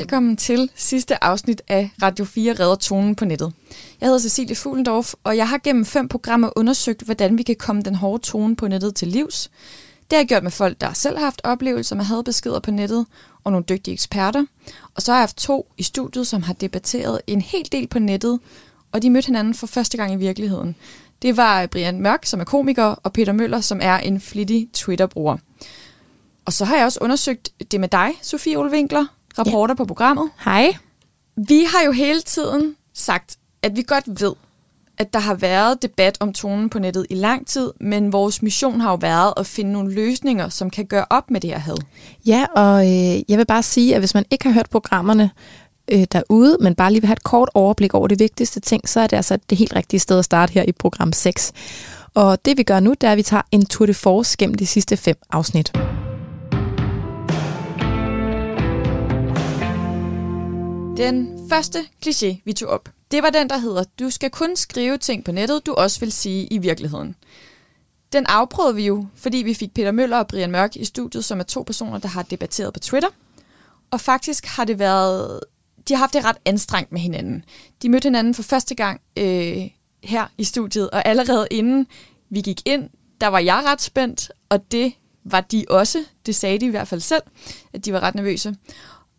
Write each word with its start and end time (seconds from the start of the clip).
Velkommen 0.00 0.36
til 0.36 0.70
sidste 0.74 1.24
afsnit 1.24 1.62
af 1.68 1.90
Radio 2.02 2.24
4 2.24 2.52
Redder 2.52 2.74
Tonen 2.74 3.14
på 3.14 3.24
nettet. 3.24 3.52
Jeg 4.00 4.06
hedder 4.06 4.20
Cecilie 4.20 4.56
Fuglendorf, 4.56 5.14
og 5.24 5.36
jeg 5.36 5.48
har 5.48 5.58
gennem 5.58 5.84
fem 5.84 6.08
programmer 6.08 6.50
undersøgt, 6.56 7.02
hvordan 7.02 7.38
vi 7.38 7.42
kan 7.42 7.56
komme 7.56 7.82
den 7.82 7.94
hårde 7.94 8.22
tone 8.22 8.56
på 8.56 8.68
nettet 8.68 8.94
til 8.94 9.08
livs. 9.08 9.50
Det 10.00 10.12
har 10.12 10.18
jeg 10.18 10.28
gjort 10.28 10.42
med 10.42 10.50
folk, 10.50 10.80
der 10.80 10.92
selv 10.92 11.16
har 11.16 11.24
haft 11.24 11.40
oplevelser 11.44 11.96
med 11.96 12.04
hadbeskeder 12.04 12.60
på 12.60 12.70
nettet, 12.70 13.06
og 13.44 13.52
nogle 13.52 13.64
dygtige 13.68 13.92
eksperter. 13.92 14.44
Og 14.94 15.02
så 15.02 15.12
har 15.12 15.18
jeg 15.18 15.22
haft 15.22 15.36
to 15.36 15.72
i 15.78 15.82
studiet, 15.82 16.26
som 16.26 16.42
har 16.42 16.52
debatteret 16.52 17.20
en 17.26 17.40
hel 17.40 17.68
del 17.72 17.86
på 17.86 17.98
nettet, 17.98 18.40
og 18.92 19.02
de 19.02 19.10
mødte 19.10 19.26
hinanden 19.26 19.54
for 19.54 19.66
første 19.66 19.96
gang 19.96 20.12
i 20.12 20.16
virkeligheden. 20.16 20.76
Det 21.22 21.36
var 21.36 21.66
Brian 21.66 22.00
Mørk, 22.00 22.26
som 22.26 22.40
er 22.40 22.44
komiker, 22.44 22.84
og 22.84 23.12
Peter 23.12 23.32
Møller, 23.32 23.60
som 23.60 23.80
er 23.82 23.98
en 23.98 24.20
flittig 24.20 24.68
Twitter-bruger. 24.72 25.36
Og 26.44 26.52
så 26.52 26.64
har 26.64 26.76
jeg 26.76 26.84
også 26.84 26.98
undersøgt 27.02 27.50
det 27.70 27.80
med 27.80 27.88
dig, 27.88 28.10
Sofie 28.22 28.58
Olvinkler, 28.58 29.06
reporter 29.38 29.74
ja. 29.74 29.76
på 29.76 29.84
programmet. 29.84 30.30
Hej. 30.44 30.76
Vi 31.36 31.66
har 31.72 31.84
jo 31.86 31.92
hele 31.92 32.20
tiden 32.20 32.76
sagt, 32.94 33.36
at 33.62 33.76
vi 33.76 33.82
godt 33.82 34.22
ved, 34.22 34.32
at 34.98 35.12
der 35.12 35.18
har 35.18 35.34
været 35.34 35.82
debat 35.82 36.16
om 36.20 36.32
tonen 36.32 36.70
på 36.70 36.78
nettet 36.78 37.06
i 37.10 37.14
lang 37.14 37.46
tid, 37.46 37.72
men 37.80 38.12
vores 38.12 38.42
mission 38.42 38.80
har 38.80 38.90
jo 38.90 38.96
været 39.00 39.32
at 39.36 39.46
finde 39.46 39.72
nogle 39.72 39.94
løsninger, 39.94 40.48
som 40.48 40.70
kan 40.70 40.86
gøre 40.86 41.04
op 41.10 41.30
med 41.30 41.40
det 41.40 41.50
her 41.50 41.58
had. 41.58 41.76
Ja, 42.26 42.46
og 42.56 42.86
øh, 42.86 43.30
jeg 43.30 43.38
vil 43.38 43.46
bare 43.46 43.62
sige, 43.62 43.94
at 43.94 44.00
hvis 44.00 44.14
man 44.14 44.24
ikke 44.30 44.44
har 44.44 44.52
hørt 44.52 44.70
programmerne 44.70 45.30
øh, 45.92 46.04
derude, 46.12 46.56
men 46.60 46.74
bare 46.74 46.92
lige 46.92 47.00
vil 47.00 47.06
have 47.06 47.12
et 47.12 47.22
kort 47.22 47.50
overblik 47.54 47.94
over 47.94 48.08
det 48.08 48.18
vigtigste 48.18 48.60
ting, 48.60 48.88
så 48.88 49.00
er 49.00 49.06
det 49.06 49.16
altså 49.16 49.38
det 49.50 49.58
helt 49.58 49.76
rigtige 49.76 50.00
sted 50.00 50.18
at 50.18 50.24
starte 50.24 50.52
her 50.52 50.62
i 50.62 50.72
program 50.72 51.12
6. 51.12 51.52
Og 52.14 52.44
det 52.44 52.58
vi 52.58 52.62
gør 52.62 52.80
nu, 52.80 52.90
det 52.90 53.06
er, 53.06 53.12
at 53.12 53.18
vi 53.18 53.22
tager 53.22 53.42
en 53.52 53.66
tour 53.66 53.86
de 53.86 53.94
force 53.94 54.36
gennem 54.36 54.54
de 54.54 54.66
sidste 54.66 54.96
fem 54.96 55.16
afsnit. 55.30 55.72
Den 61.00 61.48
første 61.48 61.78
kliché, 62.06 62.36
vi 62.44 62.52
tog 62.52 62.68
op, 62.68 62.88
det 63.10 63.22
var 63.22 63.30
den, 63.30 63.50
der 63.50 63.58
hedder, 63.58 63.84
du 63.98 64.10
skal 64.10 64.30
kun 64.30 64.56
skrive 64.56 64.98
ting 64.98 65.24
på 65.24 65.32
nettet, 65.32 65.66
du 65.66 65.74
også 65.74 66.00
vil 66.00 66.12
sige 66.12 66.46
i 66.46 66.58
virkeligheden. 66.58 67.14
Den 68.12 68.26
afprøvede 68.26 68.74
vi 68.74 68.86
jo, 68.86 69.06
fordi 69.14 69.36
vi 69.36 69.54
fik 69.54 69.74
Peter 69.74 69.92
Møller 69.92 70.18
og 70.18 70.26
Brian 70.26 70.50
Mørk 70.50 70.76
i 70.76 70.84
studiet, 70.84 71.24
som 71.24 71.38
er 71.38 71.44
to 71.44 71.62
personer, 71.62 71.98
der 71.98 72.08
har 72.08 72.22
debatteret 72.22 72.72
på 72.72 72.80
Twitter. 72.80 73.08
Og 73.90 74.00
faktisk 74.00 74.46
har 74.46 74.64
det 74.64 74.78
været, 74.78 75.40
de 75.88 75.94
har 75.94 75.98
haft 75.98 76.14
det 76.14 76.24
ret 76.24 76.38
anstrengt 76.44 76.92
med 76.92 77.00
hinanden. 77.00 77.44
De 77.82 77.88
mødte 77.88 78.06
hinanden 78.06 78.34
for 78.34 78.42
første 78.42 78.74
gang 78.74 79.00
øh, 79.16 79.68
her 80.04 80.26
i 80.38 80.44
studiet, 80.44 80.90
og 80.90 81.08
allerede 81.08 81.46
inden 81.50 81.86
vi 82.30 82.40
gik 82.40 82.62
ind, 82.64 82.90
der 83.20 83.26
var 83.26 83.38
jeg 83.38 83.62
ret 83.66 83.80
spændt, 83.80 84.32
og 84.48 84.72
det 84.72 84.92
var 85.24 85.40
de 85.40 85.64
også. 85.68 86.04
Det 86.26 86.34
sagde 86.34 86.58
de 86.58 86.66
i 86.66 86.70
hvert 86.70 86.88
fald 86.88 87.00
selv, 87.00 87.22
at 87.72 87.84
de 87.84 87.92
var 87.92 88.00
ret 88.00 88.14
nervøse 88.14 88.56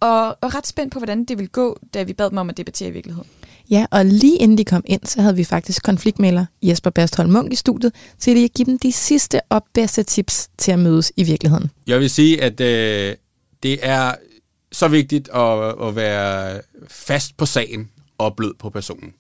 og, 0.02 0.38
og 0.42 0.56
ret 0.56 0.68
spændt 0.68 0.94
på, 0.94 1.00
hvordan 1.00 1.26
det 1.26 1.38
ville 1.38 1.50
gå, 1.50 1.78
da 1.94 2.04
vi 2.04 2.14
bad 2.14 2.30
dem 2.30 2.38
om 2.38 2.50
at 2.50 2.58
debattere 2.58 2.90
i 2.90 2.92
virkeligheden. 2.92 3.30
Ja, 3.70 3.86
og 3.92 4.06
lige 4.06 4.38
inden 4.38 4.58
de 4.58 4.66
kom 4.66 4.84
ind, 4.86 5.02
så 5.06 5.22
havde 5.22 5.36
vi 5.36 5.44
faktisk 5.44 5.84
konfliktmælder 5.84 6.46
Jesper 6.62 6.90
Bastholm 6.90 7.32
Munk 7.32 7.54
i 7.54 7.56
studiet, 7.56 7.94
til 8.20 8.44
at 8.44 8.54
give 8.54 8.66
dem 8.66 8.80
de 8.80 8.92
sidste 8.92 9.42
og 9.50 9.64
bedste 9.74 10.04
tips 10.04 10.50
til 10.58 10.72
at 10.72 10.80
mødes 10.80 11.12
i 11.18 11.24
virkeligheden. 11.24 11.72
Jeg 11.88 12.00
vil 12.00 12.10
sige, 12.10 12.44
at 12.44 12.62
øh, 12.62 13.16
det 13.64 13.80
er 13.82 14.16
så 14.72 14.88
vigtigt 14.88 15.30
at, 15.30 15.88
at 15.88 15.96
være 15.96 16.62
fast 16.88 17.38
på 17.38 17.46
sagen 17.46 17.90
og 18.18 18.36
blød 18.36 18.54
på 18.60 18.70
personen. 18.70 19.14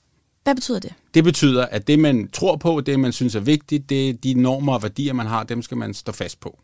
Hvad 0.44 0.56
betyder 0.56 0.80
det? 0.80 0.94
Det 1.14 1.24
betyder, 1.24 1.66
at 1.66 1.88
det 1.88 2.00
man 2.00 2.30
tror 2.34 2.56
på, 2.56 2.82
det 2.82 3.00
man 3.00 3.12
synes 3.12 3.36
er 3.36 3.40
vigtigt, 3.40 3.90
det 3.90 4.24
de 4.24 4.34
normer 4.34 4.74
og 4.74 4.84
værdier, 4.84 5.14
man 5.14 5.28
har, 5.28 5.44
dem 5.44 5.62
skal 5.62 5.78
man 5.78 5.94
stå 5.94 6.12
fast 6.12 6.40
på. 6.40 6.60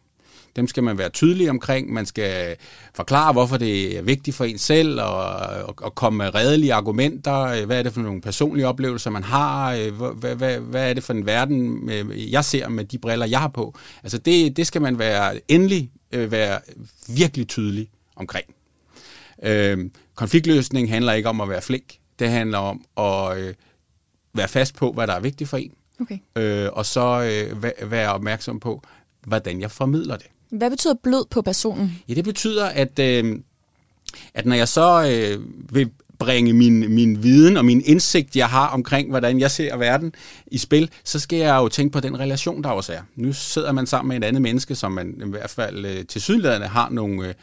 Dem 0.58 0.68
skal 0.68 0.84
man 0.84 0.98
være 0.98 1.10
tydelig 1.10 1.50
omkring. 1.50 1.94
Man 1.94 2.06
skal 2.06 2.56
forklare, 2.94 3.34
hvorfor 3.34 3.58
det 3.58 3.98
er 3.98 4.02
vigtigt 4.02 4.36
for 4.36 4.46
en 4.46 4.58
selv, 4.58 5.02
og, 5.02 5.26
og, 5.66 5.76
og 5.78 5.96
komme 5.96 6.18
med 6.18 6.36
redelige 6.36 6.74
argumenter. 6.74 7.66
Hvad 7.66 7.80
er 7.80 7.84
det 7.84 7.94
for 7.94 8.02
nogle 8.02 8.22
personlige 8.22 8.68
oplevelser, 8.68 9.10
man 9.10 9.24
har? 9.24 9.76
Hvad, 10.14 10.36
hvad, 10.36 10.60
hvad 10.60 10.90
er 10.90 10.94
det 10.94 11.04
for 11.04 11.14
en 11.14 11.26
verden, 11.26 11.90
jeg 12.32 12.46
ser 12.46 12.70
med 12.70 12.86
de 12.86 12.98
briller, 12.98 13.26
jeg 13.26 13.40
har 13.40 13.48
på? 13.48 13.74
Altså 14.04 14.18
det, 14.18 14.58
det 14.58 14.68
skal 14.68 14.82
man 14.82 15.00
være 15.00 15.40
endelig 15.48 15.92
øh, 16.12 16.32
være 16.32 16.60
virkelig 17.08 17.48
tydelig 17.48 17.90
omkring. 18.16 18.46
Øh, 19.44 19.90
konfliktløsning 20.16 20.90
handler 20.90 21.14
ikke 21.14 21.30
om 21.30 21.42
at 21.42 21.50
være 21.50 21.62
flink. 21.62 21.96
Det 22.20 22.30
handler 22.30 22.58
om 22.58 22.86
at 22.98 23.38
øh, 23.38 23.54
være 24.34 24.48
fast 24.48 24.76
på, 24.76 24.92
hvad 24.92 25.08
der 25.08 25.14
er 25.14 25.20
vigtigt 25.20 25.50
for 25.50 25.58
en. 25.58 25.72
Okay. 26.02 26.18
Øh, 26.36 26.70
og 26.74 26.86
så 26.86 27.22
øh, 27.52 27.92
være 27.92 28.14
opmærksom 28.14 28.60
på, 28.60 28.82
hvordan 29.24 29.62
jeg 29.62 29.72
formidler 29.72 30.18
det. 30.18 30.28
Hvad 30.50 30.70
betyder 30.70 30.94
blød 31.04 31.26
på 31.30 31.42
personen? 31.42 32.00
Ja, 32.10 32.14
det 32.14 32.24
betyder, 32.24 32.66
at, 32.66 33.00
øh, 33.00 33.40
at 34.34 34.46
når 34.46 34.56
jeg 34.56 34.68
så 34.68 35.10
øh, 35.12 35.44
vil 35.76 35.90
bringe 36.20 36.54
min, 36.54 36.94
min 36.94 37.24
viden 37.24 37.58
og 37.58 37.66
min 37.66 37.82
indsigt, 37.86 38.36
jeg 38.36 38.48
har 38.48 38.68
omkring, 38.68 39.10
hvordan 39.10 39.40
jeg 39.40 39.52
ser 39.52 39.78
verden 39.78 40.14
i 40.48 40.58
spil, 40.58 40.90
så 41.04 41.20
skal 41.20 41.40
jeg 41.40 41.58
jo 41.58 41.68
tænke 41.68 41.94
på 41.94 42.00
den 42.00 42.20
relation, 42.20 42.64
der 42.64 42.70
også 42.70 42.94
er. 42.94 43.02
Nu 43.16 43.34
sidder 43.34 43.72
man 43.72 43.88
sammen 43.88 44.10
med 44.10 44.18
et 44.18 44.24
andet 44.24 44.42
menneske, 44.42 44.76
som 44.76 44.92
man 44.92 45.22
i 45.26 45.30
hvert 45.30 45.50
fald 45.50 45.86
øh, 45.86 46.06
til 46.06 46.22
sydlandene 46.22 46.68
har 46.68 46.90
nogle, 46.90 47.28
øh, 47.28 47.34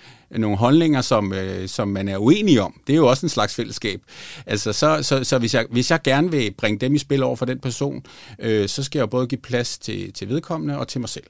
nogle 0.41 0.57
holdninger, 0.57 1.01
som, 1.01 1.33
øh, 1.33 1.69
som 1.69 1.89
man 1.89 2.09
er 2.09 2.19
uenig 2.19 2.61
om. 2.61 2.81
Det 2.87 2.93
er 2.93 2.97
jo 2.97 3.07
også 3.07 3.27
en 3.27 3.31
slags 3.31 3.55
fællesskab. 3.55 4.01
Altså, 4.47 4.73
så, 4.73 5.03
så, 5.03 5.25
så 5.25 5.39
hvis, 5.39 5.55
jeg, 5.55 5.67
hvis 5.71 5.91
jeg 5.91 6.03
gerne 6.03 6.31
vil 6.31 6.55
bringe 6.59 6.79
dem 6.79 6.95
i 6.95 6.99
spil 6.99 7.23
over 7.23 7.37
for 7.37 7.47
den 7.47 7.59
person, 7.59 8.03
øh, 8.39 8.69
så 8.69 8.83
skal 8.83 8.99
jeg 8.99 9.03
jo 9.03 9.07
både 9.07 9.27
give 9.27 9.41
plads 9.41 9.79
til, 9.79 10.13
til 10.13 10.29
vedkommende 10.29 10.79
og 10.79 10.89
til 10.89 11.01
mig 11.01 11.09
selv. 11.09 11.25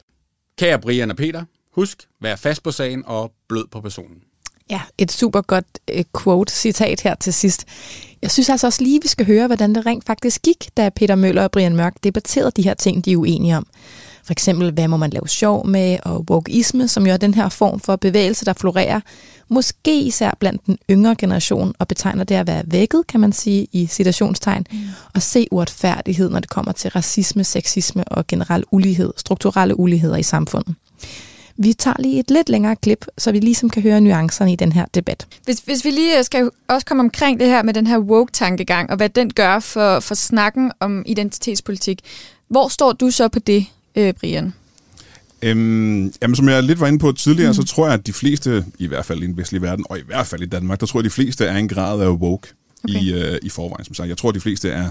Kære 0.58 0.78
Brian 0.78 1.10
og 1.10 1.16
Peter, 1.16 1.44
Husk, 1.74 2.08
vær 2.20 2.36
fast 2.36 2.62
på 2.62 2.70
sagen 2.70 3.02
og 3.06 3.32
blød 3.48 3.64
på 3.70 3.80
personen. 3.80 4.16
Ja, 4.70 4.80
et 4.98 5.12
super 5.12 5.40
godt 5.40 5.66
uh, 5.94 6.22
quote-citat 6.22 7.00
her 7.00 7.14
til 7.14 7.34
sidst. 7.34 7.64
Jeg 8.22 8.30
synes 8.30 8.48
altså 8.48 8.66
også 8.66 8.82
lige, 8.82 9.02
vi 9.02 9.08
skal 9.08 9.26
høre, 9.26 9.46
hvordan 9.46 9.74
det 9.74 9.86
rent 9.86 10.04
faktisk 10.06 10.42
gik, 10.42 10.68
da 10.76 10.88
Peter 10.88 11.14
Møller 11.14 11.42
og 11.42 11.50
Brian 11.50 11.76
Mørk 11.76 11.94
debatterede 12.04 12.50
de 12.50 12.62
her 12.62 12.74
ting, 12.74 13.04
de 13.04 13.12
er 13.12 13.16
uenige 13.16 13.56
om. 13.56 13.66
For 14.24 14.32
eksempel, 14.32 14.72
hvad 14.72 14.88
må 14.88 14.96
man 14.96 15.10
lave 15.10 15.28
sjov 15.28 15.66
med, 15.66 15.98
og 16.04 16.24
wokeisme, 16.30 16.88
som 16.88 17.06
jo 17.06 17.12
er 17.12 17.16
den 17.16 17.34
her 17.34 17.48
form 17.48 17.80
for 17.80 17.96
bevægelse, 17.96 18.44
der 18.44 18.52
florerer, 18.52 19.00
måske 19.48 20.00
især 20.00 20.36
blandt 20.40 20.66
den 20.66 20.78
yngre 20.90 21.14
generation, 21.14 21.74
og 21.78 21.88
betegner 21.88 22.24
det 22.24 22.34
at 22.34 22.46
være 22.46 22.62
vækket, 22.66 23.06
kan 23.06 23.20
man 23.20 23.32
sige, 23.32 23.66
i 23.72 23.86
citationstegn, 23.86 24.66
mm. 24.72 24.78
og 25.14 25.22
se 25.22 25.46
uretfærdighed, 25.50 26.30
når 26.30 26.40
det 26.40 26.50
kommer 26.50 26.72
til 26.72 26.90
racisme, 26.90 27.44
sexisme 27.44 28.04
og 28.04 28.26
generel 28.26 28.64
ulighed, 28.70 29.12
strukturelle 29.16 29.78
uligheder 29.80 30.16
i 30.16 30.22
samfundet. 30.22 30.74
Vi 31.56 31.72
tager 31.72 31.96
lige 31.98 32.20
et 32.20 32.30
lidt 32.30 32.48
længere 32.48 32.76
klip, 32.76 33.06
så 33.18 33.32
vi 33.32 33.40
ligesom 33.40 33.70
kan 33.70 33.82
høre 33.82 34.00
nuancerne 34.00 34.52
i 34.52 34.56
den 34.56 34.72
her 34.72 34.84
debat. 34.94 35.26
Hvis, 35.44 35.58
hvis 35.58 35.84
vi 35.84 35.90
lige 35.90 36.18
øh, 36.18 36.24
skal 36.24 36.50
også 36.68 36.86
komme 36.86 37.00
omkring 37.00 37.40
det 37.40 37.48
her 37.48 37.62
med 37.62 37.74
den 37.74 37.86
her 37.86 37.98
woke-tankegang, 37.98 38.90
og 38.90 38.96
hvad 38.96 39.08
den 39.08 39.32
gør 39.32 39.58
for, 39.58 40.00
for 40.00 40.14
snakken 40.14 40.72
om 40.80 41.02
identitetspolitik. 41.06 42.00
Hvor 42.48 42.68
står 42.68 42.92
du 42.92 43.10
så 43.10 43.28
på 43.28 43.38
det, 43.38 43.66
øh, 43.96 44.14
Brian? 44.14 44.54
Øhm, 45.42 46.12
jamen, 46.22 46.36
som 46.36 46.48
jeg 46.48 46.62
lidt 46.62 46.80
var 46.80 46.86
inde 46.86 46.98
på 46.98 47.12
tidligere, 47.12 47.50
mm. 47.50 47.54
så 47.54 47.62
tror 47.64 47.86
jeg, 47.86 47.94
at 47.94 48.06
de 48.06 48.12
fleste, 48.12 48.64
i 48.78 48.86
hvert 48.86 49.04
fald 49.04 49.22
i 49.22 49.26
den 49.26 49.36
vestlige 49.36 49.62
verden, 49.62 49.84
og 49.88 49.98
i 49.98 50.02
hvert 50.06 50.26
fald 50.26 50.42
i 50.42 50.46
Danmark, 50.46 50.80
der 50.80 50.86
tror 50.86 51.00
jeg, 51.00 51.04
at 51.06 51.10
de 51.10 51.14
fleste 51.14 51.44
er 51.44 51.56
en 51.56 51.68
grad 51.68 52.00
af 52.00 52.08
woke 52.08 52.48
okay. 52.84 52.94
i, 52.94 53.12
øh, 53.12 53.38
i 53.42 53.48
forvejen. 53.48 53.84
Som 53.84 53.94
sagt. 53.94 54.08
Jeg 54.08 54.16
tror, 54.16 54.28
at 54.28 54.34
de 54.34 54.40
fleste 54.40 54.70
er 54.70 54.90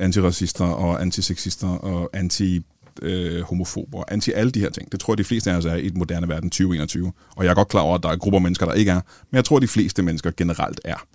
antiracister 0.00 0.64
og 0.64 1.02
antisexister 1.02 1.68
og 1.68 2.10
anti 2.12 2.62
øh, 3.02 3.42
homofober, 3.42 4.04
anti 4.08 4.32
alle 4.32 4.50
de 4.50 4.60
her 4.60 4.70
ting. 4.70 4.92
Det 4.92 5.00
tror 5.00 5.12
jeg, 5.12 5.18
de 5.18 5.24
fleste 5.24 5.50
af 5.50 5.56
os 5.56 5.64
er 5.64 5.74
i 5.74 5.88
den 5.88 5.98
moderne 5.98 6.28
verden 6.28 6.50
2021. 6.50 7.12
Og 7.36 7.44
jeg 7.44 7.50
er 7.50 7.54
godt 7.54 7.68
klar 7.68 7.80
over, 7.80 7.94
at 7.94 8.02
der 8.02 8.08
er 8.08 8.16
grupper 8.16 8.38
af 8.38 8.42
mennesker, 8.42 8.66
der 8.66 8.72
ikke 8.72 8.90
er, 8.90 9.00
men 9.30 9.36
jeg 9.36 9.44
tror, 9.44 9.58
de 9.58 9.68
fleste 9.68 10.02
mennesker 10.02 10.30
generelt 10.36 10.80
er. 10.84 11.06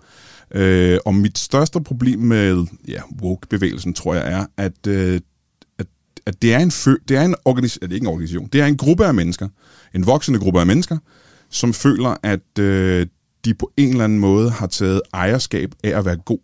Øh, 0.56 1.00
og 1.06 1.16
mit 1.16 1.38
største 1.38 1.82
problem 1.82 2.20
med 2.20 2.66
ja, 2.88 3.02
woke-bevægelsen, 3.22 3.94
tror 3.94 4.16
jeg, 4.16 4.32
er, 4.32 4.46
at, 4.58 4.88
øh, 4.88 5.22
at, 5.80 5.88
at 6.26 6.42
det 6.42 6.54
er 6.54 6.60
en, 6.60 6.72
fø- 6.72 7.04
det 7.08 7.18
er 7.18 7.22
en 7.22 7.36
organisation, 7.46 7.84
det 7.84 7.92
er 7.92 7.96
ikke 7.96 8.04
en 8.04 8.08
organisation, 8.08 8.50
det 8.54 8.62
er 8.62 8.66
en 8.66 8.78
gruppe 8.78 9.06
af 9.06 9.14
mennesker, 9.14 9.48
en 9.96 10.06
voksende 10.06 10.40
gruppe 10.40 10.60
af 10.60 10.68
mennesker, 10.68 10.98
som 11.50 11.74
føler, 11.74 12.18
at 12.24 12.60
øh, 12.60 13.08
de 13.46 13.54
på 13.54 13.72
en 13.78 13.90
eller 13.90 14.04
anden 14.04 14.20
måde 14.20 14.50
har 14.50 14.68
taget 14.68 15.02
ejerskab 15.14 15.72
af 15.84 15.98
at 15.98 16.06
være 16.06 16.18
god. 16.18 16.40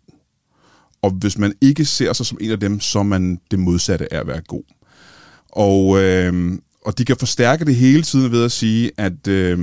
Og 1.02 1.10
hvis 1.10 1.38
man 1.38 1.52
ikke 1.60 1.84
ser 1.84 2.12
sig 2.12 2.26
som 2.26 2.38
en 2.40 2.50
af 2.50 2.60
dem, 2.60 2.80
så 2.80 2.98
er 2.98 3.02
man 3.02 3.40
det 3.50 3.58
modsatte 3.58 4.12
af 4.12 4.20
at 4.20 4.26
være 4.26 4.40
god. 4.40 4.62
Og, 5.52 6.02
øh, 6.02 6.58
og 6.84 6.98
de 6.98 7.04
kan 7.04 7.16
forstærke 7.16 7.64
det 7.64 7.76
hele 7.76 8.02
tiden 8.02 8.32
ved 8.32 8.44
at 8.44 8.52
sige, 8.52 8.90
at 8.96 9.28
øh, 9.28 9.58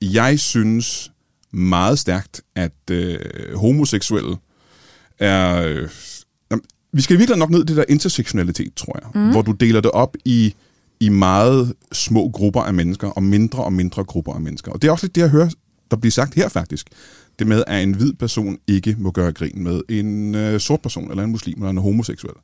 jeg 0.00 0.40
synes 0.40 1.12
meget 1.52 1.98
stærkt, 1.98 2.40
at 2.54 2.90
øh, 2.90 3.18
homoseksuelle 3.54 4.36
er... 5.18 5.62
Øh, 5.62 5.88
vi 6.92 7.02
skal 7.02 7.18
virkelig 7.18 7.38
nok 7.38 7.50
ned 7.50 7.60
i 7.60 7.66
det 7.66 7.76
der 7.76 7.84
intersektionalitet, 7.88 8.74
tror 8.74 8.98
jeg. 9.02 9.22
Mm. 9.22 9.30
Hvor 9.30 9.42
du 9.42 9.52
deler 9.52 9.80
det 9.80 9.90
op 9.90 10.16
i, 10.24 10.54
i 11.00 11.08
meget 11.08 11.74
små 11.92 12.28
grupper 12.28 12.62
af 12.62 12.74
mennesker, 12.74 13.08
og 13.08 13.22
mindre 13.22 13.64
og 13.64 13.72
mindre 13.72 14.04
grupper 14.04 14.34
af 14.34 14.40
mennesker. 14.40 14.72
Og 14.72 14.82
det 14.82 14.88
er 14.88 14.92
også 14.92 15.06
lidt 15.06 15.14
det, 15.14 15.20
jeg 15.20 15.30
hører, 15.30 15.48
der 15.90 15.96
bliver 15.96 16.12
sagt 16.12 16.34
her 16.34 16.48
faktisk. 16.48 16.86
Det 17.38 17.46
med, 17.46 17.64
at 17.66 17.82
en 17.82 17.94
hvid 17.94 18.12
person 18.12 18.58
ikke 18.66 18.96
må 18.98 19.10
gøre 19.10 19.32
grin 19.32 19.62
med 19.62 19.80
en 19.88 20.34
øh, 20.34 20.60
sort 20.60 20.80
person, 20.80 21.10
eller 21.10 21.24
en 21.24 21.30
muslim, 21.30 21.54
eller 21.58 21.70
en 21.70 21.78
homoseksuel. 21.78 22.34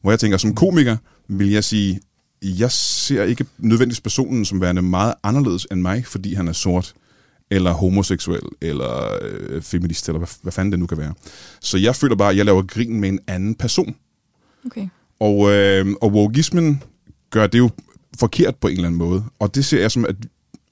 Hvor 0.00 0.10
jeg 0.10 0.20
tænker, 0.20 0.38
som 0.38 0.54
komiker 0.54 0.96
vil 1.28 1.50
jeg 1.50 1.64
sige, 1.64 2.00
jeg 2.42 2.72
ser 2.72 3.22
ikke 3.22 3.44
nødvendigvis 3.58 4.00
personen 4.00 4.44
som 4.44 4.60
værende 4.60 4.82
meget 4.82 5.14
anderledes 5.22 5.66
end 5.70 5.80
mig, 5.80 6.06
fordi 6.06 6.34
han 6.34 6.48
er 6.48 6.52
sort, 6.52 6.94
eller 7.50 7.72
homoseksuel, 7.72 8.42
eller 8.60 9.18
øh, 9.22 9.62
feminist, 9.62 10.08
eller 10.08 10.18
hvad, 10.18 10.28
hvad 10.42 10.52
fanden 10.52 10.72
det 10.72 10.78
nu 10.78 10.86
kan 10.86 10.98
være. 10.98 11.14
Så 11.60 11.78
jeg 11.78 11.96
føler 11.96 12.16
bare, 12.16 12.30
at 12.30 12.36
jeg 12.36 12.44
laver 12.44 12.62
grin 12.62 13.00
med 13.00 13.08
en 13.08 13.20
anden 13.26 13.54
person. 13.54 13.96
Okay. 14.66 14.88
Og, 15.20 15.50
øh, 15.50 15.86
og 16.00 16.12
wokeismen 16.12 16.82
gør 17.30 17.46
det 17.46 17.58
jo 17.58 17.70
forkert 18.18 18.56
på 18.56 18.68
en 18.68 18.74
eller 18.74 18.86
anden 18.86 18.98
måde. 18.98 19.24
Og 19.38 19.54
det 19.54 19.64
ser 19.64 19.80
jeg 19.80 19.90
som, 19.90 20.04
at 20.04 20.16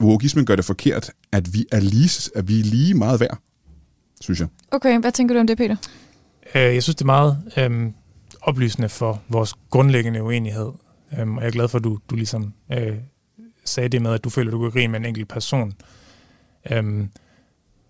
wokeismen 0.01 0.45
gør 0.45 0.55
det 0.55 0.65
forkert, 0.65 1.11
at 1.31 1.53
vi 1.53 1.65
er 1.71 1.79
lige, 1.79 2.31
at 2.35 2.47
vi 2.47 2.59
er 2.59 2.63
lige 2.63 2.93
meget 2.93 3.19
værd, 3.19 3.37
synes 4.21 4.39
jeg. 4.39 4.47
Okay, 4.71 4.99
hvad 4.99 5.11
tænker 5.11 5.35
du 5.35 5.39
om 5.39 5.47
det, 5.47 5.57
Peter? 5.57 5.75
Øh, 6.55 6.61
jeg 6.61 6.83
synes, 6.83 6.95
det 6.95 7.01
er 7.01 7.05
meget 7.05 7.37
øhm, 7.57 7.93
oplysende 8.41 8.89
for 8.89 9.21
vores 9.29 9.53
grundlæggende 9.69 10.23
uenighed. 10.23 10.71
Øhm, 11.19 11.37
og 11.37 11.43
jeg 11.43 11.47
er 11.47 11.51
glad 11.51 11.67
for, 11.67 11.77
at 11.77 11.83
du, 11.83 11.99
du 12.09 12.15
ligesom 12.15 12.53
øh, 12.71 12.97
sagde 13.65 13.89
det 13.89 14.01
med, 14.01 14.13
at 14.13 14.23
du 14.23 14.29
føler, 14.29 14.49
at 14.49 14.53
du 14.53 14.61
kan 14.61 14.71
grine 14.71 14.91
med 14.91 14.99
en 14.99 15.05
enkelt 15.05 15.29
person. 15.29 15.73
Øhm, 16.71 17.09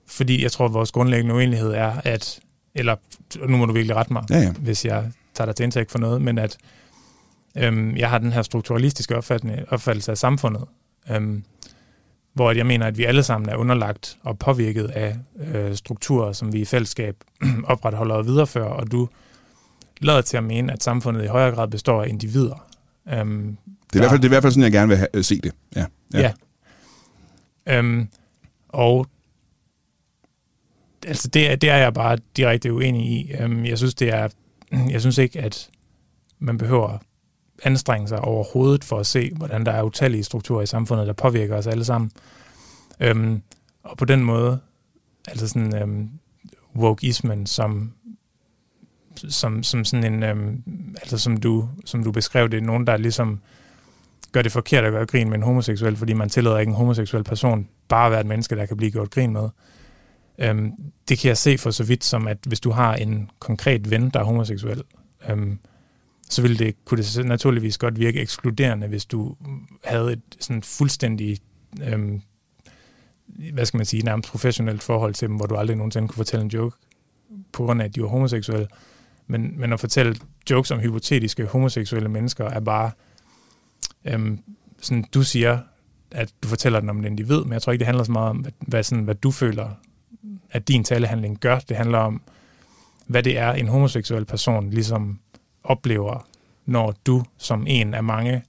fordi 0.07 0.43
jeg 0.43 0.51
tror, 0.51 0.65
at 0.65 0.73
vores 0.73 0.91
grundlæggende 0.91 1.35
uenighed 1.35 1.71
er, 1.71 1.93
at, 2.03 2.39
eller 2.75 2.95
nu 3.47 3.57
må 3.57 3.65
du 3.65 3.73
virkelig 3.73 3.95
rette 3.95 4.13
mig, 4.13 4.23
Ja, 4.29 4.39
ja. 4.39 4.51
hvis 4.51 4.85
jeg 4.85 5.11
tager 5.33 5.45
dig 5.45 5.55
til 5.55 5.63
indtægt 5.63 5.91
for 5.91 5.99
noget, 5.99 6.21
men 6.21 6.37
at 6.37 6.57
øhm, 7.57 7.97
jeg 7.97 8.09
har 8.09 8.17
den 8.17 8.31
her 8.33 8.41
strukturalistiske 8.41 9.17
opfattelse, 9.17 9.65
opfattelse 9.69 10.11
af 10.11 10.17
samfundet, 10.17 10.63
øhm, 11.11 11.43
hvor 12.33 12.51
jeg 12.51 12.65
mener, 12.65 12.87
at 12.87 12.97
vi 12.97 13.03
alle 13.03 13.23
sammen 13.23 13.49
er 13.49 13.55
underlagt 13.55 14.17
og 14.23 14.39
påvirket 14.39 14.87
af 14.87 15.15
øh, 15.39 15.75
strukturer, 15.75 16.33
som 16.33 16.53
vi 16.53 16.59
i 16.61 16.65
fællesskab 16.65 17.15
opretholder 17.63 18.15
og 18.15 18.25
viderefører, 18.25 18.65
og 18.69 18.91
du 18.91 19.09
lader 20.01 20.21
til 20.21 20.37
at 20.37 20.43
mene, 20.43 20.73
at 20.73 20.83
samfundet 20.83 21.23
i 21.23 21.27
højere 21.27 21.55
grad 21.55 21.67
består 21.67 22.03
af 22.03 22.07
individer. 22.07 22.67
Øhm, 23.09 23.57
Det 23.93 23.95
er, 23.95 23.95
i 23.95 23.99
hvert 23.99 24.09
fald, 24.09 24.19
det 24.19 24.25
er 24.25 24.29
i 24.29 24.33
hvert 24.33 24.43
fald 24.43 24.53
sådan, 24.53 24.63
jeg 24.63 24.71
gerne 24.71 24.87
vil 24.87 24.97
have, 24.97 25.07
øh, 25.13 25.23
se 25.23 25.41
det. 25.41 25.51
Ja. 25.75 25.85
Ja. 26.13 26.19
ja. 27.67 27.77
Øhm, 27.77 28.07
og 28.69 29.07
altså 31.07 31.27
det, 31.27 31.51
er- 31.51 31.55
det 31.55 31.69
er 31.69 31.77
jeg 31.77 31.93
bare 31.93 32.17
direkte 32.37 32.73
uenig 32.73 33.05
i. 33.11 33.31
Øhm, 33.39 33.65
jeg 33.65 33.77
synes 33.77 33.95
det 33.95 34.09
er, 34.13 34.27
jeg 34.89 35.01
synes 35.01 35.17
ikke, 35.17 35.39
at 35.41 35.69
man 36.39 36.57
behøver 36.57 36.97
anstrenge 37.63 38.07
sig 38.07 38.19
overhovedet 38.19 38.83
for 38.83 38.99
at 38.99 39.07
se, 39.07 39.31
hvordan 39.35 39.65
der 39.65 39.71
er 39.71 39.83
utallige 39.83 40.23
strukturer 40.23 40.61
i 40.61 40.65
samfundet, 40.65 41.07
der 41.07 41.13
påvirker 41.13 41.55
os 41.57 41.67
alle 41.67 41.85
sammen. 41.85 42.11
Øhm, 42.99 43.41
og 43.83 43.97
på 43.97 44.05
den 44.05 44.23
måde, 44.23 44.59
altså 45.27 45.47
sådan 45.47 45.75
øhm, 45.81 46.09
wokeismen 46.75 47.45
som 47.45 47.91
som, 49.29 49.63
som 49.63 49.85
sådan 49.85 50.13
en, 50.13 50.23
øhm, 50.23 50.63
altså 50.95 51.17
som 51.17 51.37
du, 51.37 51.69
som 51.85 52.03
du 52.03 52.11
beskrev 52.11 52.49
det, 52.49 52.63
nogen, 52.63 52.87
der 52.87 52.97
ligesom 52.97 53.41
gør 54.31 54.41
det 54.41 54.51
forkert 54.51 54.85
at 54.85 54.91
gøre 54.91 55.05
grin 55.05 55.29
med 55.29 55.37
en 55.37 55.43
homoseksuel, 55.43 55.95
fordi 55.95 56.13
man 56.13 56.29
tillader 56.29 56.57
ikke 56.57 56.69
en 56.69 56.75
homoseksuel 56.75 57.23
person 57.23 57.67
bare 57.87 58.05
at 58.05 58.11
være 58.11 58.21
et 58.21 58.27
menneske, 58.27 58.55
der 58.55 58.65
kan 58.65 58.77
blive 58.77 58.91
gjort 58.91 59.09
grin 59.09 59.33
med. 59.33 59.49
Øhm, 60.37 60.71
det 61.09 61.19
kan 61.19 61.27
jeg 61.27 61.37
se 61.37 61.57
for 61.57 61.71
så 61.71 61.83
vidt 61.83 62.03
som, 62.03 62.27
at 62.27 62.37
hvis 62.47 62.59
du 62.59 62.71
har 62.71 62.95
en 62.95 63.29
konkret 63.39 63.91
ven, 63.91 64.09
der 64.09 64.19
er 64.19 64.23
homoseksuel, 64.23 64.83
øhm, 65.29 65.59
så 66.29 66.41
ville 66.41 66.57
det, 66.57 66.85
kunne 66.85 67.03
det 67.03 67.25
naturligvis 67.25 67.77
godt 67.77 67.99
virke 67.99 68.21
ekskluderende, 68.21 68.87
hvis 68.87 69.05
du 69.05 69.35
havde 69.83 70.13
et 70.13 70.21
sådan 70.39 70.63
fuldstændig, 70.63 71.37
øhm, 71.83 72.21
hvad 73.53 73.65
skal 73.65 73.77
man 73.77 73.85
sige, 73.85 74.03
nærmest 74.03 74.29
professionelt 74.29 74.83
forhold 74.83 75.13
til 75.13 75.27
dem, 75.27 75.35
hvor 75.35 75.45
du 75.45 75.55
aldrig 75.55 75.77
nogensinde 75.77 76.07
kunne 76.07 76.15
fortælle 76.15 76.43
en 76.43 76.51
joke, 76.51 76.75
på 77.51 77.65
grund 77.65 77.81
af, 77.81 77.85
at 77.85 77.95
de 77.95 78.01
var 78.01 78.07
homoseksuelle. 78.07 78.67
Men, 79.27 79.59
men 79.59 79.73
at 79.73 79.79
fortælle 79.79 80.15
jokes 80.49 80.71
om 80.71 80.79
hypotetiske 80.79 81.45
homoseksuelle 81.45 82.09
mennesker 82.09 82.45
er 82.45 82.59
bare, 82.59 82.91
øhm, 84.05 84.39
sådan, 84.81 85.05
du 85.13 85.23
siger, 85.23 85.59
at 86.11 86.33
du 86.43 86.47
fortæller 86.47 86.79
den 86.79 86.89
om 86.89 86.99
et 86.99 87.05
individ, 87.05 87.43
men 87.43 87.53
jeg 87.53 87.61
tror 87.61 87.71
ikke, 87.71 87.79
det 87.79 87.87
handler 87.87 88.03
så 88.03 88.11
meget 88.11 88.29
om, 88.29 88.37
hvad, 88.37 88.51
hvad, 88.59 88.83
sådan, 88.83 89.03
hvad 89.03 89.15
du 89.15 89.31
føler, 89.31 89.69
at 90.51 90.67
din 90.67 90.83
talehandling 90.83 91.39
gør. 91.39 91.59
Det 91.59 91.77
handler 91.77 91.97
om, 91.97 92.21
hvad 93.07 93.23
det 93.23 93.37
er, 93.37 93.51
en 93.51 93.67
homoseksuel 93.67 94.25
person 94.25 94.69
ligesom 94.69 95.19
oplever, 95.63 96.27
når 96.65 96.93
du 97.05 97.23
som 97.37 97.65
en 97.67 97.93
af 97.93 98.03
mange 98.03 98.43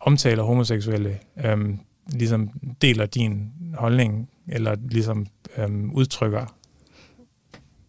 omtaler 0.00 0.42
homoseksuelle, 0.42 1.18
øhm, 1.44 1.78
ligesom 2.06 2.50
deler 2.82 3.06
din 3.06 3.52
holdning, 3.74 4.28
eller 4.48 4.76
ligesom 4.90 5.26
øhm, 5.56 5.90
udtrykker, 5.90 6.54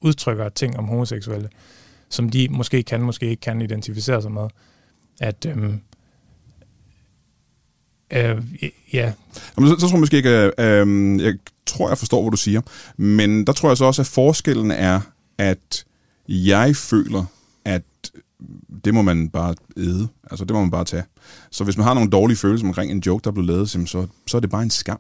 udtrykker 0.02 0.50
ting 0.50 0.78
om 0.78 0.86
homoseksuelle, 0.86 1.50
som 2.13 2.30
de 2.30 2.48
måske 2.51 2.83
kan, 2.83 3.01
måske 3.01 3.30
ikke 3.30 3.42
kan 3.42 3.62
identificere 3.62 4.21
sig 4.21 4.31
med. 4.31 4.48
At, 5.21 5.45
øhm, 5.45 5.80
øh, 8.13 8.44
ja, 8.94 9.13
Jamen, 9.57 9.69
så, 9.69 9.75
så 9.80 9.88
tror 9.88 9.92
jeg 9.92 10.00
måske 10.00 10.18
ikke, 10.18 10.51
øh, 10.60 10.81
øh, 10.81 11.21
jeg 11.21 11.33
tror, 11.65 11.89
jeg 11.89 11.98
forstår, 11.98 12.21
hvad 12.21 12.31
du 12.31 12.38
siger. 12.38 12.62
Men 12.98 13.48
der 13.48 13.54
tror 13.54 13.69
jeg 13.69 13.77
så 13.77 13.86
også, 13.86 14.01
at 14.01 14.07
forskellen 14.07 14.71
er, 14.71 15.01
at 15.38 15.86
jeg 16.27 16.75
føler, 16.75 17.25
at 17.65 17.83
det 18.86 18.94
må 18.94 19.01
man 19.01 19.30
bare 19.30 19.56
æde. 19.77 20.07
Altså, 20.31 20.45
det 20.45 20.54
må 20.54 20.62
man 20.62 20.71
bare 20.71 20.86
tage. 20.86 21.04
Så 21.51 21.63
hvis 21.63 21.77
man 21.77 21.86
har 21.86 21.94
nogle 21.94 22.10
dårlige 22.10 22.38
følelser 22.38 22.68
omkring 22.68 22.92
en 22.92 23.00
joke, 23.00 23.24
der 23.24 23.30
er 23.30 23.33
blevet 23.33 23.48
lavet, 23.48 23.69
så, 23.69 24.07
så 24.27 24.38
er 24.38 24.42
det 24.42 24.50
bare 24.50 24.63
en 24.63 24.69
skam. 24.69 25.00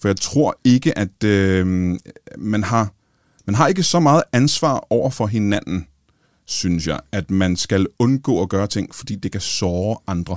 For 0.00 0.08
jeg 0.08 0.16
tror 0.16 0.58
ikke, 0.64 0.98
at 0.98 1.24
øh, 1.24 1.66
man 2.38 2.62
har 2.62 2.92
man 3.46 3.54
har 3.54 3.66
ikke 3.66 3.82
så 3.82 4.00
meget 4.00 4.22
ansvar 4.32 4.86
over 4.90 5.10
for 5.10 5.26
hinanden, 5.26 5.86
synes 6.46 6.86
jeg, 6.86 7.00
at 7.12 7.30
man 7.30 7.56
skal 7.56 7.86
undgå 7.98 8.42
at 8.42 8.48
gøre 8.48 8.66
ting, 8.66 8.94
fordi 8.94 9.14
det 9.14 9.32
kan 9.32 9.40
såre 9.40 9.96
andre. 10.06 10.36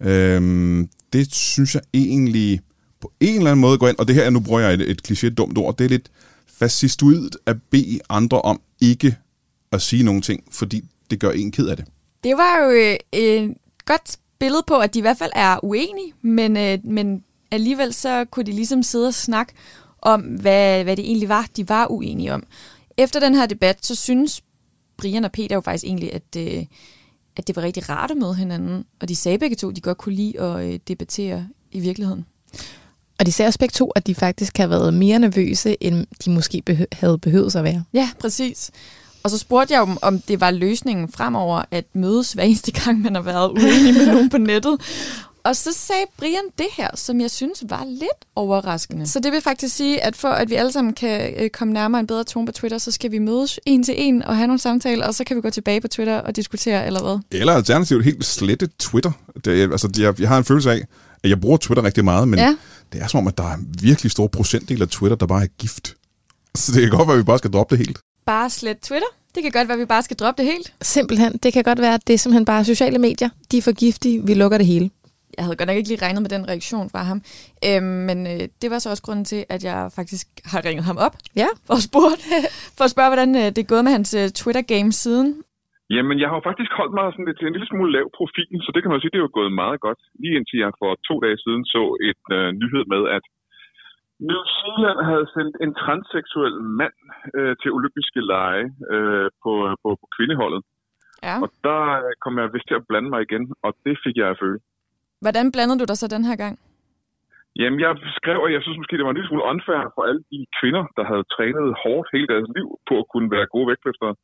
Øhm, 0.00 0.88
det 1.12 1.34
synes 1.34 1.74
jeg 1.74 1.82
egentlig 1.94 2.60
på 3.00 3.12
en 3.20 3.36
eller 3.36 3.50
anden 3.50 3.60
måde 3.60 3.78
går 3.78 3.88
ind, 3.88 3.98
og 3.98 4.08
det 4.08 4.14
her, 4.14 4.30
nu 4.30 4.40
bruger 4.40 4.60
jeg 4.60 4.74
et, 4.74 4.90
et 4.90 5.08
kliché 5.08 5.28
dumt 5.28 5.58
ord, 5.58 5.76
det 5.76 5.84
er 5.84 5.88
lidt 5.88 6.10
fascistoidt 6.46 7.36
at 7.46 7.56
bede 7.70 8.00
andre 8.08 8.40
om 8.42 8.60
ikke 8.80 9.16
at 9.72 9.82
sige 9.82 10.02
nogle 10.02 10.20
ting, 10.20 10.44
fordi 10.50 10.84
det 11.10 11.20
gør 11.20 11.30
en 11.30 11.52
ked 11.52 11.66
af 11.66 11.76
det. 11.76 11.84
Det 12.24 12.36
var 12.36 12.64
jo 12.64 12.70
øh, 12.70 12.96
et 13.12 13.54
godt 13.84 14.16
billede 14.38 14.62
på, 14.66 14.78
at 14.78 14.94
de 14.94 14.98
i 14.98 15.02
hvert 15.02 15.18
fald 15.18 15.30
er 15.34 15.64
uenige, 15.64 16.12
men, 16.22 16.56
øh, 16.56 16.78
men 16.84 17.24
alligevel 17.50 17.94
så 17.94 18.24
kunne 18.24 18.46
de 18.46 18.52
ligesom 18.52 18.82
sidde 18.82 19.06
og 19.06 19.14
snakke 19.14 19.52
om, 19.98 20.20
hvad, 20.20 20.84
hvad 20.84 20.96
det 20.96 21.04
egentlig 21.04 21.28
var, 21.28 21.46
de 21.56 21.68
var 21.68 21.86
uenige 21.90 22.34
om. 22.34 22.42
Efter 22.96 23.20
den 23.20 23.34
her 23.34 23.46
debat, 23.46 23.86
så 23.86 23.94
synes 23.94 24.42
Brian 25.02 25.24
og 25.24 25.32
Peter 25.32 25.54
jo 25.54 25.60
faktisk 25.60 25.84
egentlig, 25.84 26.12
at, 26.14 26.36
øh, 26.36 26.64
at 27.36 27.46
det 27.46 27.56
var 27.56 27.62
rigtig 27.62 27.88
rart 27.88 28.10
at 28.10 28.16
møde 28.16 28.34
hinanden, 28.34 28.84
og 29.00 29.08
de 29.08 29.16
sagde 29.16 29.38
begge 29.38 29.56
to, 29.56 29.70
at 29.70 29.76
de 29.76 29.80
godt 29.80 29.98
kunne 29.98 30.14
lide 30.14 30.40
at 30.40 30.64
øh, 30.64 30.78
debattere 30.88 31.48
i 31.72 31.80
virkeligheden. 31.80 32.24
Og 33.18 33.26
de 33.26 33.32
sagde 33.32 33.48
også 33.48 33.58
begge 33.58 33.72
to, 33.72 33.90
at 33.90 34.06
de 34.06 34.14
faktisk 34.14 34.56
har 34.58 34.66
været 34.66 34.94
mere 34.94 35.18
nervøse, 35.18 35.76
end 35.80 36.06
de 36.24 36.30
måske 36.30 36.62
behø- 36.66 36.84
havde 36.92 37.18
behøvet 37.18 37.56
at 37.56 37.64
være. 37.64 37.84
Ja, 37.92 38.10
præcis. 38.20 38.70
Og 39.22 39.30
så 39.30 39.38
spurgte 39.38 39.74
jeg 39.74 39.86
dem, 39.86 39.96
om 40.02 40.20
det 40.20 40.40
var 40.40 40.50
løsningen 40.50 41.08
fremover 41.08 41.62
at 41.70 41.84
mødes 41.92 42.32
hver 42.32 42.42
eneste 42.42 42.72
gang, 42.72 43.00
man 43.00 43.14
har 43.14 43.22
været 43.22 43.50
uenig 43.50 43.94
med 43.94 44.06
nogen 44.06 44.30
på 44.30 44.38
nettet. 44.38 44.80
Og 45.44 45.56
så 45.56 45.72
sagde 45.72 46.04
Brian 46.18 46.44
det 46.58 46.66
her, 46.76 46.88
som 46.94 47.20
jeg 47.20 47.30
synes 47.30 47.64
var 47.68 47.84
lidt 47.86 48.26
overraskende. 48.36 49.06
Så 49.06 49.20
det 49.20 49.32
vil 49.32 49.40
faktisk 49.40 49.76
sige, 49.76 50.04
at 50.04 50.16
for 50.16 50.28
at 50.28 50.50
vi 50.50 50.54
alle 50.54 50.72
sammen 50.72 50.94
kan 50.94 51.34
øh, 51.36 51.50
komme 51.50 51.74
nærmere 51.74 52.00
en 52.00 52.06
bedre 52.06 52.24
tone 52.24 52.46
på 52.46 52.52
Twitter, 52.52 52.78
så 52.78 52.90
skal 52.90 53.10
vi 53.10 53.18
mødes 53.18 53.60
en 53.66 53.82
til 53.82 53.94
en 53.98 54.22
og 54.22 54.36
have 54.36 54.46
nogle 54.46 54.58
samtaler, 54.58 55.06
og 55.06 55.14
så 55.14 55.24
kan 55.24 55.36
vi 55.36 55.40
gå 55.40 55.50
tilbage 55.50 55.80
på 55.80 55.88
Twitter 55.88 56.18
og 56.18 56.36
diskutere, 56.36 56.86
eller 56.86 57.02
hvad? 57.02 57.40
Eller 57.40 57.52
alternativt 57.52 58.04
helt 58.04 58.24
slette 58.24 58.68
Twitter. 58.78 59.12
Det, 59.44 59.50
altså, 59.72 59.88
jeg, 59.98 60.20
jeg 60.20 60.28
har 60.28 60.38
en 60.38 60.44
følelse 60.44 60.70
af, 60.70 60.80
at 61.22 61.30
jeg 61.30 61.40
bruger 61.40 61.56
Twitter 61.56 61.84
rigtig 61.84 62.04
meget, 62.04 62.28
men 62.28 62.38
ja. 62.38 62.56
det 62.92 63.02
er 63.02 63.06
som 63.06 63.18
om, 63.18 63.26
at 63.26 63.38
der 63.38 63.44
er 63.44 63.54
en 63.54 63.74
virkelig 63.80 64.12
stor 64.12 64.26
procentdel 64.26 64.82
af 64.82 64.88
Twitter, 64.88 65.16
der 65.16 65.26
bare 65.26 65.42
er 65.42 65.48
gift. 65.58 65.94
Så 66.56 66.72
det 66.72 66.80
kan 66.80 66.90
godt 66.90 67.08
være, 67.08 67.14
at 67.14 67.18
vi 67.18 67.24
bare 67.24 67.38
skal 67.38 67.50
droppe 67.50 67.76
det 67.76 67.86
helt. 67.86 67.98
Bare 68.26 68.50
slet 68.50 68.78
Twitter. 68.82 69.08
Det 69.34 69.42
kan 69.42 69.52
godt 69.52 69.68
være, 69.68 69.74
at 69.74 69.80
vi 69.80 69.84
bare 69.84 70.02
skal 70.02 70.16
droppe 70.16 70.42
det 70.42 70.52
helt. 70.52 70.74
Simpelthen, 70.82 71.32
det 71.42 71.52
kan 71.52 71.64
godt 71.64 71.80
være, 71.80 71.94
at 71.94 72.06
det 72.06 72.14
er 72.14 72.18
simpelthen 72.18 72.44
bare 72.44 72.64
sociale 72.64 72.98
medier. 72.98 73.28
De 73.50 73.58
er 73.58 73.62
for 73.62 73.72
giftige, 73.72 74.26
vi 74.26 74.34
lukker 74.34 74.58
det 74.58 74.66
hele. 74.66 74.90
Jeg 75.36 75.42
havde 75.44 75.56
godt 75.58 75.68
nok 75.68 75.78
ikke 75.80 75.90
lige 75.92 76.04
regnet 76.06 76.22
med 76.24 76.32
den 76.36 76.44
reaktion 76.52 76.86
fra 76.94 77.02
ham. 77.10 77.18
Øhm, 77.68 77.98
men 78.08 78.18
øh, 78.32 78.42
det 78.62 78.68
var 78.72 78.78
så 78.80 78.88
også 78.92 79.04
grunden 79.06 79.26
til, 79.32 79.40
at 79.54 79.60
jeg 79.70 79.78
faktisk 79.98 80.26
har 80.52 80.60
ringet 80.68 80.84
ham 80.90 80.98
op 81.06 81.14
Ja. 81.42 81.48
for 81.66 81.74
at, 81.78 81.84
spurgt, 81.90 82.22
for 82.76 82.84
at 82.86 82.92
spørge, 82.94 83.10
hvordan 83.12 83.30
øh, 83.40 83.46
det 83.54 83.60
er 83.62 83.72
gået 83.72 83.84
med 83.86 83.92
hans 83.98 84.10
øh, 84.20 84.26
Twitter-game 84.40 84.90
siden. 85.04 85.28
Jamen, 85.96 86.16
jeg 86.22 86.28
har 86.28 86.36
jo 86.38 86.48
faktisk 86.48 86.72
holdt 86.80 86.94
mig 86.98 87.04
sådan 87.06 87.28
lidt 87.28 87.38
til 87.38 87.46
en 87.48 87.56
lille 87.56 87.70
smule 87.70 87.90
lav 87.96 88.06
profil, 88.18 88.50
så 88.64 88.70
det 88.72 88.80
kan 88.80 88.88
man 88.88 88.96
jo 88.96 89.02
sige, 89.02 89.12
det 89.12 89.20
er 89.20 89.26
jo 89.28 89.38
gået 89.40 89.52
meget 89.62 89.78
godt. 89.86 90.00
Lige 90.22 90.36
indtil 90.38 90.58
jeg 90.64 90.70
for 90.80 90.90
to 91.08 91.14
dage 91.24 91.38
siden 91.44 91.62
så 91.74 91.82
et 92.10 92.24
øh, 92.36 92.48
nyhed 92.60 92.84
med, 92.94 93.02
at 93.16 93.24
New 94.30 94.42
Zealand 94.58 94.98
havde 95.10 95.26
sendt 95.34 95.54
en 95.64 95.72
transseksuel 95.82 96.54
mand 96.80 96.96
øh, 97.38 97.52
til 97.60 97.70
olympiske 97.78 98.20
lege 98.32 98.64
øh, 98.94 99.28
på, 99.42 99.52
på, 99.82 99.88
på 100.00 100.06
kvindeholdet. 100.16 100.62
Ja. 101.28 101.36
Og 101.44 101.48
der 101.68 101.80
kom 102.22 102.34
jeg 102.40 102.52
vist 102.54 102.68
til 102.68 102.78
at 102.80 102.86
blande 102.88 103.08
mig 103.12 103.20
igen, 103.26 103.44
og 103.66 103.70
det 103.86 103.94
fik 104.04 104.16
jeg 104.20 104.28
at 104.30 104.40
føle. 104.42 104.58
Hvordan 105.22 105.46
blandede 105.54 105.80
du 105.80 105.86
dig 105.90 105.98
så 105.98 106.06
den 106.16 106.24
her 106.28 106.36
gang? 106.44 106.54
Jamen, 107.60 107.78
jeg 107.84 107.90
skrev, 108.18 108.38
at 108.46 108.52
jeg 108.56 108.62
synes 108.62 108.78
måske, 108.80 108.96
det 108.98 109.06
var 109.06 109.12
en 109.12 109.18
lille 109.18 109.30
smule 109.30 109.48
unfair 109.52 109.82
for 109.94 110.02
alle 110.08 110.22
de 110.32 110.40
kvinder, 110.58 110.84
der 110.96 111.04
havde 111.10 111.24
trænet 111.34 111.66
hårdt 111.82 112.08
hele 112.14 112.28
deres 112.32 112.48
liv 112.56 112.68
på 112.88 112.94
at 113.02 113.06
kunne 113.12 113.28
være 113.36 113.52
gode 113.54 113.68
vægtløftere. 113.70 114.14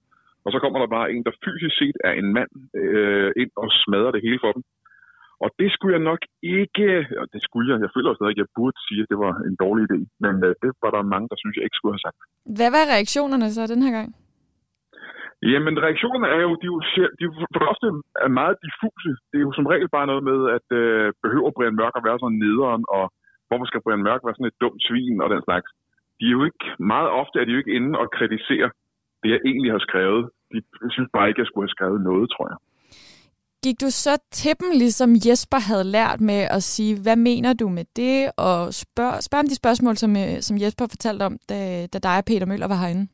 Og 0.45 0.49
så 0.53 0.59
kommer 0.63 0.79
der 0.81 0.91
bare 0.97 1.09
en, 1.13 1.23
der 1.29 1.35
fysisk 1.45 1.75
set 1.81 1.97
er 2.09 2.15
en 2.21 2.29
mand, 2.37 2.53
øh, 2.83 3.31
ind 3.43 3.53
og 3.63 3.69
smadrer 3.83 4.13
det 4.15 4.25
hele 4.27 4.41
for 4.45 4.53
dem. 4.57 4.63
Og 5.45 5.49
det 5.61 5.69
skulle 5.73 5.95
jeg 5.97 6.05
nok 6.11 6.23
ikke, 6.59 6.87
og 7.21 7.27
det 7.33 7.41
skulle 7.47 7.67
jeg, 7.71 7.77
jeg 7.85 7.91
føler 7.95 8.09
også 8.11 8.21
stadig, 8.21 8.37
at 8.37 8.43
jeg 8.43 8.55
burde 8.59 8.79
sige, 8.87 9.01
at 9.03 9.11
det 9.13 9.19
var 9.27 9.33
en 9.49 9.57
dårlig 9.65 9.83
idé, 9.89 9.99
men 10.25 10.35
øh, 10.47 10.53
det 10.63 10.71
var 10.83 10.91
der 10.97 11.13
mange, 11.15 11.27
der 11.33 11.39
synes, 11.39 11.55
jeg 11.57 11.65
ikke 11.67 11.79
skulle 11.79 11.95
have 11.97 12.07
sagt. 12.07 12.19
Hvad 12.59 12.71
var 12.77 12.85
reaktionerne 12.95 13.49
så 13.57 13.63
den 13.75 13.83
her 13.85 13.93
gang? 13.99 14.09
Jamen, 15.43 15.75
reaktionerne 15.85 16.27
er 16.37 16.41
jo, 16.47 16.53
de 16.63 16.67
er 16.69 16.73
jo, 16.75 16.79
de 17.17 17.23
er 17.25 17.29
jo 17.29 17.33
for 17.53 17.61
det 17.61 17.73
ofte 17.75 17.87
er 18.27 18.33
meget 18.41 18.57
diffuse. 18.65 19.13
Det 19.31 19.37
er 19.39 19.45
jo 19.47 19.53
som 19.59 19.71
regel 19.73 19.89
bare 19.97 20.11
noget 20.11 20.25
med, 20.31 20.39
at 20.57 20.67
øh, 20.81 21.07
behøver 21.25 21.51
Brian 21.57 21.79
Mørk 21.81 21.95
at 21.97 22.07
være 22.09 22.19
sådan 22.21 22.43
nederen, 22.47 22.83
og 22.97 23.05
hvorfor 23.49 23.67
skal 23.69 23.85
Brian 23.85 24.07
Mørk 24.07 24.23
være 24.25 24.37
sådan 24.37 24.53
et 24.53 24.61
dumt 24.63 24.81
svin 24.87 25.23
og 25.25 25.29
den 25.35 25.43
slags. 25.47 25.69
De 26.19 26.25
er 26.27 26.37
jo 26.37 26.43
ikke, 26.49 26.65
meget 26.93 27.11
ofte 27.21 27.37
er 27.39 27.45
de 27.45 27.53
jo 27.55 27.61
ikke 27.63 27.77
inde 27.79 27.93
og 28.03 28.07
kritisere 28.17 28.69
det, 29.23 29.29
jeg 29.35 29.41
egentlig 29.49 29.73
har 29.77 29.83
skrevet. 29.89 30.23
De 30.53 30.59
synes 30.95 31.11
bare 31.17 31.29
ikke, 31.29 31.41
jeg 31.41 31.49
skulle 31.49 31.67
have 31.67 31.77
skrevet 31.77 32.01
noget, 32.09 32.27
tror 32.35 32.47
jeg. 32.53 32.59
Gik 33.65 33.77
du 33.85 33.91
så 34.05 34.15
til 34.41 34.55
dem, 34.61 34.69
ligesom 34.83 35.11
Jesper 35.27 35.61
havde 35.69 35.87
lært 35.97 36.21
med 36.21 36.41
at 36.57 36.63
sige, 36.63 36.93
hvad 37.05 37.17
mener 37.17 37.53
du 37.53 37.69
med 37.69 37.85
det? 37.97 38.17
Og 38.47 38.59
spørg, 38.85 39.13
spørg 39.27 39.41
om 39.45 39.49
de 39.53 39.61
spørgsmål, 39.63 39.97
som, 39.97 40.11
øh, 40.23 40.35
som 40.47 40.57
Jesper 40.63 40.87
fortalte 40.95 41.23
om, 41.29 41.35
da, 41.51 41.59
da 41.93 41.99
dig 42.07 42.17
og 42.21 42.25
Peter 42.29 42.47
Møller 42.47 42.69
var 42.69 42.81
herinde. 42.83 43.07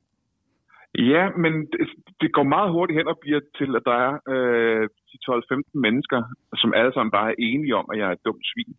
Ja, 0.98 1.30
men 1.42 1.52
det, 1.72 1.80
det 2.20 2.32
går 2.32 2.42
meget 2.42 2.70
hurtigt 2.72 2.98
hen 2.98 3.08
og 3.08 3.18
bliver 3.20 3.40
til, 3.58 3.76
at 3.76 3.82
der 3.90 3.96
er 4.06 4.12
øh, 4.34 4.88
12-15 5.30 5.62
mennesker, 5.86 6.22
som 6.62 6.74
alle 6.74 6.92
sammen 6.92 7.10
bare 7.10 7.30
er 7.30 7.38
enige 7.38 7.76
om, 7.76 7.86
at 7.92 7.98
jeg 7.98 8.08
er 8.08 8.12
et 8.16 8.26
dumt 8.26 8.44
svin. 8.50 8.74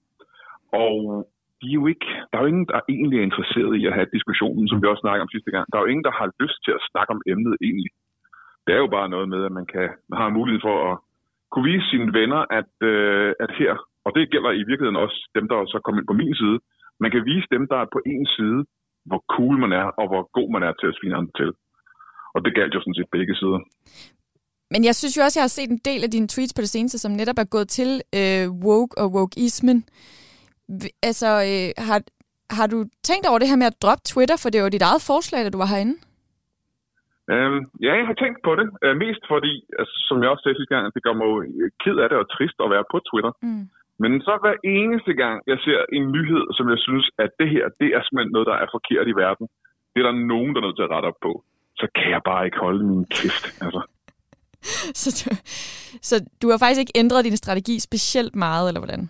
Og 0.86 0.96
de 1.62 1.68
er 1.70 1.80
jo 1.82 1.88
ikke, 1.94 2.10
der 2.30 2.36
er 2.38 2.44
jo 2.44 2.52
ingen, 2.54 2.68
der 2.72 2.80
egentlig 2.90 3.18
er 3.20 3.28
interesseret 3.30 3.74
i 3.82 3.86
at 3.86 3.94
have 3.98 4.14
diskussionen, 4.18 4.68
som 4.68 4.82
vi 4.82 4.88
også 4.88 5.04
snakkede 5.04 5.26
om 5.26 5.34
sidste 5.36 5.52
gang. 5.52 5.66
Der 5.68 5.78
er 5.78 5.84
jo 5.84 5.92
ingen, 5.92 6.08
der 6.08 6.20
har 6.20 6.30
lyst 6.44 6.60
til 6.66 6.74
at 6.78 6.86
snakke 6.92 7.12
om 7.16 7.22
emnet 7.32 7.56
egentlig. 7.68 7.92
Det 8.66 8.72
er 8.74 8.82
jo 8.84 8.90
bare 8.98 9.10
noget 9.16 9.28
med, 9.34 9.42
at 9.46 9.54
man, 9.60 9.66
kan, 9.74 9.88
man 10.10 10.20
har 10.22 10.38
mulighed 10.38 10.62
for 10.68 10.76
at 10.92 10.96
kunne 11.52 11.70
vise 11.72 11.90
sine 11.90 12.14
venner, 12.20 12.42
at, 12.60 12.74
øh, 12.92 13.34
at 13.40 13.52
her, 13.60 13.74
og 14.06 14.12
det 14.16 14.32
gælder 14.34 14.52
i 14.52 14.68
virkeligheden 14.70 15.04
også 15.06 15.18
dem, 15.38 15.46
der 15.52 15.58
så 15.66 15.80
kommer 15.84 16.00
ind 16.02 16.08
på 16.12 16.20
min 16.22 16.36
side, 16.36 16.58
man 17.00 17.12
kan 17.12 17.26
vise 17.26 17.48
dem, 17.56 17.64
der 17.72 17.78
er 17.84 17.94
på 17.96 18.00
en 18.06 18.26
side, 18.36 18.60
hvor 19.10 19.22
cool 19.36 19.58
man 19.64 19.72
er, 19.72 19.88
og 20.00 20.06
hvor 20.08 20.24
god 20.38 20.50
man 20.56 20.64
er 20.64 20.74
til 20.74 20.88
at 20.88 20.98
svine 20.98 21.16
andre 21.16 21.36
til. 21.42 21.52
Og 22.36 22.40
det 22.46 22.56
galt 22.58 22.76
jo 22.76 22.80
sådan 22.82 23.00
set 23.00 23.14
begge 23.16 23.36
sider. 23.36 23.60
Men 24.74 24.82
jeg 24.88 24.96
synes 24.96 25.18
jo 25.18 25.22
også, 25.24 25.40
jeg 25.40 25.48
har 25.48 25.58
set 25.58 25.70
en 25.70 25.86
del 25.90 26.02
af 26.04 26.12
dine 26.16 26.28
tweets 26.34 26.54
på 26.54 26.62
det 26.62 26.74
seneste, 26.76 26.98
som 27.00 27.12
netop 27.12 27.40
er 27.44 27.54
gået 27.56 27.70
til 27.78 27.90
øh, 28.20 28.46
woke 28.66 28.94
og 29.02 29.08
wokeismen. 29.18 29.78
Altså, 31.10 31.30
øh, 31.50 31.70
har, 31.88 32.00
har 32.58 32.68
du 32.74 32.78
tænkt 33.10 33.26
over 33.30 33.40
det 33.40 33.50
her 33.52 33.62
med 33.62 33.72
at 33.72 33.82
droppe 33.84 34.04
Twitter, 34.12 34.38
for 34.44 34.50
det 34.50 34.60
var 34.62 34.70
dit 34.76 34.88
eget 34.90 35.04
forslag, 35.12 35.42
da 35.44 35.50
du 35.50 35.62
var 35.64 35.74
herinde? 35.74 35.96
Øhm, 37.34 37.60
ja, 37.86 37.92
jeg 38.00 38.06
har 38.10 38.18
tænkt 38.24 38.40
på 38.48 38.52
det. 38.60 38.68
Øh, 38.84 38.94
mest 39.04 39.24
fordi, 39.34 39.54
altså, 39.80 39.96
som 40.08 40.18
jeg 40.22 40.30
også 40.30 40.44
sagde 40.44 40.58
sidste 40.58 40.74
gang, 40.74 40.84
det 40.96 41.04
gør 41.06 41.16
mig 41.20 41.30
ked 41.84 41.98
af 42.04 42.08
det 42.10 42.18
og 42.22 42.28
trist 42.36 42.58
at 42.66 42.72
være 42.76 42.86
på 42.94 42.98
Twitter. 43.10 43.34
Mm. 43.46 43.66
Men 44.04 44.12
så 44.28 44.34
hver 44.44 44.58
eneste 44.78 45.14
gang, 45.22 45.38
jeg 45.52 45.60
ser 45.66 45.80
en 45.98 46.06
nyhed, 46.16 46.46
som 46.58 46.66
jeg 46.74 46.80
synes, 46.88 47.06
at 47.24 47.30
det 47.40 47.50
her, 47.56 47.66
det 47.82 47.90
er 47.96 48.02
simpelthen 48.04 48.34
noget, 48.36 48.48
der 48.52 48.58
er 48.64 48.70
forkert 48.76 49.08
i 49.14 49.20
verden. 49.24 49.46
Det 49.92 50.00
er 50.00 50.08
der 50.10 50.18
nogen, 50.34 50.52
der 50.52 50.60
er 50.60 50.66
nødt 50.66 50.78
til 50.78 50.88
at 50.88 50.94
rette 50.96 51.10
op 51.12 51.20
på. 51.28 51.32
Så 51.80 51.86
kan 51.96 52.08
jeg 52.16 52.22
bare 52.26 52.46
ikke 52.46 52.58
holde 52.58 52.84
min 52.92 53.06
kæft. 53.16 53.46
Altså. 53.64 53.82
så, 55.02 55.10
du, 55.20 55.28
så 56.10 56.16
du 56.42 56.46
har 56.52 56.58
faktisk 56.58 56.82
ikke 56.82 57.00
ændret 57.02 57.26
din 57.26 57.38
strategi 57.44 57.76
specielt 57.80 58.36
meget, 58.36 58.68
eller 58.68 58.82
hvordan? 58.84 59.04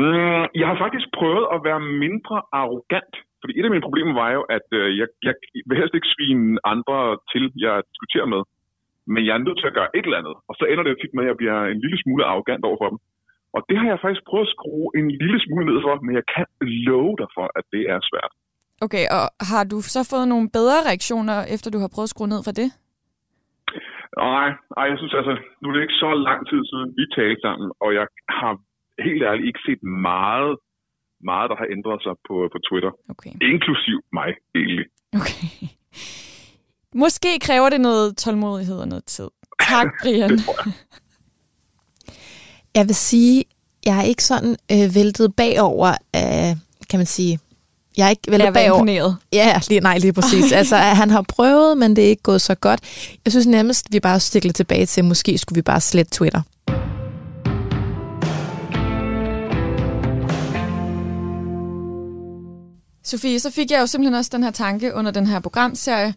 Mm, 0.00 0.44
jeg 0.60 0.66
har 0.70 0.78
faktisk 0.84 1.06
prøvet 1.18 1.44
at 1.54 1.58
være 1.68 1.80
mindre 2.04 2.36
arrogant. 2.60 3.14
Fordi 3.40 3.52
et 3.58 3.66
af 3.66 3.72
mine 3.74 3.86
problemer 3.88 4.12
var 4.22 4.30
jo, 4.36 4.42
at 4.56 4.66
øh, 4.80 4.88
jeg, 5.00 5.08
jeg 5.26 5.34
vil 5.68 5.78
helst 5.80 5.94
ikke 5.94 6.12
svine 6.14 6.58
andre 6.72 6.98
til, 7.32 7.44
jeg 7.66 7.74
diskuterer 7.90 8.28
med. 8.34 8.42
Men 9.12 9.22
jeg 9.26 9.34
er 9.34 9.44
nødt 9.46 9.58
til 9.60 9.70
at 9.70 9.76
gøre 9.78 9.92
et 9.98 10.04
eller 10.06 10.20
andet. 10.22 10.36
Og 10.48 10.54
så 10.58 10.64
ender 10.70 10.82
det 10.82 10.92
jo 10.92 11.00
tit 11.00 11.14
med, 11.14 11.24
at 11.24 11.30
jeg 11.30 11.40
bliver 11.40 11.58
en 11.74 11.80
lille 11.84 11.98
smule 12.02 12.24
arrogant 12.30 12.64
over 12.68 12.78
for 12.82 12.88
dem. 12.92 12.98
Og 13.56 13.60
det 13.68 13.76
har 13.80 13.88
jeg 13.90 14.02
faktisk 14.04 14.24
prøvet 14.28 14.46
at 14.48 14.54
skrue 14.56 14.88
en 14.98 15.08
lille 15.22 15.40
smule 15.44 15.64
ned 15.70 15.78
for, 15.84 15.92
men 16.06 16.14
jeg 16.18 16.26
kan 16.34 16.46
love 16.88 17.14
dig 17.20 17.28
for, 17.36 17.46
at 17.58 17.64
det 17.74 17.82
er 17.92 17.98
svært. 18.10 18.32
Okay, 18.84 19.04
og 19.16 19.24
har 19.50 19.64
du 19.72 19.76
så 19.94 20.00
fået 20.12 20.26
nogle 20.32 20.46
bedre 20.58 20.78
reaktioner, 20.88 21.36
efter 21.54 21.68
du 21.70 21.78
har 21.78 21.90
prøvet 21.94 22.08
at 22.08 22.14
skrue 22.14 22.32
ned 22.34 22.42
for 22.48 22.54
det? 22.60 22.68
Nej, 24.16 24.48
nej, 24.76 24.84
jeg 24.90 24.98
synes 25.00 25.14
altså, 25.20 25.34
nu 25.60 25.64
er 25.68 25.74
det 25.74 25.82
ikke 25.86 26.02
så 26.04 26.10
lang 26.28 26.40
tid 26.50 26.60
siden, 26.70 26.88
vi 26.98 27.04
talte 27.16 27.40
sammen, 27.46 27.68
og 27.84 27.88
jeg 27.98 28.06
har 28.40 28.52
helt 29.06 29.22
ærligt 29.28 29.46
ikke 29.50 29.62
set 29.66 29.82
meget, 30.10 30.52
meget 31.30 31.46
der 31.50 31.56
har 31.62 31.68
ændret 31.76 31.98
sig 32.06 32.14
på, 32.28 32.34
på 32.52 32.58
Twitter. 32.68 32.92
Okay. 33.12 33.32
Inklusiv 33.52 33.98
mig, 34.18 34.30
egentlig. 34.60 34.86
Okay. 35.20 35.48
Måske 37.02 37.30
kræver 37.46 37.68
det 37.70 37.80
noget 37.80 38.16
tålmodighed 38.16 38.78
og 38.84 38.88
noget 38.88 39.04
tid. 39.04 39.28
Tak, 39.72 39.86
Brian. 40.02 40.30
det 40.30 40.46
jeg. 40.48 40.72
jeg 42.78 42.84
vil 42.88 42.98
sige, 43.08 43.44
jeg 43.86 43.96
er 44.00 44.06
ikke 44.12 44.24
sådan 44.30 44.54
øh, 44.74 44.86
væltet 44.98 45.28
bagover 45.36 45.92
af, 46.24 46.40
kan 46.90 46.98
man 47.02 47.10
sige, 47.16 47.38
jeg 47.96 48.06
er 48.06 48.10
ikke 48.10 48.22
vel 48.30 48.40
bagover. 48.40 48.64
imponeret. 48.64 49.16
Ja, 49.32 49.60
lige, 49.68 49.80
nej, 49.80 49.98
lige 49.98 50.12
præcis. 50.12 50.52
altså, 50.52 50.76
han 50.76 51.10
har 51.10 51.22
prøvet, 51.22 51.78
men 51.78 51.96
det 51.96 52.04
er 52.04 52.08
ikke 52.08 52.22
gået 52.22 52.40
så 52.40 52.54
godt. 52.54 52.80
Jeg 53.24 53.32
synes 53.32 53.46
nærmest, 53.46 53.86
vi 53.90 54.00
bare 54.00 54.20
stikler 54.20 54.52
tilbage 54.52 54.86
til, 54.86 55.04
måske 55.04 55.38
skulle 55.38 55.56
vi 55.56 55.62
bare 55.62 55.80
slette 55.80 56.12
Twitter. 56.12 56.42
Sofie, 63.04 63.40
så 63.40 63.50
fik 63.50 63.70
jeg 63.70 63.80
jo 63.80 63.86
simpelthen 63.86 64.14
også 64.14 64.30
den 64.32 64.42
her 64.42 64.50
tanke 64.50 64.94
under 64.94 65.10
den 65.10 65.26
her 65.26 65.40
programserie, 65.40 66.14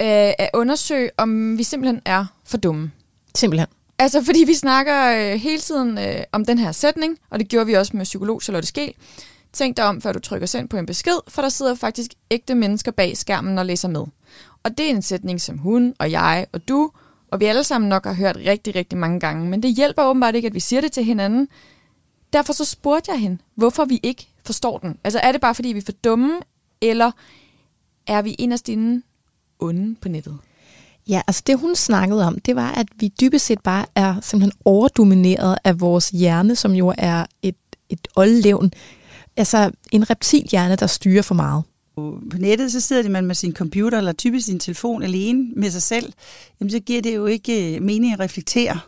øh, 0.00 0.32
at 0.38 0.50
undersøge, 0.54 1.10
om 1.16 1.58
vi 1.58 1.62
simpelthen 1.62 2.00
er 2.04 2.26
for 2.44 2.56
dumme. 2.56 2.90
Simpelthen. 3.34 3.68
Altså, 3.98 4.24
fordi 4.24 4.44
vi 4.46 4.54
snakker 4.54 5.16
øh, 5.16 5.40
hele 5.40 5.60
tiden 5.60 5.98
øh, 5.98 6.22
om 6.32 6.44
den 6.44 6.58
her 6.58 6.72
sætning, 6.72 7.18
og 7.30 7.38
det 7.38 7.48
gjorde 7.48 7.66
vi 7.66 7.72
også 7.72 7.96
med 7.96 8.04
psykolog 8.04 8.42
Charlotte 8.42 8.68
Skel. 8.68 8.92
Tænk 9.54 9.76
dig 9.76 9.84
om, 9.84 10.00
før 10.00 10.12
du 10.12 10.18
trykker 10.18 10.46
send 10.46 10.68
på 10.68 10.76
en 10.76 10.86
besked, 10.86 11.18
for 11.28 11.42
der 11.42 11.48
sidder 11.48 11.74
faktisk 11.74 12.10
ægte 12.30 12.54
mennesker 12.54 12.90
bag 12.92 13.16
skærmen 13.16 13.58
og 13.58 13.66
læser 13.66 13.88
med. 13.88 14.04
Og 14.62 14.78
det 14.78 14.86
er 14.86 14.90
en 14.90 15.02
sætning, 15.02 15.40
som 15.40 15.58
hun 15.58 15.94
og 15.98 16.10
jeg 16.10 16.46
og 16.52 16.68
du, 16.68 16.90
og 17.30 17.40
vi 17.40 17.44
alle 17.44 17.64
sammen 17.64 17.88
nok 17.88 18.04
har 18.04 18.14
hørt 18.14 18.36
rigtig, 18.36 18.74
rigtig 18.74 18.98
mange 18.98 19.20
gange. 19.20 19.48
Men 19.48 19.62
det 19.62 19.74
hjælper 19.74 20.04
åbenbart 20.04 20.34
ikke, 20.34 20.46
at 20.46 20.54
vi 20.54 20.60
siger 20.60 20.80
det 20.80 20.92
til 20.92 21.04
hinanden. 21.04 21.48
Derfor 22.32 22.52
så 22.52 22.64
spurgte 22.64 23.10
jeg 23.10 23.20
hende, 23.20 23.38
hvorfor 23.54 23.84
vi 23.84 24.00
ikke 24.02 24.28
forstår 24.44 24.78
den. 24.78 24.98
Altså 25.04 25.20
er 25.22 25.32
det 25.32 25.40
bare, 25.40 25.54
fordi 25.54 25.68
vi 25.68 25.78
er 25.78 25.82
for 25.84 25.92
dumme, 25.92 26.40
eller 26.80 27.10
er 28.06 28.22
vi 28.22 28.30
inderst 28.30 28.68
inde 28.68 29.02
onde 29.58 29.94
på 30.00 30.08
nettet? 30.08 30.38
Ja, 31.08 31.22
altså 31.26 31.42
det 31.46 31.58
hun 31.58 31.76
snakkede 31.76 32.26
om, 32.26 32.38
det 32.38 32.56
var, 32.56 32.72
at 32.72 32.86
vi 32.96 33.12
dybest 33.20 33.46
set 33.46 33.60
bare 33.60 33.86
er 33.94 34.20
simpelthen 34.20 34.60
overdomineret 34.64 35.58
af 35.64 35.80
vores 35.80 36.08
hjerne, 36.08 36.56
som 36.56 36.72
jo 36.72 36.94
er 36.98 37.26
et, 37.42 37.56
et 37.88 38.08
oldlevn 38.16 38.72
altså 39.36 39.70
en 39.92 40.10
reptilhjerne, 40.10 40.76
der 40.76 40.86
styrer 40.86 41.22
for 41.22 41.34
meget. 41.34 41.62
På 42.30 42.38
nettet, 42.38 42.72
så 42.72 42.80
sidder 42.80 43.08
man 43.08 43.26
med 43.26 43.34
sin 43.34 43.54
computer, 43.54 43.98
eller 43.98 44.12
typisk 44.12 44.46
sin 44.46 44.58
telefon 44.58 45.02
alene 45.02 45.52
med 45.56 45.70
sig 45.70 45.82
selv. 45.82 46.12
Jamen, 46.60 46.70
så 46.70 46.80
giver 46.80 47.02
det 47.02 47.14
jo 47.14 47.26
ikke 47.26 47.76
øh, 47.76 47.82
mening 47.82 48.12
at 48.12 48.20
reflektere. 48.20 48.78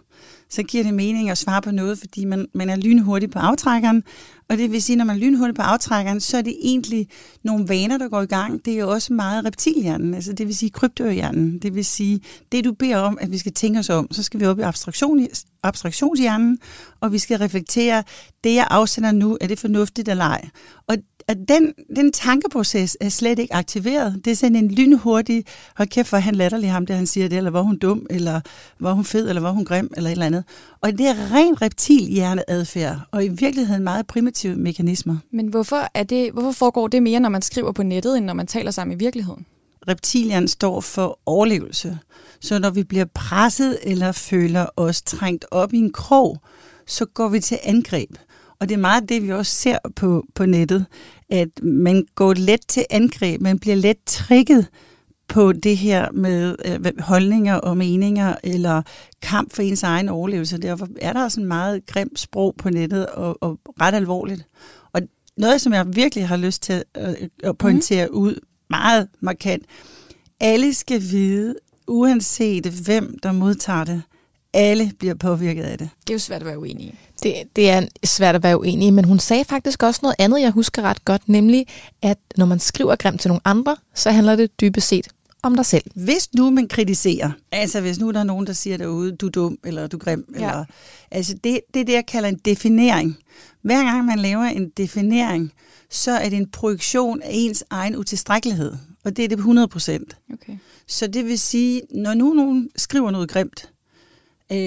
Så 0.51 0.63
giver 0.63 0.85
det 0.85 0.95
mening 0.95 1.31
at 1.31 1.39
svare 1.39 1.63
på 1.63 1.71
noget, 1.71 1.99
fordi 1.99 2.25
man, 2.25 2.47
man 2.55 2.69
er 2.69 2.77
lynhurtig 2.77 3.31
på 3.31 3.39
aftrækkeren. 3.39 4.03
Og 4.49 4.59
det 4.59 4.73
vil 4.73 4.83
sige, 4.83 4.97
når 4.97 5.05
man 5.05 5.17
er 5.17 5.21
lynhurtig 5.21 5.55
på 5.55 5.63
aftrækkeren, 5.63 6.21
så 6.21 6.37
er 6.37 6.43
det 6.43 6.57
egentlig 6.63 7.09
nogle 7.45 7.69
vaner, 7.69 7.99
der 7.99 8.09
går 8.09 8.23
i 8.23 8.27
gang. 8.27 8.65
Det 8.65 8.75
er 8.75 8.79
jo 8.79 8.91
også 8.91 9.13
meget 9.13 9.45
reptilhjernen, 9.45 10.15
altså 10.15 10.33
det 10.33 10.47
vil 10.47 10.57
sige 10.57 10.71
kryptohjernen. 10.71 11.59
Det 11.59 11.75
vil 11.75 11.85
sige, 11.85 12.21
det 12.53 12.65
du 12.65 12.73
beder 12.73 12.97
om, 12.97 13.19
at 13.21 13.33
vi 13.33 13.39
skal 13.39 13.53
tænke 13.53 13.79
os 13.79 13.91
om, 13.91 14.13
så 14.13 14.23
skal 14.23 14.41
vi 14.41 14.47
op 14.47 14.59
i 14.59 14.63
abstraktion, 14.63 15.27
abstraktionshjernen, 15.63 16.59
og 17.01 17.13
vi 17.13 17.19
skal 17.19 17.39
reflektere, 17.39 18.03
det 18.45 18.55
jeg 18.55 18.67
afsender 18.71 19.13
nu, 19.13 19.39
er 19.41 19.47
det 19.47 19.59
fornuftigt 19.59 20.09
eller 20.09 20.25
ej? 20.25 20.49
Og 20.87 20.97
at 21.29 21.39
den, 21.49 21.75
den 21.97 22.13
tankeproces 22.13 22.97
er 23.01 23.09
slet 23.09 23.39
ikke 23.39 23.55
aktiveret. 23.55 24.21
Det 24.25 24.31
er 24.31 24.37
sådan 24.37 24.57
en 24.57 24.71
lynhurtig, 24.71 25.45
hold 25.77 25.89
kæft, 25.89 26.09
for 26.09 26.17
han 26.17 26.35
latterlig 26.35 26.73
ham, 26.73 26.87
det 26.87 26.97
han 26.97 27.07
siger 27.07 27.29
det, 27.29 27.39
eller 27.39 27.51
hvor 27.51 27.63
hun 27.63 27.79
dum, 27.79 28.07
eller 28.11 28.41
hvor 28.79 28.93
hun 28.93 29.05
fed, 29.05 29.29
eller 29.29 29.41
hvor 29.41 29.51
hun 29.51 29.65
grim, 29.65 29.91
eller 29.97 30.11
et 30.11 30.13
eller 30.13 30.27
andet. 30.27 30.45
Og 30.81 30.93
det 30.93 31.07
er 31.07 31.33
ren 31.33 31.63
reptilhjerneadfærd, 31.63 33.01
og 33.11 33.25
i 33.25 33.29
virkeligheden 33.29 33.85
meget 33.85 34.07
primitive 34.07 34.57
mekanismer. 34.57 35.17
Men 35.33 35.47
hvorfor, 35.47 35.89
er 35.95 36.03
det, 36.03 36.33
hvorfor 36.33 36.53
foregår 36.53 36.89
det 36.89 37.03
mere, 37.03 37.21
når 37.21 37.29
man 37.29 37.43
skriver 37.43 37.73
på 37.73 37.83
nettet, 37.83 38.17
end 38.17 38.25
når 38.25 38.35
man 38.35 38.47
taler 38.47 38.71
sammen 38.71 38.97
i 38.97 38.99
virkeligheden? 38.99 39.47
Reptilhjernen 39.89 40.49
står 40.49 40.81
for 40.81 41.19
overlevelse. 41.27 41.99
Så 42.41 42.59
når 42.59 42.71
vi 42.71 42.85
bliver 42.85 43.05
presset 43.15 43.79
eller 43.83 44.13
føler 44.13 44.67
os 44.77 45.03
trængt 45.03 45.45
op 45.51 45.75
i 45.75 45.79
en 45.79 45.93
krog, 45.93 46.39
så 46.87 47.05
går 47.05 47.29
vi 47.29 47.41
til 47.41 47.59
angreb. 47.63 48.11
Og 48.61 48.69
det 48.69 48.75
er 48.75 48.79
meget 48.79 49.09
det, 49.09 49.23
vi 49.23 49.33
også 49.33 49.53
ser 49.53 49.79
på, 49.97 50.25
på 50.35 50.47
nettet, 50.47 50.87
at 51.31 51.49
man 51.63 52.07
går 52.15 52.35
let 52.35 52.61
til 52.69 52.85
angreb, 52.91 53.41
man 53.41 53.59
bliver 53.59 53.77
let 53.77 53.97
trigget 54.07 54.67
på 55.29 55.53
det 55.53 55.77
her 55.77 56.13
med 56.13 56.57
øh, 56.65 56.93
holdninger 56.99 57.55
og 57.55 57.77
meninger, 57.77 58.35
eller 58.45 58.83
kamp 59.23 59.53
for 59.55 59.63
ens 59.63 59.83
egen 59.83 60.09
overlevelse. 60.09 60.59
Derfor 60.59 60.89
er 61.01 61.13
der 61.13 61.29
sådan 61.29 61.47
meget 61.47 61.87
grimt 61.87 62.19
sprog 62.19 62.55
på 62.59 62.71
nettet, 62.71 63.07
og, 63.07 63.39
og 63.41 63.59
ret 63.81 63.95
alvorligt. 63.95 64.47
Og 64.93 65.03
noget, 65.37 65.61
som 65.61 65.73
jeg 65.73 65.97
virkelig 65.97 66.29
har 66.29 66.37
lyst 66.37 66.63
til 66.63 66.85
at, 66.95 67.29
at 67.43 67.59
pointere 67.59 68.07
mm. 68.07 68.15
ud 68.15 68.41
meget 68.71 69.09
markant, 69.21 69.65
alle 70.41 70.75
skal 70.75 71.03
vide, 71.03 71.55
uanset 71.87 72.67
hvem 72.67 73.19
der 73.23 73.33
modtager 73.33 73.85
det, 73.85 74.03
alle 74.53 74.93
bliver 74.99 75.15
påvirket 75.15 75.63
af 75.63 75.79
det. 75.79 75.89
Det 76.01 76.11
er 76.11 76.15
jo 76.15 76.19
svært 76.19 76.41
at 76.41 76.47
være 76.47 76.59
uenig 76.59 76.87
i. 76.87 76.95
Det, 77.23 77.35
det 77.57 77.71
er 77.71 77.87
svært 78.05 78.35
at 78.35 78.43
være 78.43 78.59
uenig 78.61 78.87
i, 78.89 78.91
men 78.91 79.05
hun 79.05 79.19
sagde 79.19 79.45
faktisk 79.45 79.83
også 79.83 80.01
noget 80.03 80.17
andet, 80.19 80.41
jeg 80.41 80.51
husker 80.51 80.83
ret 80.83 81.05
godt, 81.05 81.29
nemlig 81.29 81.67
at 82.03 82.19
når 82.37 82.47
man 82.47 82.59
skriver 82.59 82.97
grimt 82.97 83.21
til 83.21 83.29
nogle 83.29 83.41
andre, 83.45 83.77
så 83.95 84.11
handler 84.11 84.37
det 84.37 84.61
dybest 84.61 84.89
set 84.89 85.09
om 85.43 85.57
dig 85.57 85.67
selv. 85.67 85.85
Hvis 85.95 86.29
nu 86.35 86.51
man 86.51 86.69
kritiserer, 86.69 87.31
altså 87.53 87.81
hvis 87.81 87.99
nu 87.99 88.11
der 88.13 88.21
er 88.21 88.25
nogen, 88.25 88.47
der 88.47 88.53
siger 88.53 88.77
derude, 88.77 89.13
du 89.13 89.27
er 89.27 89.31
dum, 89.31 89.59
eller 89.65 89.87
du 89.87 89.97
er 89.97 90.01
grim, 90.01 90.25
Ja. 90.35 90.39
eller, 90.39 90.65
altså 91.11 91.35
det, 91.45 91.61
det 91.75 91.81
er 91.81 91.85
det, 91.85 91.93
jeg 91.93 92.07
kalder 92.07 92.29
en 92.29 92.41
definering. 92.45 93.17
Hver 93.63 93.85
gang 93.85 94.05
man 94.05 94.19
laver 94.19 94.45
en 94.45 94.69
definering, 94.77 95.53
så 95.91 96.11
er 96.11 96.29
det 96.29 96.37
en 96.37 96.51
projektion 96.51 97.23
af 97.23 97.29
ens 97.33 97.65
egen 97.71 97.97
utilstrækkelighed, 97.97 98.73
og 99.05 99.17
det 99.17 99.25
er 99.25 99.29
det 99.29 99.39
på 99.39 99.41
100 99.43 99.69
procent. 99.69 100.17
Okay. 100.33 100.53
Så 100.89 101.07
det 101.07 101.25
vil 101.25 101.39
sige, 101.39 101.83
når 101.95 102.15
nu 102.15 102.33
nogen 102.35 102.69
skriver 102.77 103.11
noget 103.11 103.29
grimt, 103.29 103.69
øh, 104.53 104.59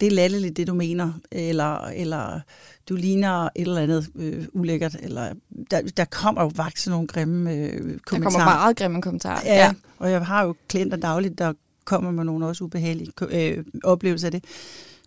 det 0.00 0.06
er 0.06 0.10
latterligt, 0.10 0.56
det 0.56 0.66
du 0.66 0.74
mener, 0.74 1.12
eller, 1.32 1.86
eller 1.86 2.40
du 2.88 2.94
ligner 2.94 3.44
et 3.44 3.50
eller 3.56 3.80
andet 3.82 4.10
øh, 4.16 4.44
ulækkert, 4.52 4.96
eller 5.02 5.32
der, 5.70 5.80
der 5.96 6.04
kommer 6.04 6.42
jo 6.42 6.50
faktisk 6.56 6.88
nogle 6.88 7.06
grimme 7.06 7.52
øh, 7.54 7.72
Der 7.72 7.98
kommentarer. 8.06 8.20
kommer 8.20 8.38
meget 8.44 8.76
grimme 8.76 9.02
kommentarer. 9.02 9.40
Ja, 9.44 9.54
ja, 9.54 9.72
og 9.98 10.10
jeg 10.10 10.26
har 10.26 10.44
jo 10.44 10.54
klienter 10.68 10.96
dagligt, 10.96 11.38
der 11.38 11.52
kommer 11.84 12.10
med 12.10 12.24
nogle 12.24 12.46
også 12.46 12.64
ubehagelige 12.64 13.12
øh, 13.28 13.64
oplevelser 13.84 14.26
af 14.28 14.32
det. 14.32 14.44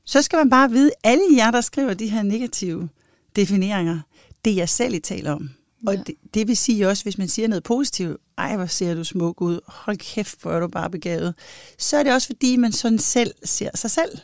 Så 0.05 0.21
skal 0.21 0.37
man 0.37 0.49
bare 0.49 0.71
vide, 0.71 0.91
alle 1.03 1.23
jer, 1.37 1.51
der 1.51 1.61
skriver 1.61 1.93
de 1.93 2.07
her 2.07 2.23
negative 2.23 2.89
defineringer, 3.35 3.99
det 4.45 4.51
er 4.53 4.57
jeg 4.57 4.69
selv, 4.69 4.93
I 4.93 4.99
taler 4.99 5.31
om. 5.31 5.49
Og 5.87 5.93
Ja. 5.95 6.01
det, 6.07 6.15
det 6.33 6.47
vil 6.47 6.57
sige 6.57 6.87
også, 6.89 7.03
hvis 7.03 7.17
man 7.17 7.27
siger 7.27 7.47
noget 7.47 7.63
positivt, 7.63 8.17
ej, 8.37 8.55
hvor 8.55 8.65
ser 8.65 8.93
du 8.93 9.03
smuk 9.03 9.41
ud, 9.41 9.59
hold 9.67 9.97
kæft, 9.97 10.41
hvor 10.41 10.51
er 10.51 10.59
du 10.59 10.67
bare 10.67 10.89
begavet, 10.89 11.33
så 11.77 11.97
er 11.97 12.03
det 12.03 12.13
også 12.13 12.27
fordi, 12.27 12.55
man 12.55 12.71
sådan 12.71 12.99
selv 12.99 13.31
ser 13.43 13.69
sig 13.75 13.91
selv. 13.91 14.17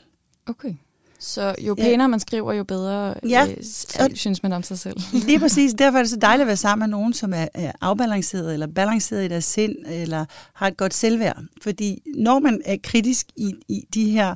Okay. 0.48 0.74
Så 1.20 1.56
jo 1.62 1.76
Ja. 1.78 1.84
pænere 1.84 2.10
man 2.10 2.20
skriver, 2.20 2.54
jo 2.54 2.64
bedre 2.64 3.14
Ja. 3.30 3.48
øh, 3.58 3.64
s- 3.64 3.86
synes 4.16 4.44
man 4.44 4.54
om 4.54 4.64
sig 4.64 4.80
selv. 4.80 4.98
Lige 5.28 5.40
præcis. 5.40 5.74
Derfor 5.74 5.98
er 5.98 6.04
det 6.04 6.10
så 6.10 6.16
dejligt 6.30 6.42
at 6.42 6.48
være 6.48 6.58
sammen 6.58 6.90
med 6.90 6.98
nogen, 6.98 7.14
som 7.14 7.34
er, 7.34 7.48
er 7.54 7.72
afbalanceret 7.82 8.54
eller 8.54 8.68
balanceret 8.68 9.26
i 9.26 9.28
deres 9.28 9.46
sind, 9.46 9.76
eller 9.86 10.26
har 10.54 10.68
et 10.68 10.78
godt 10.78 10.94
selvværd. 10.94 11.44
Fordi 11.62 12.02
når 12.16 12.40
man 12.40 12.62
er 12.66 12.78
kritisk 12.84 13.28
i, 13.36 13.54
i 13.68 13.86
de 13.94 14.10
her 14.12 14.30
øh, 14.30 14.36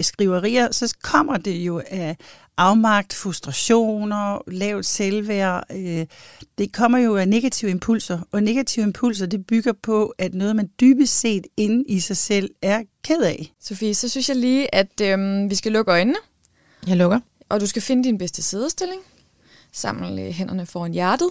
skriverier, 0.00 0.72
så 0.72 0.94
kommer 1.02 1.36
det 1.36 1.52
jo 1.56 1.82
af 1.90 2.16
afmagt, 2.56 3.14
frustrationer, 3.14 4.50
lavt 4.50 4.86
selvværd. 4.86 5.64
Øh, 5.70 6.06
det 6.58 6.72
kommer 6.72 6.98
jo 6.98 7.16
af 7.16 7.28
negative 7.28 7.70
impulser, 7.70 8.18
og 8.32 8.42
negative 8.42 8.84
impulser, 8.84 9.26
det 9.26 9.46
bygger 9.46 9.72
på, 9.82 10.14
at 10.18 10.34
noget, 10.34 10.56
man 10.56 10.70
dybest 10.80 11.18
set 11.20 11.46
inde 11.56 11.84
i 11.88 12.00
sig 12.00 12.16
selv 12.16 12.50
er 12.62 12.82
ked 13.04 13.22
af. 13.22 13.52
Sofie, 13.60 13.94
så 13.94 14.08
synes 14.08 14.28
jeg 14.28 14.36
lige, 14.36 14.74
at 14.74 15.00
øhm, 15.02 15.50
vi 15.50 15.54
skal 15.54 15.72
lukke 15.72 15.90
øjnene, 15.92 16.18
Jeg 16.86 16.96
lukker. 16.96 17.20
og 17.48 17.60
du 17.60 17.66
skal 17.66 17.82
finde 17.82 18.04
din 18.04 18.18
bedste 18.18 18.42
sidestilling. 18.42 19.00
Samle 19.72 20.32
hænderne 20.32 20.66
foran 20.66 20.92
hjertet. 20.92 21.28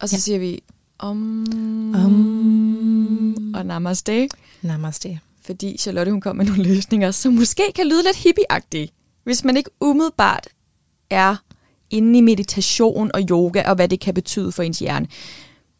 Og 0.00 0.08
så 0.08 0.16
ja. 0.16 0.20
siger 0.20 0.38
vi 0.38 0.62
om, 0.98 1.46
Um, 2.06 3.54
og 3.54 3.66
namaste. 3.66 4.28
namaste. 4.62 5.20
Fordi 5.46 5.76
Charlotte 5.78 6.12
hun 6.12 6.20
kom 6.20 6.36
med 6.36 6.44
nogle 6.44 6.62
løsninger, 6.62 7.10
som 7.10 7.32
måske 7.32 7.62
kan 7.74 7.86
lyde 7.86 8.02
lidt 8.02 8.16
hippieagtige, 8.16 8.90
hvis 9.24 9.44
man 9.44 9.56
ikke 9.56 9.70
umiddelbart 9.80 10.48
er 11.10 11.36
inde 11.90 12.18
i 12.18 12.20
meditation 12.20 13.10
og 13.14 13.20
yoga, 13.30 13.62
og 13.70 13.74
hvad 13.74 13.88
det 13.88 14.00
kan 14.00 14.14
betyde 14.14 14.52
for 14.52 14.62
ens 14.62 14.78
hjerne. 14.78 15.08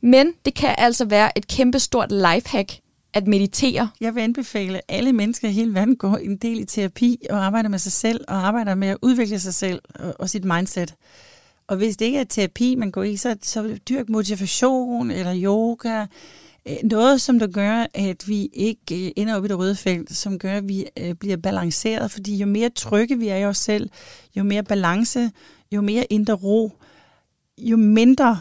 Men 0.03 0.33
det 0.45 0.55
kan 0.55 0.75
altså 0.79 1.05
være 1.05 1.39
et 1.39 1.49
kæmpestort 1.49 2.13
lifehack 2.13 2.73
at 3.15 3.27
meditere. 3.27 3.91
Jeg 4.01 4.15
vil 4.15 4.21
anbefale, 4.21 4.77
at 4.77 4.85
alle 4.89 5.13
mennesker 5.13 5.49
i 5.49 5.53
hele 5.53 5.75
verden 5.75 5.97
går 5.97 6.17
en 6.17 6.37
del 6.37 6.61
i 6.61 6.65
terapi 6.65 7.19
og 7.31 7.45
arbejder 7.45 7.69
med 7.69 7.79
sig 7.79 7.93
selv 7.93 8.25
og 8.29 8.47
arbejder 8.47 8.75
med 8.75 8.89
at 8.89 8.99
udvikle 9.03 9.41
sig 9.41 9.55
selv 9.55 9.81
og, 9.95 10.15
og 10.19 10.31
sit 10.31 10.45
mindset. 10.45 10.95
Og 11.69 11.77
hvis 11.77 11.97
det 11.97 12.07
ikke 12.07 12.19
er 12.19 12.25
terapi, 12.25 12.75
man 12.75 12.91
går 12.91 13.03
i, 13.03 13.17
så, 13.17 13.37
så 13.43 13.79
dyrk 13.89 14.09
motivation 14.09 15.11
eller 15.11 15.43
yoga. 15.43 16.07
Øh, 16.69 16.77
Noget, 16.85 17.21
som 17.21 17.39
der 17.39 17.47
gør, 17.47 17.87
at 17.95 18.29
vi 18.29 18.49
ikke 18.53 19.07
øh, 19.07 19.13
ender 19.17 19.37
op 19.37 19.45
i 19.45 19.49
det 19.49 19.59
røde 19.59 19.75
felt, 19.75 20.17
som 20.17 20.39
gør, 20.39 20.53
at 20.57 20.69
vi 20.69 20.87
øh, 20.99 21.15
bliver 21.15 21.37
balanceret. 21.37 22.11
Fordi 22.11 22.37
jo 22.37 22.47
mere 22.47 22.71
trygge 22.71 23.19
vi 23.19 23.29
er 23.29 23.37
i 23.37 23.45
os 23.45 23.59
selv, 23.59 23.91
jo 24.37 24.43
mere 24.43 24.63
balance, 24.63 25.31
jo 25.73 25.81
mere 25.81 26.07
indre 26.11 26.35
ro, 26.35 26.73
jo 27.59 27.77
mindre 27.77 28.39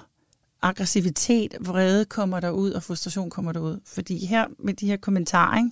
aggressivitet, 0.61 1.55
vrede 1.59 2.05
kommer 2.05 2.39
der 2.39 2.49
ud, 2.49 2.71
og 2.71 2.83
frustration 2.83 3.29
kommer 3.29 3.51
der 3.51 3.59
ud. 3.59 3.79
Fordi 3.85 4.25
her 4.25 4.45
med 4.59 4.73
de 4.73 4.87
her 4.87 4.97
kommentarer, 4.97 5.57
ikke, 5.57 5.71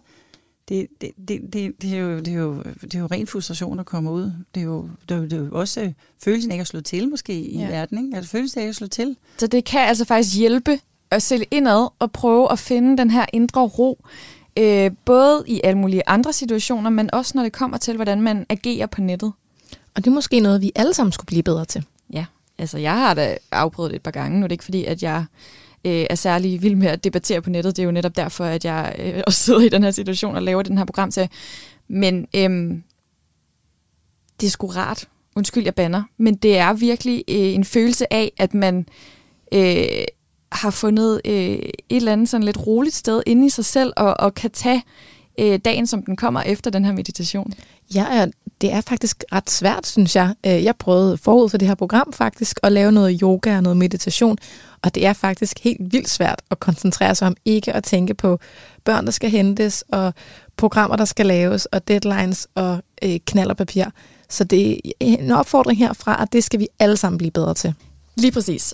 det, 0.69 0.87
det, 1.01 1.11
det, 1.27 1.53
det, 1.53 1.81
det, 1.81 1.93
er 1.93 1.97
jo, 1.97 2.19
det, 2.19 2.27
er 2.27 2.37
jo, 2.37 2.63
det 2.81 2.95
er 2.95 2.99
jo 2.99 3.05
ren 3.05 3.27
frustration, 3.27 3.77
der 3.77 3.83
kommer 3.83 4.11
ud. 4.11 4.31
Det 4.55 4.61
er 4.61 4.65
jo, 4.65 4.89
det 5.09 5.15
er 5.15 5.19
jo, 5.19 5.23
det 5.23 5.33
er 5.33 5.37
jo 5.37 5.49
også 5.51 5.93
følelsen 6.23 6.51
af 6.51 6.55
ikke 6.55 6.61
at 6.61 6.67
slå 6.67 6.81
til, 6.81 7.09
måske, 7.09 7.41
i 7.41 7.59
ja. 7.59 7.67
verden. 7.67 8.05
Ikke? 8.05 8.17
Altså 8.17 8.31
følelsen 8.31 8.59
af 8.59 8.63
ikke 8.63 8.69
at 8.69 8.75
slå 8.75 8.87
til. 8.87 9.17
Så 9.37 9.47
det 9.47 9.65
kan 9.65 9.81
altså 9.81 10.05
faktisk 10.05 10.37
hjælpe 10.37 10.79
at 11.13 11.21
sælge 11.21 11.45
indad 11.51 11.87
og 11.99 12.11
prøve 12.11 12.51
at 12.51 12.59
finde 12.59 12.97
den 12.97 13.11
her 13.11 13.25
indre 13.33 13.61
ro, 13.61 14.05
øh, 14.57 14.91
både 15.05 15.43
i 15.47 15.61
alle 15.63 15.77
mulige 15.77 16.03
andre 16.07 16.33
situationer, 16.33 16.89
men 16.89 17.13
også 17.13 17.31
når 17.35 17.43
det 17.43 17.53
kommer 17.53 17.77
til, 17.77 17.95
hvordan 17.95 18.21
man 18.21 18.45
agerer 18.49 18.85
på 18.85 19.01
nettet. 19.01 19.33
Og 19.95 20.05
det 20.05 20.07
er 20.07 20.13
måske 20.13 20.39
noget, 20.39 20.61
vi 20.61 20.71
alle 20.75 20.93
sammen 20.93 21.11
skulle 21.11 21.27
blive 21.27 21.43
bedre 21.43 21.65
til. 21.65 21.85
Ja, 22.13 22.25
altså 22.57 22.77
jeg 22.77 22.93
har 22.93 23.13
da 23.13 23.37
afprøvet 23.51 23.91
det 23.91 23.95
et 23.95 24.03
par 24.03 24.11
gange. 24.11 24.39
Nu 24.39 24.43
er 24.43 24.47
det 24.47 24.53
ikke 24.53 24.63
fordi, 24.63 24.85
at 24.85 25.03
jeg 25.03 25.25
øh, 25.85 26.05
er 26.09 26.15
særlig 26.15 26.61
vild 26.61 26.75
med 26.75 26.87
at 26.87 27.03
debattere 27.03 27.41
på 27.41 27.49
nettet. 27.49 27.75
Det 27.75 27.81
er 27.81 27.85
jo 27.85 27.91
netop 27.91 28.15
derfor, 28.15 28.45
at 28.45 28.65
jeg 28.65 28.95
øh, 28.99 29.23
også 29.27 29.39
sidder 29.39 29.61
i 29.61 29.69
den 29.69 29.83
her 29.83 29.91
situation 29.91 30.35
og 30.35 30.43
laver 30.43 30.61
den 30.61 30.77
her 30.77 30.85
program 30.85 31.11
til. 31.11 31.29
Men 31.87 32.27
øhm, 32.35 32.83
det 34.41 34.47
er 34.47 34.51
sgu 34.51 34.67
rart. 34.67 35.07
Undskyld, 35.35 35.63
jeg 35.63 35.75
banner. 35.75 36.03
Men 36.17 36.35
det 36.35 36.57
er 36.57 36.73
virkelig 36.73 37.23
øh, 37.27 37.35
en 37.35 37.65
følelse 37.65 38.13
af, 38.13 38.31
at 38.37 38.53
man 38.53 38.85
øh, 39.53 40.05
har 40.53 40.69
fundet 40.69 41.21
øh, 41.25 41.33
et 41.33 41.71
eller 41.89 42.11
andet 42.11 42.29
sådan 42.29 42.43
lidt 42.43 42.67
roligt 42.67 42.95
sted 42.95 43.23
inde 43.25 43.45
i 43.45 43.49
sig 43.49 43.65
selv, 43.65 43.93
og, 43.97 44.19
og 44.19 44.33
kan 44.33 44.51
tage 44.51 44.83
øh, 45.39 45.59
dagen, 45.65 45.87
som 45.87 46.03
den 46.03 46.15
kommer 46.15 46.41
efter 46.41 46.71
den 46.71 46.85
her 46.85 46.91
meditation. 46.91 47.53
Ja, 47.95 48.25
det 48.61 48.71
er 48.71 48.81
faktisk 48.81 49.23
ret 49.31 49.49
svært, 49.49 49.87
synes 49.87 50.15
jeg. 50.15 50.35
Øh, 50.45 50.63
Jeg 50.63 50.75
prøvede 50.75 51.17
forud 51.17 51.49
for 51.49 51.57
det 51.57 51.67
her 51.67 51.75
program 51.75 52.13
faktisk 52.13 52.59
at 52.63 52.71
lave 52.71 52.91
noget 52.91 53.19
yoga 53.21 53.55
og 53.57 53.63
noget 53.63 53.77
meditation, 53.77 54.37
og 54.81 54.95
det 54.95 55.05
er 55.05 55.13
faktisk 55.13 55.59
helt 55.63 55.93
vildt 55.93 56.09
svært 56.09 56.41
at 56.51 56.59
koncentrere 56.59 57.15
sig 57.15 57.27
om 57.27 57.35
ikke 57.45 57.73
at 57.73 57.83
tænke 57.83 58.13
på 58.13 58.39
børn, 58.83 59.05
der 59.05 59.11
skal 59.11 59.29
hentes, 59.29 59.83
og 59.91 60.13
programmer, 60.57 60.95
der 60.95 61.05
skal 61.05 61.25
laves, 61.25 61.65
og 61.65 61.87
deadlines 61.87 62.47
og 62.55 62.77
øh, 63.03 63.19
knald 63.25 63.49
og 63.49 63.57
papir. 63.57 63.85
Så 64.29 64.43
det 64.43 64.71
er 64.71 64.79
en 64.99 65.31
opfordring 65.31 65.79
herfra, 65.79 66.21
at 66.21 66.33
det 66.33 66.43
skal 66.43 66.59
vi 66.59 66.67
alle 66.79 66.97
sammen 66.97 67.17
blive 67.17 67.31
bedre 67.31 67.53
til. 67.53 67.73
Lige 68.15 68.31
præcis. 68.31 68.73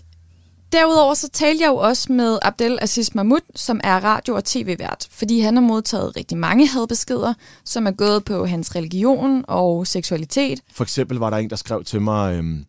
Derudover 0.71 1.13
så 1.13 1.29
talte 1.29 1.63
jeg 1.63 1.69
jo 1.69 1.75
også 1.75 2.13
med 2.13 2.39
Abdel 2.41 2.79
Aziz 2.82 3.15
Mahmoud, 3.15 3.41
som 3.55 3.79
er 3.84 4.03
radio- 4.03 4.36
og 4.36 4.45
tv-vært, 4.45 5.08
fordi 5.12 5.39
han 5.39 5.55
har 5.55 5.63
modtaget 5.63 6.15
rigtig 6.15 6.38
mange 6.38 6.67
hadbeskeder, 6.67 7.34
som 7.65 7.88
er 7.88 7.91
gået 7.91 8.25
på 8.25 8.45
hans 8.45 8.75
religion 8.75 9.45
og 9.47 9.88
seksualitet. 9.88 10.62
For 10.73 10.84
eksempel 10.84 11.17
var 11.17 11.29
der 11.29 11.38
en, 11.38 11.49
der 11.49 11.55
skrev 11.55 11.84
til 11.84 12.01
mig, 12.01 12.36
øhm, 12.38 12.65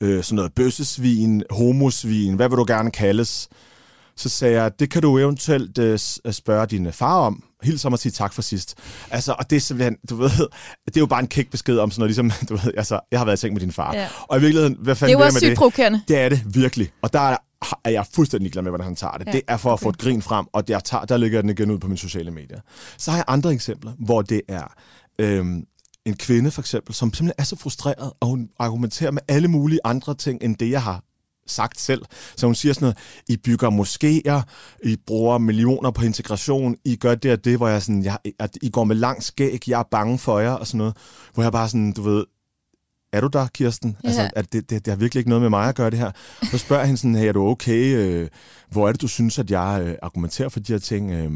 øh, 0.00 0.24
sådan 0.24 0.36
noget 0.36 0.54
bøssesvin, 0.54 1.42
homosvin, 1.50 2.34
hvad 2.34 2.48
vil 2.48 2.58
du 2.58 2.64
gerne 2.68 2.90
kaldes? 2.90 3.48
Så 4.16 4.28
sagde 4.28 4.62
jeg, 4.62 4.80
det 4.80 4.90
kan 4.90 5.02
du 5.02 5.18
eventuelt 5.18 5.78
øh, 5.78 5.98
spørge 6.30 6.66
din 6.66 6.92
far 6.92 7.18
om. 7.18 7.44
Hils 7.64 7.82
ham 7.82 7.92
og 7.92 7.98
sige 7.98 8.12
tak 8.12 8.32
for 8.32 8.42
sidst. 8.42 8.74
Altså, 9.10 9.32
og 9.38 9.50
det 9.50 9.56
er 9.56 9.60
simpelthen, 9.60 9.96
du 10.10 10.16
ved, 10.16 10.30
det 10.86 10.96
er 10.96 11.00
jo 11.00 11.06
bare 11.06 11.20
en 11.20 11.26
kæk 11.26 11.50
besked 11.50 11.78
om 11.78 11.90
sådan 11.90 12.00
noget, 12.00 12.08
ligesom, 12.08 12.32
du 12.48 12.56
ved, 12.64 12.72
altså, 12.76 13.00
jeg 13.10 13.20
har 13.20 13.24
været 13.24 13.36
i 13.36 13.40
seng 13.40 13.52
med 13.54 13.60
din 13.60 13.72
far. 13.72 13.94
Ja. 13.94 14.08
Og 14.22 14.38
i 14.38 14.40
virkeligheden, 14.40 14.76
hvad 14.80 14.94
Det 14.94 14.98
fanden 14.98 15.16
er 15.16 15.18
jeg 15.18 15.26
også 15.26 15.34
med 15.36 15.40
sygt 15.40 15.50
det? 15.50 15.58
provokerende. 15.58 16.02
Det 16.08 16.18
er 16.18 16.28
det 16.28 16.42
virkelig. 16.54 16.90
Og 17.02 17.12
der 17.12 17.20
er, 17.20 17.36
er 17.84 17.90
jeg 17.90 18.06
fuldstændig 18.14 18.52
glad 18.52 18.62
med, 18.62 18.70
hvordan 18.70 18.84
han 18.84 18.96
tager 18.96 19.12
det. 19.12 19.26
Ja, 19.26 19.32
det 19.32 19.42
er 19.48 19.56
for 19.56 19.72
at 19.72 19.80
få 19.80 19.88
et 19.88 19.98
grin 19.98 20.22
frem, 20.22 20.46
og 20.52 20.64
jeg 20.68 20.84
tager, 20.84 21.04
der 21.04 21.16
ligger 21.16 21.40
den 21.40 21.50
igen 21.50 21.70
ud 21.70 21.78
på 21.78 21.86
mine 21.86 21.98
sociale 21.98 22.30
medier. 22.30 22.60
Så 22.98 23.10
har 23.10 23.18
jeg 23.18 23.24
andre 23.28 23.52
eksempler, 23.52 23.92
hvor 23.98 24.22
det 24.22 24.40
er 24.48 24.74
øhm, 25.18 25.64
en 26.06 26.16
kvinde 26.16 26.50
for 26.50 26.62
eksempel, 26.62 26.94
som 26.94 27.14
simpelthen 27.14 27.32
er 27.38 27.44
så 27.44 27.56
frustreret, 27.56 28.12
og 28.20 28.28
hun 28.28 28.48
argumenterer 28.58 29.10
med 29.10 29.22
alle 29.28 29.48
mulige 29.48 29.80
andre 29.84 30.14
ting, 30.14 30.38
end 30.42 30.56
det 30.56 30.70
jeg 30.70 30.82
har 30.82 31.02
sagt 31.46 31.80
selv. 31.80 32.02
Så 32.36 32.46
hun 32.46 32.54
siger 32.54 32.72
sådan 32.72 32.84
noget, 32.84 32.96
I 33.28 33.36
bygger 33.36 33.70
moskéer, 33.70 34.42
I 34.84 34.96
bruger 35.06 35.38
millioner 35.38 35.90
på 35.90 36.04
integration, 36.04 36.76
I 36.84 36.96
gør 36.96 37.14
det 37.14 37.32
og 37.32 37.44
det, 37.44 37.56
hvor 37.56 37.68
jeg 37.68 37.82
sådan, 37.82 38.04
jeg, 38.04 38.18
at 38.38 38.58
I 38.62 38.70
går 38.70 38.84
med 38.84 38.96
lang 38.96 39.22
skæg, 39.22 39.68
jeg 39.68 39.78
er 39.78 39.88
bange 39.90 40.18
for 40.18 40.38
jer, 40.38 40.52
og 40.52 40.66
sådan 40.66 40.78
noget. 40.78 40.96
Hvor 41.34 41.42
jeg 41.42 41.52
bare 41.52 41.68
sådan, 41.68 41.92
du 41.92 42.02
ved, 42.02 42.24
er 43.12 43.20
du 43.20 43.26
der, 43.26 43.46
Kirsten? 43.46 43.96
Ja. 44.04 44.08
Altså, 44.08 44.30
at 44.36 44.52
det, 44.52 44.70
det, 44.70 44.84
det 44.84 44.92
har 44.92 44.96
virkelig 44.96 45.20
ikke 45.20 45.30
noget 45.30 45.42
med 45.42 45.50
mig 45.50 45.68
at 45.68 45.74
gøre 45.74 45.90
det 45.90 45.98
her. 45.98 46.10
Så 46.50 46.58
spørger 46.58 46.84
hende 46.84 46.98
sådan, 46.98 47.14
hey, 47.14 47.28
er 47.28 47.32
du 47.32 47.46
okay? 47.46 47.96
Øh, 47.96 48.28
hvor 48.70 48.88
er 48.88 48.92
det, 48.92 49.00
du 49.00 49.08
synes, 49.08 49.38
at 49.38 49.50
jeg 49.50 49.82
øh, 49.84 49.94
argumenterer 50.02 50.48
for 50.48 50.60
de 50.60 50.72
her 50.72 50.78
ting? 50.78 51.10
Øh, 51.10 51.30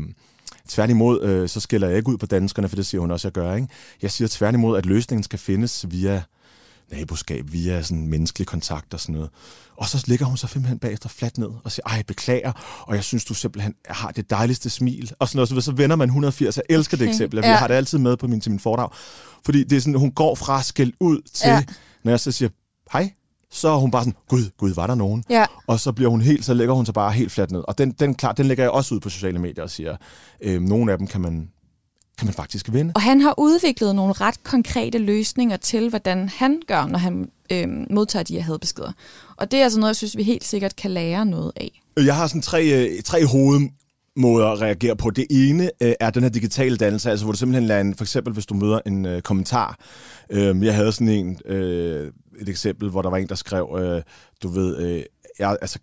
tværtimod, 0.69 1.23
øh, 1.23 1.49
så 1.49 1.61
skiller 1.61 1.89
jeg 1.89 1.97
ikke 1.97 2.09
ud 2.09 2.19
på 2.19 2.27
danskerne, 2.27 2.69
for 2.69 2.77
det 2.77 2.87
siger 2.87 3.01
hun 3.01 3.11
også, 3.11 3.29
at 3.29 3.37
jeg 3.37 3.43
gør. 3.43 3.55
Ikke? 3.55 3.69
Jeg 4.03 4.11
siger 4.11 4.29
tværtimod, 4.29 4.79
at 4.79 4.87
løsningen 4.87 5.23
skal 5.23 5.39
findes 5.39 5.87
via 5.91 6.23
naboskab 6.93 7.45
via 7.53 7.83
sådan 7.83 8.07
menneskelig 8.07 8.47
kontakt 8.47 8.95
og 8.95 9.01
sådan 9.01 9.15
noget. 9.15 9.31
Og 9.77 9.89
så 9.89 10.05
ligger 10.07 10.27
hun 10.27 10.37
så 10.37 10.47
simpelthen 10.47 10.79
bagefter 10.79 11.09
fladt 11.09 11.39
ned 11.39 11.49
og 11.65 11.73
siger, 11.73 11.87
ej, 11.87 12.03
beklager, 12.03 12.53
og 12.87 12.95
jeg 12.95 13.05
synes, 13.05 13.25
du 13.25 13.35
simpelthen 13.35 13.75
har 13.89 14.11
det 14.11 14.31
dejligste 14.31 14.71
smil. 14.71 15.13
Og 15.19 15.29
sådan 15.29 15.37
noget, 15.37 15.49
så, 15.49 15.61
så 15.61 15.73
vender 15.73 15.97
man 15.97 16.09
180. 16.09 16.57
Jeg 16.57 16.65
elsker 16.71 16.97
det 16.97 17.09
eksempel. 17.09 17.37
Jeg 17.37 17.45
Ja. 17.45 17.57
har 17.57 17.69
det 17.69 17.75
altid 17.75 17.99
med 17.99 18.17
på 18.17 18.27
min, 18.27 18.41
til 18.41 18.51
min 18.51 18.61
foredrag. 18.61 18.89
Fordi 19.45 19.65
det 19.65 19.77
er 19.77 19.81
sådan, 19.81 19.95
hun 19.95 20.13
går 20.13 20.35
fra 20.35 20.63
skæld 20.63 20.93
ud 21.01 21.21
til, 21.35 21.49
ja. 21.49 21.63
når 22.05 22.13
jeg 22.13 22.21
så 22.21 22.33
siger, 22.33 22.49
hej, 22.93 23.13
så 23.51 23.69
er 23.69 23.77
hun 23.77 23.91
bare 23.91 24.03
sådan, 24.03 24.19
gud, 24.29 24.51
gud, 24.59 24.75
var 24.75 24.87
der 24.87 24.95
nogen? 24.95 25.25
Ja. 25.31 25.47
Og 25.67 25.81
så 25.81 25.93
bliver 25.93 26.11
hun 26.11 26.21
helt, 26.21 26.45
så 26.45 26.55
lægger 26.55 26.75
hun 26.75 26.85
sig 26.87 26.95
bare 26.95 27.13
helt 27.13 27.33
fladt 27.33 27.51
ned. 27.51 27.65
Og 27.69 27.79
den, 27.79 27.91
den, 27.91 28.15
klar, 28.15 28.33
den 28.33 28.47
lægger 28.47 28.65
jeg 28.65 28.71
også 28.71 28.95
ud 28.95 29.01
på 29.01 29.09
sociale 29.09 29.39
medier 29.39 29.65
og 29.65 29.71
siger, 29.71 29.97
øh, 30.43 30.63
nogle 30.63 30.93
af 30.93 30.99
dem 30.99 31.07
kan 31.07 31.21
man, 31.21 31.49
kan 32.19 32.27
man 32.27 32.35
faktisk 32.35 32.73
vinde. 32.73 32.93
Og 32.95 33.03
han 33.03 33.21
har 33.21 33.35
udviklet 33.39 33.95
nogle 33.95 34.13
ret 34.13 34.43
konkrete 34.43 34.99
løsninger 34.99 35.57
til, 35.57 35.89
hvordan 35.89 36.29
han 36.29 36.63
gør, 36.67 36.87
når 36.87 36.99
han 36.99 37.31
øh, 37.53 37.69
modtager 37.91 38.23
de 38.23 38.35
her 38.35 38.43
hadbeskeder. 38.43 38.93
Og 39.37 39.51
det 39.51 39.61
er 39.61 39.65
altså 39.65 39.81
noget, 39.81 39.91
jeg 39.91 39.97
synes, 39.97 40.17
vi 40.17 40.23
helt 40.23 40.45
sikkert 40.45 40.77
kan 40.77 40.91
lære 40.91 41.27
noget 41.27 41.53
af. 41.57 41.83
Jeg 41.97 42.17
har 42.17 42.27
sådan 42.27 42.43
tre, 42.43 42.65
øh, 42.65 43.03
tre 43.03 43.27
hovedmåder 43.27 44.47
at 44.47 44.61
reagere 44.61 44.97
på. 44.97 45.11
Det 45.11 45.27
ene 45.31 45.71
øh, 45.83 45.93
er 46.01 46.11
den 46.11 46.23
her 46.23 46.31
digitale 46.31 46.77
dannelse, 46.77 47.11
altså 47.11 47.25
hvor 47.25 47.33
du 47.33 47.39
simpelthen 47.39 47.67
lader 47.67 47.81
en, 47.81 47.95
for 47.95 48.05
eksempel 48.05 48.33
hvis 48.33 48.47
du 48.47 48.55
møder 48.55 48.81
en 48.87 49.07
øh, 49.07 49.23
kommentar. 49.23 49.79
Øh, 50.31 50.65
jeg 50.65 50.75
havde 50.75 50.93
sådan 50.93 51.09
en, 51.09 51.39
øh, 51.45 52.13
et 52.41 52.49
eksempel, 52.49 52.91
hvor 52.91 53.03
der 53.03 53.11
var 53.11 53.17
en, 53.17 53.29
der 53.29 53.35
skrev, 53.35 53.79
øh, 53.81 54.03
du 54.43 54.49
ved, 54.49 54.79
øh, 54.79 55.03
jeg, 55.39 55.57
altså, 55.63 55.79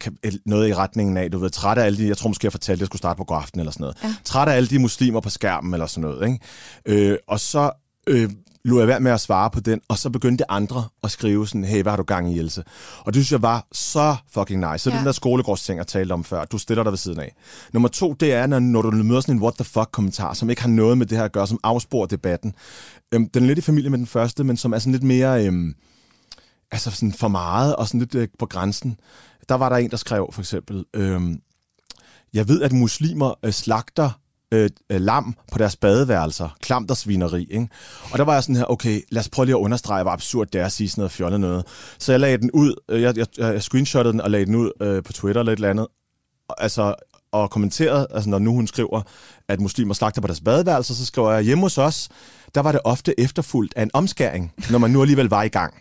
noget 0.45 0.69
i 0.69 0.73
retningen 0.73 1.17
af, 1.17 1.31
du 1.31 1.39
ved, 1.39 1.49
træt 1.49 1.77
af 1.77 1.85
alle 1.85 1.97
de, 1.97 2.07
jeg 2.07 2.17
tror 2.17 2.27
måske, 2.27 2.45
jeg 2.45 2.51
fortalte, 2.51 2.77
at 2.77 2.79
jeg 2.79 2.87
skulle 2.87 2.99
starte 2.99 3.17
på 3.17 3.23
god 3.23 3.37
aften 3.37 3.59
eller 3.59 3.71
sådan 3.71 3.83
noget. 3.83 3.97
Ja. 4.03 4.15
Træt 4.23 4.47
af 4.47 4.55
alle 4.55 4.67
de 4.67 4.79
muslimer 4.79 5.19
på 5.19 5.29
skærmen 5.29 5.73
eller 5.73 5.87
sådan 5.87 6.09
noget. 6.09 6.27
Ikke? 6.27 7.11
Øh, 7.11 7.17
og 7.27 7.39
så 7.39 7.71
øh, 8.07 8.29
lod 8.65 8.79
jeg 8.79 8.87
være 8.87 8.99
med 8.99 9.11
at 9.11 9.21
svare 9.21 9.49
på 9.49 9.59
den, 9.59 9.81
og 9.87 9.97
så 9.97 10.09
begyndte 10.09 10.51
andre 10.51 10.83
at 11.03 11.11
skrive 11.11 11.47
sådan, 11.47 11.63
hey, 11.63 11.81
hvad 11.81 11.91
har 11.91 11.97
du 11.97 12.03
gang 12.03 12.33
i, 12.33 12.39
Else? 12.39 12.63
Og 12.99 13.13
det 13.13 13.15
synes 13.15 13.31
jeg 13.31 13.41
var 13.41 13.67
så 13.71 14.15
fucking 14.31 14.71
nice. 14.71 14.83
Så 14.83 14.89
ja. 14.89 14.97
Den 14.97 15.05
der 15.05 15.11
skolegårdsting, 15.11 15.77
jeg 15.77 15.87
talte 15.87 16.13
om 16.13 16.23
før, 16.23 16.45
du 16.45 16.57
stiller 16.57 16.83
dig 16.83 16.91
ved 16.91 16.97
siden 16.97 17.19
af. 17.19 17.35
Nummer 17.73 17.89
to, 17.89 18.13
det 18.13 18.33
er, 18.33 18.47
når, 18.47 18.59
når 18.59 18.81
du 18.81 18.91
møder 18.91 19.21
sådan 19.21 19.35
en 19.35 19.41
what 19.41 19.53
the 19.53 19.65
fuck 19.65 19.89
kommentar, 19.91 20.33
som 20.33 20.49
ikke 20.49 20.61
har 20.61 20.69
noget 20.69 20.97
med 20.97 21.05
det 21.05 21.17
her 21.17 21.25
at 21.25 21.31
gøre, 21.31 21.47
som 21.47 21.59
afsporer 21.63 22.05
debatten. 22.05 22.55
Øhm, 23.13 23.29
den 23.29 23.43
er 23.43 23.47
lidt 23.47 23.59
i 23.59 23.61
familie 23.61 23.89
med 23.89 23.97
den 23.97 24.07
første, 24.07 24.43
men 24.43 24.57
som 24.57 24.73
er 24.73 24.79
sådan 24.79 24.91
lidt 24.91 25.03
mere... 25.03 25.45
Øhm, 25.45 25.75
altså 26.71 26.91
sådan 26.91 27.13
for 27.13 27.27
meget 27.27 27.75
og 27.75 27.87
sådan 27.87 27.99
lidt 27.99 28.15
øh, 28.15 28.27
på 28.39 28.45
grænsen. 28.45 28.97
Der 29.49 29.55
var 29.55 29.69
der 29.69 29.75
en, 29.75 29.91
der 29.91 29.97
skrev 29.97 30.29
for 30.33 30.41
eksempel, 30.41 30.85
øh, 30.93 31.21
jeg 32.33 32.47
ved, 32.47 32.61
at 32.61 32.71
muslimer 32.71 33.33
øh, 33.45 33.51
slagter 33.51 34.19
øh, 34.53 34.69
øh, 34.89 35.01
lam 35.01 35.35
på 35.51 35.57
deres 35.57 35.75
badeværelser. 35.75 36.49
Klamt 36.61 36.91
og 36.91 36.97
svineri, 36.97 37.47
ikke? 37.51 37.67
Og 38.11 38.17
der 38.17 38.23
var 38.23 38.33
jeg 38.33 38.43
sådan 38.43 38.55
her, 38.55 38.65
okay, 38.65 39.01
lad 39.11 39.19
os 39.19 39.29
prøve 39.29 39.45
lige 39.45 39.55
at 39.55 39.61
understrege, 39.61 40.03
hvor 40.03 40.11
absurd 40.11 40.47
det 40.47 40.61
er 40.61 40.65
at 40.65 40.71
sige 40.71 40.89
sådan 40.89 41.01
noget 41.01 41.11
fjollet 41.11 41.39
noget. 41.39 41.65
Så 41.99 42.11
jeg 42.11 42.19
lagde 42.19 42.37
den 42.37 42.51
ud, 42.51 42.75
øh, 42.89 43.01
jeg, 43.01 43.17
jeg, 43.17 43.27
jeg 43.37 43.63
screenshottede 43.63 44.11
den 44.11 44.21
og 44.21 44.31
lagde 44.31 44.45
den 44.45 44.55
ud 44.55 44.71
øh, 44.81 45.03
på 45.03 45.13
Twitter 45.13 45.41
eller 45.41 45.51
et 45.51 45.57
eller 45.57 45.69
andet. 45.69 45.87
Altså, 46.57 46.95
og 47.31 47.49
kommenterede, 47.49 48.07
altså 48.11 48.29
når 48.29 48.39
nu 48.39 48.53
hun 48.53 48.67
skriver, 48.67 49.01
at 49.47 49.59
muslimer 49.59 49.93
slagter 49.93 50.21
på 50.21 50.27
deres 50.27 50.41
badeværelser, 50.41 50.93
så 50.93 51.05
skriver 51.05 51.31
jeg, 51.31 51.43
hjemme 51.43 51.63
hos 51.63 51.77
os, 51.77 52.09
der 52.55 52.61
var 52.61 52.71
det 52.71 52.81
ofte 52.83 53.19
efterfulgt 53.19 53.73
af 53.77 53.83
en 53.83 53.91
omskæring, 53.93 54.53
når 54.71 54.79
man 54.79 54.91
nu 54.91 55.01
alligevel 55.01 55.29
var 55.29 55.43
i 55.43 55.47
gang. 55.47 55.73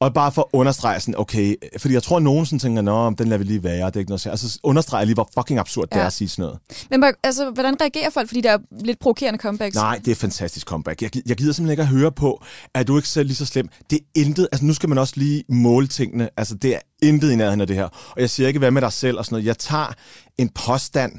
Og 0.00 0.14
bare 0.14 0.32
for 0.32 0.42
at 0.42 0.48
understrege 0.52 1.00
sådan, 1.00 1.14
okay, 1.18 1.54
fordi 1.78 1.94
jeg 1.94 2.02
tror, 2.02 2.16
at 2.16 2.22
nogen 2.22 2.46
sådan 2.46 2.58
tænker, 2.58 2.82
nå, 2.82 3.10
den 3.10 3.28
lader 3.28 3.38
vi 3.38 3.44
lige 3.44 3.62
være, 3.62 3.86
det 3.86 3.96
er 3.96 4.00
ikke 4.00 4.10
noget 4.10 4.20
sige. 4.20 4.30
Altså 4.30 4.60
understrege 4.62 5.04
lige, 5.04 5.14
hvor 5.14 5.28
fucking 5.38 5.58
absurd 5.58 5.88
ja. 5.90 5.96
det 5.96 6.02
er 6.02 6.06
at 6.06 6.12
sige 6.12 6.28
sådan 6.28 6.42
noget. 6.42 6.58
Men 6.90 7.04
altså, 7.22 7.50
hvordan 7.50 7.80
reagerer 7.80 8.10
folk? 8.10 8.28
Fordi 8.28 8.40
der 8.40 8.50
er 8.50 8.58
lidt 8.84 8.98
provokerende 8.98 9.38
comebacks. 9.38 9.74
Nej, 9.74 10.00
det 10.04 10.10
er 10.10 10.14
fantastisk 10.14 10.66
comeback. 10.66 11.02
Jeg, 11.02 11.10
jeg 11.26 11.36
gider 11.36 11.52
simpelthen 11.52 11.70
ikke 11.70 11.82
at 11.82 11.88
høre 11.88 12.12
på, 12.12 12.42
at 12.74 12.88
du 12.88 12.96
ikke 12.96 13.08
selv 13.08 13.26
lige 13.26 13.36
så 13.36 13.46
slem. 13.46 13.68
Det 13.90 13.96
er 13.96 14.20
intet, 14.20 14.48
altså 14.52 14.64
nu 14.64 14.74
skal 14.74 14.88
man 14.88 14.98
også 14.98 15.14
lige 15.16 15.44
måle 15.48 15.86
tingene. 15.86 16.28
Altså 16.36 16.54
det 16.54 16.74
er 16.74 16.80
intet 17.02 17.32
i 17.32 17.36
nærheden 17.36 17.60
af 17.60 17.66
det 17.66 17.76
her. 17.76 17.84
Og 17.84 18.20
jeg 18.20 18.30
siger 18.30 18.46
ikke, 18.46 18.58
hvad 18.58 18.70
med 18.70 18.82
dig 18.82 18.92
selv 18.92 19.18
og 19.18 19.24
sådan 19.24 19.34
noget. 19.34 19.46
Jeg 19.46 19.58
tager 19.58 19.92
en 20.38 20.48
påstand 20.48 21.12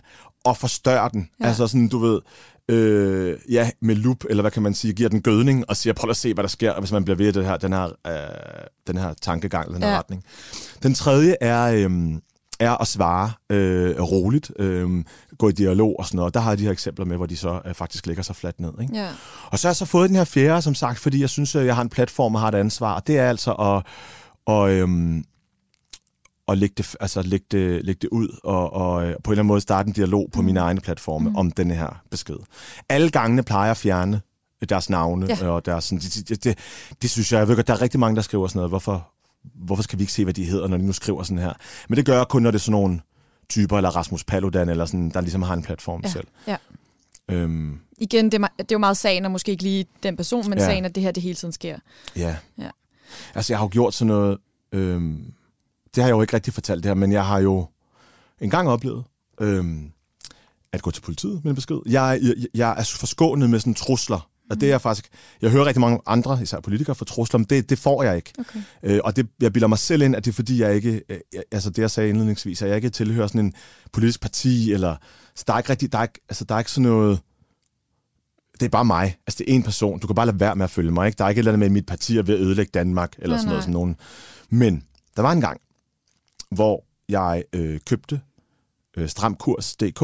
og 0.46 0.58
forstørrer 0.58 1.08
den. 1.08 1.30
Ja. 1.42 1.48
Altså 1.48 1.68
sådan, 1.68 1.88
du 1.88 1.98
ved, 1.98 2.22
øh, 2.70 3.38
ja, 3.50 3.70
med 3.82 3.96
lup, 3.96 4.24
eller 4.30 4.44
hvad 4.44 4.52
kan 4.52 4.64
man 4.64 4.74
sige, 4.74 4.94
giver 4.94 5.10
den 5.10 5.22
gødning 5.22 5.70
og 5.70 5.78
siger, 5.78 5.94
prøv 5.94 6.10
at 6.10 6.18
se, 6.18 6.34
hvad 6.34 6.44
der 6.44 6.48
sker, 6.50 6.80
hvis 6.80 6.92
man 6.92 7.04
bliver 7.04 7.18
ved 7.18 7.34
det 7.34 7.46
her, 7.46 7.58
den 7.58 7.74
her, 7.74 7.84
øh, 8.08 8.14
den 8.88 8.98
her 8.98 9.14
tankegang, 9.22 9.74
den 9.74 9.84
her 9.84 9.90
Ja. 9.90 9.98
retning. 9.98 10.24
Den 10.84 10.94
tredje 10.94 11.36
er... 11.42 11.64
Øh, 11.90 11.92
er 12.60 12.82
at 12.82 12.88
svare 12.88 13.32
øh, 13.50 14.02
roligt, 14.02 14.52
øh, 14.60 15.04
gå 15.38 15.50
i 15.50 15.52
dialog 15.52 15.96
og 16.00 16.06
sådan 16.06 16.18
noget. 16.18 16.34
Der 16.34 16.40
har 16.40 16.52
jeg 16.52 16.58
de 16.58 16.64
her 16.64 16.72
eksempler 16.72 17.06
med, 17.06 17.18
hvor 17.18 17.26
de 17.26 17.38
så 17.38 17.62
øh, 17.66 17.74
faktisk 17.74 18.08
lægger 18.08 18.24
sig 18.24 18.36
fladt 18.36 18.60
ned. 18.60 18.72
Ikke? 18.82 18.96
Ja. 18.96 19.08
Og 19.52 19.60
så 19.60 19.68
har 19.68 19.70
jeg 19.70 19.76
så 19.76 19.86
fået 19.86 20.10
den 20.10 20.18
her 20.18 20.24
fjerde, 20.24 20.62
som 20.62 20.76
sagt, 20.76 21.00
fordi 21.00 21.22
jeg 21.22 21.30
synes, 21.30 21.56
at 21.56 21.66
jeg 21.66 21.76
har 21.76 21.82
en 21.82 21.90
platform 21.90 22.36
og 22.36 22.42
har 22.42 22.48
et 22.48 22.56
ansvar. 22.56 22.94
Og 22.96 23.08
det 23.08 23.18
er 23.18 23.30
altså 23.30 23.52
at, 23.52 23.84
og, 24.46 24.72
øhm, 24.72 25.24
at 26.48 26.58
lægge, 26.58 26.74
det, 26.78 26.96
altså 27.00 27.22
lægge, 27.22 27.46
det, 27.52 27.86
lægge 27.86 28.00
det 28.02 28.10
ud 28.10 28.40
og, 28.44 28.74
og 28.74 29.04
øh, 29.08 29.16
på 29.24 29.32
en 29.32 29.34
eller 29.34 29.42
anden 29.42 29.48
måde 29.48 29.62
starte 29.62 29.88
en 29.88 29.94
dialog 29.94 30.30
på 30.34 30.42
mine 30.42 30.60
egne 30.60 30.82
platforme 30.82 31.30
mm. 31.30 31.36
om 31.36 31.52
denne 31.52 31.76
her 31.76 32.02
besked. 32.12 32.38
Alle 32.90 33.10
gangene 33.10 33.44
plejer 33.44 33.64
jeg 33.66 33.72
at 33.72 33.78
fjerne 33.78 34.22
deres 34.70 34.90
navne, 34.90 35.26
Ja. 35.30 35.48
og 35.50 35.66
deres, 35.66 35.84
sådan, 35.84 36.00
det, 36.00 36.30
det, 36.30 36.44
det, 36.44 36.58
det 37.02 37.10
synes 37.10 37.32
jeg, 37.32 37.40
jeg 37.40 37.48
ved 37.48 37.56
godt, 37.56 37.68
der 37.68 37.74
er 37.74 37.82
rigtig 37.82 38.00
mange, 38.00 38.16
der 38.16 38.22
skriver 38.22 38.48
sådan 38.48 38.58
noget, 38.58 38.72
hvorfor, 38.72 39.08
hvorfor 39.56 39.84
skal 39.84 40.00
vi 40.00 40.04
ikke 40.04 40.14
se, 40.14 40.24
hvad 40.24 40.34
de 40.34 40.46
hedder, 40.46 40.68
når 40.68 40.78
de 40.78 40.86
nu 40.86 40.94
skriver 40.94 41.24
sådan 41.24 41.38
her? 41.38 41.54
Men 41.90 41.98
det 41.98 42.06
gør 42.06 42.18
jeg 42.18 42.28
kun, 42.28 42.42
når 42.44 42.52
det 42.52 42.58
er 42.58 42.62
sådan 42.62 42.72
nogle 42.72 43.00
typer, 43.50 43.78
eller 43.78 43.90
Rasmus 43.96 44.24
Paludan, 44.24 44.70
eller 44.70 44.86
sådan, 44.86 45.10
der 45.10 45.22
ligesom 45.22 45.42
har 45.42 45.54
en 45.54 45.62
platform 45.64 46.02
Ja. 46.04 46.10
selv. 46.10 46.28
ja. 46.48 46.58
Øhm, 47.32 47.80
Igen, 47.98 48.26
det 48.26 48.34
er, 48.34 48.48
det 48.58 48.62
er 48.62 48.66
jo 48.72 48.78
meget 48.78 48.98
sagen, 48.98 49.26
og 49.26 49.32
måske 49.32 49.52
ikke 49.52 49.64
lige 49.64 49.86
den 50.04 50.16
person, 50.16 50.50
men. 50.50 50.58
Ja. 50.60 50.66
sagen, 50.66 50.86
at 50.86 50.96
det 50.96 51.04
her 51.04 51.12
det 51.12 51.24
hele 51.24 51.36
tiden 51.36 51.52
sker. 51.52 51.78
Ja. 52.16 52.36
Ja. 52.58 52.70
Altså, 53.36 53.54
jeg 53.54 53.60
har 53.60 53.66
jo 53.66 53.70
gjort 53.72 53.94
sådan 53.94 54.08
noget... 54.08 54.38
Øhm, 54.72 55.34
det 55.98 56.04
har 56.04 56.10
jeg 56.10 56.16
jo 56.16 56.22
ikke 56.22 56.34
rigtig 56.34 56.54
fortalt 56.54 56.84
det 56.84 56.90
her, 56.90 56.94
men 56.94 57.12
jeg 57.12 57.26
har 57.26 57.40
jo 57.40 57.68
engang 58.42 58.70
oplevet 58.70 59.04
øhm, 59.42 59.92
at 60.74 60.82
gå 60.82 60.92
til 60.92 61.02
politiet 61.02 61.44
med 61.44 61.52
en 61.52 61.56
besked. 61.56 61.78
Jeg, 61.86 62.20
jeg, 62.22 62.34
jeg 62.54 62.76
er 62.78 62.96
forskånet 63.00 63.50
med 63.50 63.60
sådan 63.60 63.74
trusler. 63.74 64.30
Og 64.50 64.62
det 64.62 64.68
er 64.68 64.74
jeg 64.74 64.82
faktisk... 64.82 65.10
Jeg 65.42 65.52
hører 65.52 65.66
rigtig 65.66 65.82
mange 65.82 66.00
andre, 66.06 66.40
især 66.42 66.60
politikere, 66.60 66.96
få 66.96 67.06
trusler, 67.06 67.38
men 67.38 67.46
det, 67.50 67.70
det 67.70 67.80
får 67.80 68.04
jeg 68.04 68.16
ikke. 68.16 68.34
Okay. 68.40 68.60
Øh, 68.84 69.00
og 69.04 69.16
det, 69.16 69.28
jeg 69.42 69.54
bilder 69.54 69.68
mig 69.68 69.78
selv 69.78 70.02
ind, 70.02 70.16
at 70.16 70.26
det 70.26 70.32
er 70.32 70.36
fordi, 70.36 70.62
jeg 70.62 70.76
ikke... 70.76 71.02
Øh, 71.10 71.20
altså 71.52 71.70
det, 71.70 71.82
jeg 71.82 71.92
sagde 71.92 72.10
indledningsvis, 72.10 72.62
at 72.62 72.68
jeg 72.68 72.76
ikke 72.76 72.90
tilhører 72.90 73.28
sådan 73.28 73.46
en 73.46 73.54
politisk 73.94 74.22
parti, 74.22 74.74
eller... 74.74 74.96
Så 75.36 75.44
der 75.48 75.54
er 75.54 75.58
ikke 75.58 75.70
rigtig... 75.70 75.92
Der 75.92 75.98
er 75.98 76.04
ikke, 76.04 76.22
altså, 76.30 76.44
der 76.44 76.56
er 76.56 76.60
ikke 76.60 76.72
sådan 76.72 76.90
noget 76.90 77.20
det 78.60 78.66
er 78.66 78.70
bare 78.70 78.86
mig. 78.86 79.18
Altså, 79.28 79.38
det 79.38 79.52
er 79.52 79.56
en 79.56 79.64
person. 79.64 80.00
Du 80.00 80.08
kan 80.08 80.16
bare 80.16 80.26
lade 80.26 80.40
være 80.40 80.56
med 80.56 80.64
at 80.64 80.70
følge 80.70 80.92
mig. 80.92 81.08
Ikke? 81.08 81.18
Der 81.18 81.26
er 81.26 81.30
ikke 81.30 81.40
et 81.40 81.42
eller 81.42 81.52
andet 81.52 81.60
med, 81.60 81.68
at 81.68 81.72
mit 81.72 81.86
parti 81.86 82.18
er 82.18 82.24
ved 82.24 82.36
at 82.36 82.42
ødelægge 82.42 82.72
Danmark, 82.74 83.16
eller 83.20 83.36
Nej, 83.36 83.38
sådan 83.38 83.48
noget. 83.48 83.58
nej. 83.58 83.62
Sådan 83.62 83.74
nogen. 83.74 83.96
Men 84.50 84.84
der 85.16 85.22
var 85.22 85.32
en 85.32 85.42
gang, 85.42 85.62
hvor 86.52 86.84
jeg 87.10 87.44
øh, 87.54 87.80
købte 87.86 88.22
øh, 88.98 89.10
stramkurs.dk, 89.10 90.00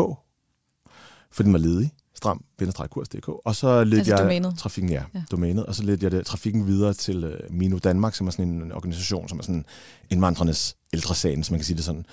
for 1.32 1.44
den 1.44 1.54
var 1.54 1.60
ledig. 1.60 1.92
stram 2.16 2.44
kurs.dk, 2.90 3.28
og 3.28 3.56
så 3.56 3.84
ledte 3.84 3.98
Altså 3.98 4.12
jeg 4.12 4.24
domænet? 4.24 4.58
trafikken, 4.58 4.92
ja, 4.92 5.04
Ja. 5.16 5.24
domænet, 5.32 5.66
og 5.66 5.76
så 5.76 5.84
ledte 5.84 6.04
jeg 6.04 6.12
det, 6.12 6.26
trafikken 6.26 6.68
videre 6.68 6.94
til 6.94 7.24
øh, 7.24 7.40
Mino 7.54 7.78
Danmark, 7.78 8.16
som 8.16 8.28
er 8.28 8.32
sådan 8.32 8.48
en 8.48 8.72
organisation, 8.72 9.30
som 9.30 9.40
er 9.40 9.44
sådan 9.44 9.66
indvandrernes 10.10 10.76
ældresagen, 10.94 11.44
som 11.44 11.54
man 11.54 11.60
kan 11.60 11.66
sige 11.66 11.78
det 11.78 11.86
sådan. 11.86 12.06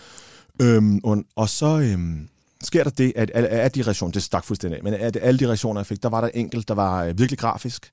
Øhm, 0.62 1.00
og, 1.04 1.24
og 1.36 1.48
så 1.48 1.78
øhm, 1.80 2.28
sker 2.62 2.84
der 2.84 2.90
det, 2.90 3.12
at 3.16 3.30
af 3.30 3.70
de 3.70 3.82
reaktioner, 3.82 4.12
det 4.12 4.22
stak 4.22 4.44
fuldstændig 4.44 4.78
af, 4.78 4.84
men 4.84 4.94
af 4.94 5.10
alle 5.22 5.40
de 5.40 5.46
reaktioner, 5.46 5.80
jeg 5.80 5.86
fik, 5.86 6.02
der 6.02 6.08
var 6.08 6.20
der 6.20 6.28
enkelt, 6.34 6.68
der 6.68 6.74
var 6.74 7.04
øh, 7.04 7.18
virkelig 7.18 7.38
grafisk, 7.38 7.90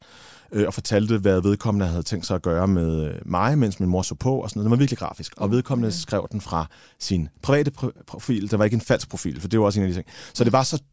øh, 0.52 0.68
og 0.68 0.74
fortalte, 0.74 1.18
hvad 1.18 1.42
vedkommende 1.42 1.88
havde 1.88 2.04
tænkt 2.04 2.26
sig 2.26 2.36
at 2.36 2.42
gøre 2.42 2.68
med 2.68 3.06
øh, 3.06 3.22
mig, 3.26 3.58
mens 3.58 3.80
min 3.80 3.90
mor 3.90 4.02
så 4.02 4.16
på, 4.16 4.36
og 4.36 4.50
sådan 4.50 4.60
noget. 4.60 4.66
Den 4.66 4.72
var 4.72 4.78
virkelig 4.78 4.98
grafisk. 4.98 5.34
Og 5.38 5.52
vedkommende 5.52 5.92
skrev 5.92 6.28
den 6.32 6.42
fra 6.42 6.66
sin 7.00 7.30
private 7.42 7.72
pro- 7.78 8.04
profil. 8.08 8.52
Det 8.52 8.60
var 8.60 8.66
ikke 8.66 8.76
en 8.76 8.82
falsk 8.82 9.10
profil, 9.10 9.42
for 9.42 9.48
det 9.48 9.60
var 9.60 9.66
også 9.66 9.80
en 9.80 9.86
af 9.86 9.90
de 9.90 9.96
ting. 9.96 10.08
Så 10.34 10.44
det 10.44 10.54
var, 10.54 10.64
så, 10.64 10.84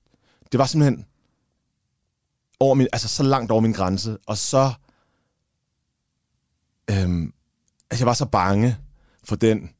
det 0.52 0.58
var 0.58 0.66
simpelthen 0.66 1.06
over 2.60 2.74
min, 2.74 2.86
altså 2.92 3.08
så 3.08 3.22
langt 3.22 3.50
over 3.50 3.60
min 3.60 3.72
grænse, 3.72 4.18
og 4.26 4.36
så... 4.36 4.72
Øhm, 6.90 7.32
altså 7.90 8.04
jeg 8.04 8.06
var 8.06 8.14
så 8.14 8.26
bange 8.26 8.76
for 9.24 9.36
den, 9.36 9.70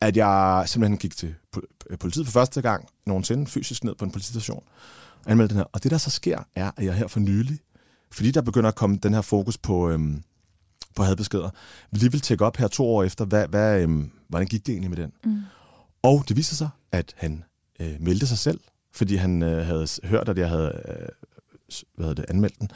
at 0.00 0.16
jeg 0.16 0.64
simpelthen 0.66 0.98
gik 0.98 1.16
til 1.16 1.34
po- 1.56 1.96
politiet 1.96 2.26
for 2.26 2.32
første 2.32 2.62
gang 2.62 2.88
nogensinde, 3.06 3.46
fysisk 3.46 3.84
ned 3.84 3.94
på 3.94 4.04
en 4.04 4.10
politistation, 4.10 4.62
og 5.24 5.30
anmeldte 5.30 5.54
den 5.54 5.58
her. 5.58 5.66
Og 5.72 5.82
det, 5.82 5.90
der 5.90 5.98
så 5.98 6.10
sker, 6.10 6.38
er, 6.54 6.70
at 6.76 6.84
jeg 6.84 6.94
her 6.94 7.06
for 7.06 7.20
nylig, 7.20 7.60
fordi 8.12 8.30
der 8.30 8.42
begynder 8.42 8.68
at 8.68 8.74
komme 8.74 8.96
den 8.96 9.14
her 9.14 9.20
fokus 9.20 9.58
på, 9.58 9.90
øhm, 9.90 10.22
på 10.96 11.02
hadbeskeder, 11.02 11.50
vi 11.90 11.98
lige 11.98 12.12
vil 12.12 12.20
tjekke 12.20 12.44
op 12.44 12.56
her 12.56 12.68
to 12.68 12.86
år 12.86 13.02
efter, 13.02 13.24
hvad, 13.24 13.48
hvad, 13.48 13.82
øhm, 13.82 14.10
hvordan 14.28 14.46
gik 14.46 14.66
det 14.66 14.72
egentlig 14.72 14.90
med 14.90 14.98
den? 14.98 15.12
Mm. 15.24 15.40
Og 16.02 16.24
det 16.28 16.36
viser 16.36 16.54
sig, 16.54 16.68
at 16.92 17.14
han 17.16 17.44
øh, 17.80 17.96
meldte 18.00 18.26
sig 18.26 18.38
selv, 18.38 18.60
fordi 18.92 19.16
han 19.16 19.42
øh, 19.42 19.66
havde 19.66 19.86
hørt, 20.04 20.28
at 20.28 20.38
jeg 20.38 20.48
havde 20.48 20.82
øh, 20.88 21.08
hvad 21.94 22.06
hedder 22.06 22.22
det, 22.22 22.30
anmeldt 22.30 22.60
den. 22.60 22.70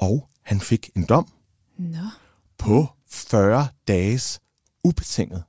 Og 0.00 0.28
han 0.42 0.60
fik 0.60 0.90
en 0.96 1.04
dom 1.04 1.28
Nå. 1.78 1.98
på 2.58 2.86
40 3.10 3.68
dages 3.88 4.40
ubetinget 4.84 5.42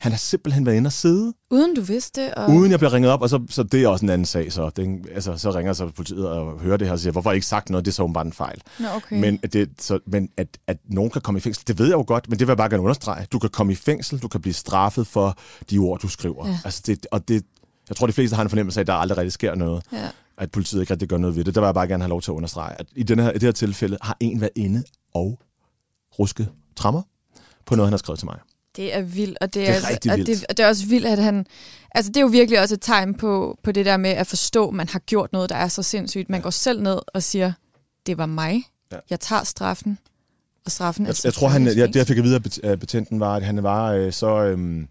Han 0.00 0.12
har 0.12 0.18
simpelthen 0.18 0.66
været 0.66 0.76
inde 0.76 0.88
og 0.88 0.92
sidde, 0.92 1.32
Uden 1.50 1.74
du 1.74 1.80
vidste 1.80 2.34
og... 2.34 2.50
uden 2.50 2.70
jeg 2.70 2.78
bliver 2.78 2.92
ringet 2.92 3.12
op, 3.12 3.22
og 3.22 3.28
så, 3.28 3.42
så 3.50 3.62
det 3.62 3.82
er 3.82 3.88
også 3.88 4.04
en 4.04 4.10
anden 4.10 4.24
sag. 4.24 4.52
Så, 4.52 4.70
det, 4.70 5.06
altså, 5.14 5.36
så 5.36 5.50
ringer 5.50 5.72
så 5.72 5.88
politiet 5.88 6.28
og 6.28 6.60
hører 6.60 6.76
det 6.76 6.86
her 6.86 6.92
og 6.92 6.98
siger, 6.98 7.12
hvorfor 7.12 7.30
har 7.30 7.34
I 7.34 7.36
ikke 7.36 7.46
sagt 7.46 7.70
noget? 7.70 7.84
Det 7.84 7.90
er 7.90 7.94
så 7.94 8.06
bare 8.06 8.26
en 8.26 8.32
fejl. 8.32 8.62
Nå, 8.78 8.86
okay. 8.96 9.20
Men, 9.20 9.40
at 9.42 9.52
det, 9.52 9.70
så, 9.78 9.98
men 10.06 10.28
at, 10.36 10.58
at 10.66 10.76
nogen 10.84 11.10
kan 11.10 11.22
komme 11.22 11.38
i 11.38 11.40
fængsel, 11.40 11.66
det 11.66 11.78
ved 11.78 11.86
jeg 11.86 11.94
jo 11.94 12.04
godt, 12.06 12.28
men 12.28 12.38
det 12.38 12.46
vil 12.46 12.50
jeg 12.50 12.56
bare 12.56 12.68
gerne 12.68 12.82
understrege. 12.82 13.26
Du 13.32 13.38
kan 13.38 13.50
komme 13.50 13.72
i 13.72 13.76
fængsel, 13.76 14.18
du 14.18 14.28
kan 14.28 14.40
blive 14.40 14.54
straffet 14.54 15.06
for 15.06 15.38
de 15.70 15.78
ord, 15.78 16.00
du 16.00 16.08
skriver. 16.08 16.48
Ja. 16.48 16.58
Altså 16.64 16.82
det, 16.86 17.06
og 17.10 17.28
det, 17.28 17.44
jeg 17.88 17.96
tror, 17.96 18.06
de 18.06 18.12
fleste 18.12 18.36
har 18.36 18.42
en 18.42 18.48
fornemmelse 18.48 18.80
af, 18.80 18.82
at 18.82 18.86
der 18.86 18.94
aldrig 18.94 19.18
rigtig 19.18 19.32
sker 19.32 19.54
noget. 19.54 19.84
Ja. 19.92 20.08
At 20.38 20.50
politiet 20.50 20.80
ikke 20.80 20.92
rigtig 20.92 21.08
gør 21.08 21.18
noget 21.18 21.36
ved 21.36 21.44
det. 21.44 21.54
Der 21.54 21.60
vil 21.60 21.66
jeg 21.66 21.74
bare 21.74 21.88
gerne 21.88 22.02
have 22.04 22.10
lov 22.10 22.22
til 22.22 22.30
at 22.30 22.34
understrege, 22.34 22.74
at 22.80 22.86
i, 22.96 23.02
den 23.02 23.18
her, 23.18 23.30
i 23.30 23.34
det 23.34 23.42
her 23.42 23.52
tilfælde 23.52 23.98
har 24.02 24.16
en 24.20 24.40
været 24.40 24.52
inde 24.56 24.82
og 25.14 25.38
rusket 26.18 26.48
trammer 26.76 27.02
på 27.66 27.74
noget, 27.74 27.86
han 27.86 27.92
har 27.92 27.98
skrevet 27.98 28.18
til 28.18 28.26
mig. 28.26 28.38
Det 28.78 28.94
er 28.96 29.00
vildt, 29.02 29.38
og 29.40 29.46
det 29.46 29.54
Det 29.54 29.68
er 29.68 29.72
altså- 29.74 29.88
rigtig 29.90 30.12
og 30.12 30.16
vildt. 30.18 30.28
det, 30.30 30.44
og 30.48 30.56
det 30.56 30.64
er 30.64 30.68
også 30.68 30.86
vildt, 30.86 31.06
at 31.06 31.18
han... 31.22 31.46
Altså, 31.94 32.08
det 32.10 32.16
er 32.16 32.20
jo 32.20 32.26
virkelig 32.26 32.60
også 32.60 32.74
et 32.74 32.82
tegn 32.82 33.14
på, 33.14 33.58
på 33.62 33.72
det 33.72 33.86
der 33.86 33.96
med 33.96 34.10
at 34.10 34.26
forstå, 34.26 34.68
at 34.68 34.74
man 34.74 34.88
har 34.88 34.98
gjort 34.98 35.32
noget, 35.32 35.50
der 35.50 35.56
er 35.56 35.68
så 35.68 35.82
sindssygt. 35.82 36.30
Man 36.30 36.40
går 36.40 36.50
selv 36.50 36.82
ned 36.82 36.98
og 37.14 37.22
siger, 37.22 37.52
det 38.06 38.18
var 38.18 38.26
mig. 38.26 38.62
Ja. 38.92 38.96
Jeg 39.10 39.20
tager 39.20 39.44
straffen. 39.44 39.98
Og 40.64 40.70
straffen 40.70 41.06
er 41.06 41.08
Jeg, 41.08 41.16
jeg 41.24 41.34
tror, 41.34 41.48
han, 41.48 41.66
jeg, 41.66 41.88
det 41.88 41.96
jeg 41.96 42.06
fik 42.06 42.18
at 42.18 42.24
vide 42.24 42.34
af 42.34 42.42
bet- 42.42 42.60
af 42.64 42.80
betjenten, 42.80 43.20
var, 43.20 43.36
at 43.36 43.42
han 43.42 43.62
var 43.62 43.92
øh, 43.92 44.12
så 44.12 44.42
øhm, 44.44 44.88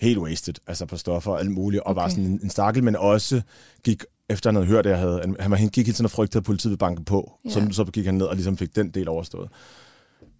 helt 0.00 0.18
wasted, 0.18 0.54
altså 0.66 0.86
på 0.86 0.96
stoffer 0.96 1.32
og 1.32 1.40
alt 1.40 1.50
muligt, 1.50 1.82
og 1.82 1.90
okay. 1.90 2.00
var 2.02 2.08
sådan 2.08 2.24
en, 2.24 2.40
en 2.42 2.50
stakkel, 2.50 2.84
men 2.84 2.96
også 2.96 3.42
gik, 3.84 4.04
efter 4.28 4.50
han 4.50 4.54
havde 4.54 4.66
hørt, 4.66 4.86
at 4.86 4.90
jeg 4.90 4.98
havde, 4.98 5.34
han, 5.40 5.52
han 5.52 5.68
gik 5.68 5.86
hele 5.86 5.94
tiden 5.94 6.04
og 6.04 6.10
frygtede, 6.10 6.38
at 6.38 6.44
politiet 6.44 6.70
ville 6.70 6.78
banke 6.78 7.04
på, 7.04 7.32
Ja. 7.44 7.50
så, 7.50 7.68
så 7.72 7.84
gik 7.84 8.04
han 8.06 8.14
ned 8.14 8.26
og 8.26 8.34
ligesom 8.34 8.56
fik 8.56 8.76
den 8.76 8.90
del 8.90 9.08
overstået. 9.08 9.48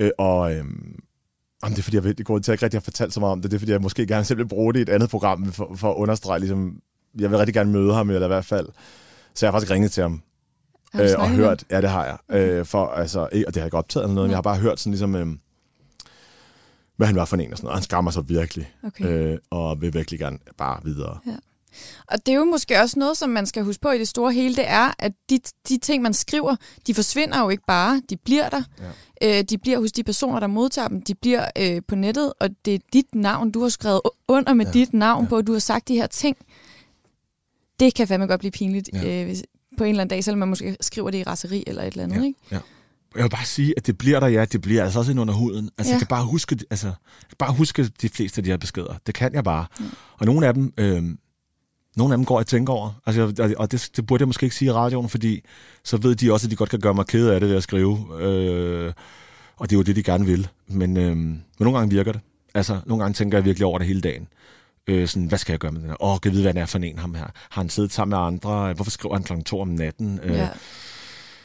Øh, 0.00 0.10
og 0.18 0.54
øhm, 0.54 0.98
jamen, 1.62 1.74
det 1.74 1.78
er 1.78 1.82
fordi, 1.82 1.96
jeg 1.96 2.04
ved, 2.04 2.14
det 2.14 2.26
går 2.26 2.38
til, 2.38 2.42
at 2.42 2.48
jeg 2.48 2.54
ikke 2.54 2.64
rigtig 2.64 2.80
har 2.80 2.84
fortalt 2.84 3.14
så 3.14 3.20
meget 3.20 3.32
om 3.32 3.42
det, 3.42 3.50
det 3.50 3.56
er 3.56 3.58
fordi, 3.58 3.72
jeg 3.72 3.80
måske 3.80 4.06
gerne 4.06 4.24
selv 4.24 4.38
vil 4.38 4.48
bruge 4.48 4.72
det 4.72 4.78
i 4.78 4.82
et 4.82 4.88
andet 4.88 5.10
program, 5.10 5.52
for, 5.52 5.72
for 5.76 5.90
at 5.90 5.96
understrege, 5.96 6.38
ligesom, 6.38 6.80
jeg 7.18 7.30
vil 7.30 7.38
rigtig 7.38 7.54
gerne 7.54 7.72
møde 7.72 7.94
ham, 7.94 8.10
eller 8.10 8.26
i 8.26 8.28
hvert 8.28 8.44
fald, 8.44 8.68
så 9.34 9.46
jeg 9.46 9.52
har 9.52 9.52
faktisk 9.52 9.72
ringet 9.72 9.92
til 9.92 10.02
ham, 10.02 10.22
øh, 10.94 11.08
og 11.18 11.30
hørt, 11.30 11.64
ja, 11.70 11.80
det 11.80 11.90
har 11.90 12.04
jeg. 12.04 12.38
Øh, 12.38 12.66
for, 12.66 12.86
altså, 12.86 13.28
ikke, 13.32 13.46
og 13.46 13.54
det 13.54 13.60
har 13.60 13.64
jeg 13.64 13.66
ikke 13.66 13.78
optaget 13.78 14.04
eller 14.04 14.14
noget, 14.14 14.26
men 14.28 14.30
jeg 14.30 14.36
har 14.36 14.42
bare 14.42 14.56
hørt 14.56 14.80
sådan 14.80 14.92
ligesom, 14.92 15.14
øh, 15.14 15.26
hvad 16.96 17.06
han 17.06 17.16
var 17.16 17.24
for 17.24 17.36
en 17.36 17.52
og 17.52 17.58
sådan 17.58 17.66
noget. 17.66 17.72
Og 17.72 17.78
han 17.78 17.82
skammer 17.82 18.10
sig 18.10 18.28
virkelig? 18.28 18.72
Okay. 18.84 19.04
øh, 19.04 19.38
og 19.50 19.80
vil 19.80 19.94
virkelig 19.94 20.20
gerne 20.20 20.38
bare 20.58 20.80
videre. 20.84 21.18
Og 22.06 22.26
det 22.26 22.32
er 22.32 22.36
jo 22.36 22.44
måske 22.44 22.80
også 22.80 22.98
noget, 22.98 23.16
som 23.16 23.30
man 23.30 23.46
skal 23.46 23.62
huske 23.64 23.80
på 23.80 23.90
i 23.90 23.98
det 23.98 24.08
store 24.08 24.32
hele, 24.32 24.56
det 24.56 24.68
er, 24.68 24.90
at 24.98 25.12
de, 25.30 25.38
de 25.68 25.78
ting, 25.78 26.02
man 26.02 26.14
skriver, 26.14 26.56
de 26.86 26.94
forsvinder 26.94 27.40
jo 27.42 27.48
ikke 27.48 27.62
bare, 27.66 28.02
de 28.10 28.16
bliver 28.16 28.48
der. 28.48 28.62
Ja. 29.20 29.38
Øh, 29.38 29.44
de 29.44 29.58
bliver 29.58 29.78
hos 29.78 29.92
de 29.92 30.04
personer, 30.04 30.40
der 30.40 30.46
modtager 30.46 30.88
dem, 30.88 31.02
de 31.02 31.14
bliver 31.14 31.46
øh, 31.58 31.82
på 31.88 31.94
nettet, 31.94 32.32
og 32.40 32.48
det 32.64 32.74
er 32.74 32.78
dit 32.92 33.14
navn, 33.14 33.50
du 33.50 33.62
har 33.62 33.68
skrevet 33.68 34.00
under 34.28 34.54
med 34.54 34.64
Ja. 34.66 34.70
ja. 34.74 34.78
dit 34.78 34.94
navn 34.94 35.24
Ja. 35.24 35.28
på, 35.28 35.36
at 35.36 35.46
du 35.46 35.52
har 35.52 35.58
sagt 35.58 35.88
de 35.88 35.94
her 35.94 36.06
ting. 36.06 36.36
Det 37.80 37.94
kan 37.94 38.08
fandme 38.08 38.26
godt 38.26 38.38
blive 38.38 38.50
pinligt 38.52 38.90
Ja. 38.92 39.00
ja. 39.02 39.20
øh, 39.20 39.26
hvis, 39.26 39.42
på 39.78 39.84
en 39.84 39.90
eller 39.90 40.00
anden 40.00 40.10
dag, 40.16 40.24
selvom 40.24 40.38
man 40.38 40.48
måske 40.48 40.76
skriver 40.80 41.10
det 41.10 41.18
i 41.18 41.22
raseri 41.22 41.64
eller 41.66 41.82
et 41.82 41.86
eller 41.92 42.04
andet. 42.04 42.16
Ja. 42.16 42.22
Ikke? 42.22 42.38
Jeg 43.16 43.22
vil 43.24 43.30
bare 43.30 43.44
sige, 43.44 43.74
at 43.76 43.86
det 43.86 43.98
bliver 43.98 44.20
der, 44.20 44.26
ja, 44.26 44.44
det 44.44 44.60
bliver 44.60 44.84
altså 44.84 44.98
også 44.98 45.10
ind 45.10 45.20
under 45.20 45.34
huden. 45.34 45.70
Altså, 45.78 45.84
ja. 45.84 45.88
Ja. 45.88 45.92
jeg 45.94 45.98
kan 46.00 46.06
bare 46.06 46.24
huske, 46.24 46.58
altså, 46.70 46.86
jeg 46.86 46.94
kan 47.28 47.36
bare 47.38 47.52
huske 47.52 47.84
de 48.02 48.08
fleste 48.08 48.38
af 48.38 48.44
de 48.44 48.50
her 48.50 48.56
beskeder. 48.56 48.94
Det 49.06 49.14
kan 49.14 49.34
jeg 49.34 49.44
bare. 49.44 49.66
Mm. 49.80 49.84
Og 50.18 50.26
nogle 50.26 50.46
af 50.46 50.54
dem, 50.54 50.72
øh, 50.78 51.02
nogle 51.96 52.14
af 52.14 52.18
dem 52.18 52.24
går 52.24 52.38
jeg 52.40 52.46
tænker 52.46 52.72
over. 52.72 52.90
Altså, 53.06 53.54
og- 53.58 53.72
det, 53.72 53.90
det 53.96 54.06
burde 54.06 54.22
jeg 54.22 54.28
måske 54.28 54.44
ikke 54.44 54.56
sige 54.56 54.68
i 54.68 54.72
radioen, 54.72 55.08
fordi 55.08 55.42
så 55.84 55.96
ved 55.96 56.14
de 56.14 56.32
også, 56.32 56.46
at 56.46 56.50
de 56.50 56.56
godt 56.56 56.70
kan 56.70 56.80
gøre 56.80 56.94
mig 56.94 57.06
ked 57.06 57.28
af 57.28 57.40
det 57.40 57.48
ved 57.48 57.56
at 57.56 57.62
skrive. 57.62 57.98
Øh, 58.20 58.92
og 59.56 59.70
det 59.70 59.76
er 59.76 59.78
jo 59.78 59.82
det, 59.82 59.96
de 59.96 60.02
gerne 60.02 60.26
vil. 60.26 60.48
Men, 60.68 60.96
øh, 60.96 61.16
men 61.16 61.42
nogle 61.60 61.78
gange 61.78 61.94
virker 61.94 62.12
det. 62.12 62.20
Altså, 62.54 62.80
nogle 62.86 63.02
gange 63.04 63.14
tænker 63.14 63.38
jeg 63.38 63.44
virkelig 63.44 63.66
over 63.66 63.78
det 63.78 63.86
hele 63.86 64.00
dagen. 64.00 64.28
Øh, 64.86 65.08
sådan, 65.08 65.26
hvad 65.28 65.38
skal 65.38 65.52
jeg 65.52 65.58
gøre 65.60 65.72
med 65.72 65.80
den 65.80 65.88
her? 65.88 66.02
Åh, 66.04 66.18
kan 66.20 66.28
jeg 66.30 66.32
vide, 66.32 66.42
hvad 66.42 66.54
det 66.54 66.60
er 66.62 66.66
for 66.66 66.78
en 66.78 66.98
ham 66.98 67.14
her? 67.14 67.24
Har 67.50 67.62
han 67.62 67.68
siddet 67.68 67.92
sammen 67.92 68.16
med 68.18 68.26
andre? 68.26 68.72
Hvorfor 68.72 68.90
skriver 68.90 69.14
han 69.14 69.24
klokken 69.24 69.44
to 69.44 69.60
om 69.60 69.68
natten? 69.68 70.20
Øh, 70.22 70.34
Ja. 70.36 70.48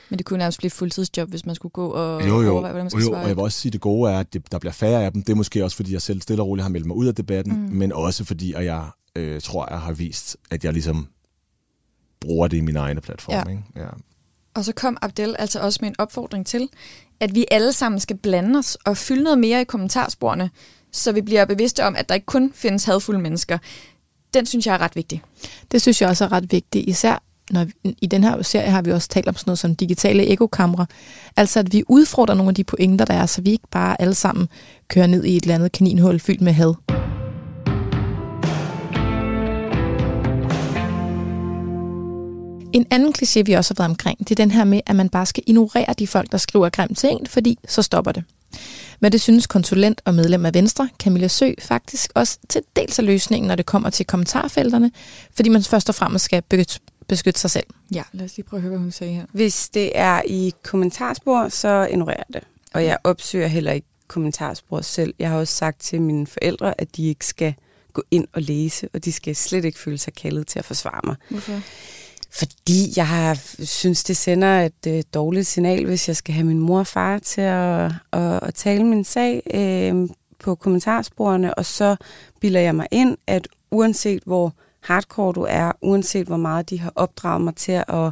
Men 0.10 0.18
det 0.18 0.26
kunne 0.26 0.38
nærmest 0.38 0.58
blive 0.58 0.72
fuldtidsjob, 0.72 1.30
hvis 1.30 1.46
man 1.46 1.56
skulle 1.56 1.72
gå 1.72 1.88
og 1.90 2.28
jo, 2.28 2.42
jo. 2.42 2.52
overveje, 2.52 2.72
hvordan 2.72 2.84
man 2.84 2.90
skal 2.90 3.02
jo, 3.02 3.08
svare. 3.08 3.22
og 3.22 3.28
jeg 3.28 3.36
vil 3.36 3.44
også 3.44 3.60
sige, 3.60 3.70
at 3.70 3.74
det 3.74 3.82
gode 3.82 4.12
er, 4.12 4.20
at 4.20 4.34
det, 4.34 4.52
der 4.52 4.60
bliver 4.60 4.74
færre 4.74 5.06
af 5.06 5.12
dem. 5.12 5.24
Det 5.24 5.32
er 5.32 5.36
måske 5.36 5.64
også, 5.64 5.76
fordi 5.76 5.94
jeg 5.94 6.02
selv 6.02 6.22
stille 6.22 6.42
og 6.44 6.48
roligt 6.48 6.64
har 6.64 6.70
meldt 6.70 6.86
mig 6.86 6.96
ud 6.96 7.06
af 7.08 7.16
debatten, 7.16 7.54
mm. 7.66 7.76
men 7.76 7.92
også 7.94 8.24
fordi, 8.26 8.54
at 8.54 8.66
jeg 8.66 8.86
øh, 9.16 9.42
tror, 9.42 9.68
jeg 9.70 9.80
har 9.80 9.94
vist, 9.94 10.38
at 10.52 10.64
jeg 10.64 10.74
ligesom 10.74 11.08
bruger 12.20 12.48
det 12.48 12.58
i 12.58 12.62
min 12.62 12.76
egne 12.76 13.02
platform. 13.02 13.36
Ja. 13.36 13.52
Ikke? 13.52 13.64
Ja. 13.76 13.88
Og 14.54 14.66
så 14.66 14.74
kom 14.74 14.98
Abdel 15.02 15.36
altså 15.40 15.60
også 15.60 15.80
med 15.82 15.90
en 15.90 15.96
opfordring 15.98 16.46
til, 16.46 16.70
at 17.20 17.36
vi 17.36 17.46
alle 17.52 17.74
sammen 17.74 18.00
skal 18.00 18.18
blande 18.18 18.60
os 18.60 18.76
og 18.86 18.98
fylde 18.98 19.24
noget 19.24 19.40
mere 19.40 19.62
i 19.62 19.64
kommentarsporene, 19.64 20.50
så 20.92 21.12
vi 21.12 21.22
bliver 21.22 21.46
bevidste 21.46 21.86
om, 21.86 21.96
at 21.96 22.10
der 22.10 22.16
ikke 22.16 22.26
kun 22.26 22.52
findes 22.56 22.84
hadfulde 22.84 23.20
mennesker. 23.20 23.58
Den 24.34 24.46
synes 24.46 24.68
jeg 24.68 24.74
er 24.74 24.82
ret 24.82 24.96
vigtig. 24.96 25.22
Det 25.72 25.82
synes 25.82 26.02
jeg 26.02 26.10
også 26.10 26.24
er 26.24 26.32
ret 26.32 26.52
vigtigt, 26.52 26.90
især 26.90 27.24
når 27.52 27.64
vi, 27.64 27.96
i 28.02 28.08
den 28.08 28.24
her 28.24 28.42
serie 28.42 28.70
har 28.70 28.82
vi 28.82 28.92
også 28.92 29.08
talt 29.08 29.28
om 29.28 29.36
sådan 29.36 29.50
noget 29.50 29.60
som 29.60 29.76
digitale 29.76 30.28
ekokamre. 30.28 30.86
Altså 31.38 31.60
at 31.60 31.74
vi 31.74 31.84
udfordrer 31.88 32.36
nogle 32.36 32.50
af 32.50 32.56
de 32.56 32.64
pointer, 32.64 33.06
der 33.06 33.14
er, 33.14 33.26
så 33.26 33.42
vi 33.42 33.52
ikke 33.52 33.68
bare 33.72 34.02
alle 34.02 34.16
sammen 34.16 34.48
kører 34.88 35.08
ned 35.08 35.24
i 35.24 35.38
et 35.38 35.44
eller 35.44 35.56
andet 35.56 35.72
kaninhul 35.72 36.20
fyldt 36.20 36.42
med 36.42 36.54
had. 36.54 37.01
En 42.74 42.86
anden 42.92 43.14
kliché, 43.18 43.42
vi 43.46 43.54
også 43.54 43.74
har 43.74 43.84
været 43.84 43.90
omkring, 43.90 44.20
det 44.20 44.32
er 44.32 44.36
den 44.36 44.52
her 44.52 44.64
med, 44.64 44.82
at 44.86 44.96
man 44.96 45.10
bare 45.10 45.26
skal 45.26 45.44
ignorere 45.48 45.94
de 46.00 46.08
folk, 46.08 46.32
der 46.32 46.38
skriver 46.38 46.70
grimt 46.70 46.98
til 46.98 47.10
en, 47.10 47.28
fordi 47.28 47.60
så 47.68 47.82
stopper 47.82 48.12
det. 48.12 48.24
Men 49.00 49.12
det 49.12 49.22
synes 49.22 49.48
konsulent 49.48 50.02
og 50.06 50.14
medlem 50.14 50.46
af 50.46 50.54
Venstre, 50.54 50.90
Camilla 51.00 51.28
Sø, 51.28 51.52
faktisk 51.60 52.12
også 52.16 52.38
til 52.50 52.62
dels 52.76 53.00
af 53.00 53.06
løsningen, 53.06 53.48
når 53.48 53.56
det 53.56 53.66
kommer 53.66 53.90
til 53.90 54.06
kommentarfelterne, 54.06 54.92
fordi 55.36 55.50
man 55.50 55.64
først 55.64 55.90
og 55.90 55.96
fremmest 55.96 56.26
skal 56.26 56.44
beskytte, 57.08 57.40
sig 57.40 57.52
selv. 57.52 57.66
Ja, 57.94 58.04
lad 58.12 58.26
os 58.26 58.38
lige 58.38 58.46
prøve 58.46 58.58
at 58.58 58.62
høre, 58.62 58.70
hvad 58.70 58.80
hun 58.80 58.92
sagde 58.92 59.14
her. 59.14 59.26
Hvis 59.32 59.70
det 59.70 59.92
er 59.96 60.22
i 60.28 60.54
kommentarspor, 60.64 61.50
så 61.50 61.88
ignorerer 61.92 62.24
det. 62.34 62.44
Og 62.74 62.86
jeg 62.86 62.98
opsøger 63.04 63.48
heller 63.48 63.72
ikke 63.72 63.88
kommentarspor 64.08 64.82
selv. 64.82 65.14
Jeg 65.20 65.30
har 65.30 65.38
også 65.38 65.56
sagt 65.56 65.82
til 65.82 66.02
mine 66.02 66.28
forældre, 66.28 66.82
at 66.82 66.96
de 66.96 67.08
ikke 67.08 67.26
skal 67.26 67.54
gå 67.94 68.04
ind 68.12 68.28
og 68.34 68.42
læse, 68.42 68.90
og 68.94 69.06
de 69.06 69.12
skal 69.12 69.36
slet 69.36 69.66
ikke 69.66 69.80
føle 69.80 69.98
sig 69.98 70.14
kaldet 70.14 70.48
til 70.48 70.60
at 70.60 70.66
forsvare 70.66 71.02
mig. 71.04 71.16
Hvorfor? 71.30 71.62
Fordi 72.34 72.94
jeg 72.96 73.08
har, 73.08 73.64
synes, 73.66 74.04
det 74.04 74.18
sender 74.18 74.62
et 74.62 74.88
øh, 74.88 75.04
dårligt 75.14 75.48
signal, 75.48 75.86
hvis 75.86 76.08
jeg 76.08 76.16
skal 76.16 76.34
have 76.34 76.48
min 76.48 76.60
mor 76.60 76.80
og 76.80 76.88
far 76.88 77.20
til 77.20 77.42
at, 77.42 77.92
at, 78.12 78.44
at 78.44 78.54
tale 78.54 78.84
min 78.84 79.04
sag 79.04 79.42
øh, 79.54 80.10
på 80.40 80.56
kommentarsporene, 80.56 81.54
og 81.54 81.66
så 81.66 81.96
bilder 82.42 82.60
jeg 82.60 82.76
mig 82.76 82.88
ind, 82.92 83.18
at 83.28 83.48
uanset 83.72 84.24
hvor 84.26 84.54
hardcore 84.82 85.34
du 85.34 85.46
er, 85.50 85.72
uanset 85.82 86.28
hvor 86.28 86.38
meget 86.38 86.70
de 86.70 86.80
har 86.80 86.92
opdraget 86.96 87.42
mig 87.42 87.56
til 87.56 87.84
at 87.88 88.12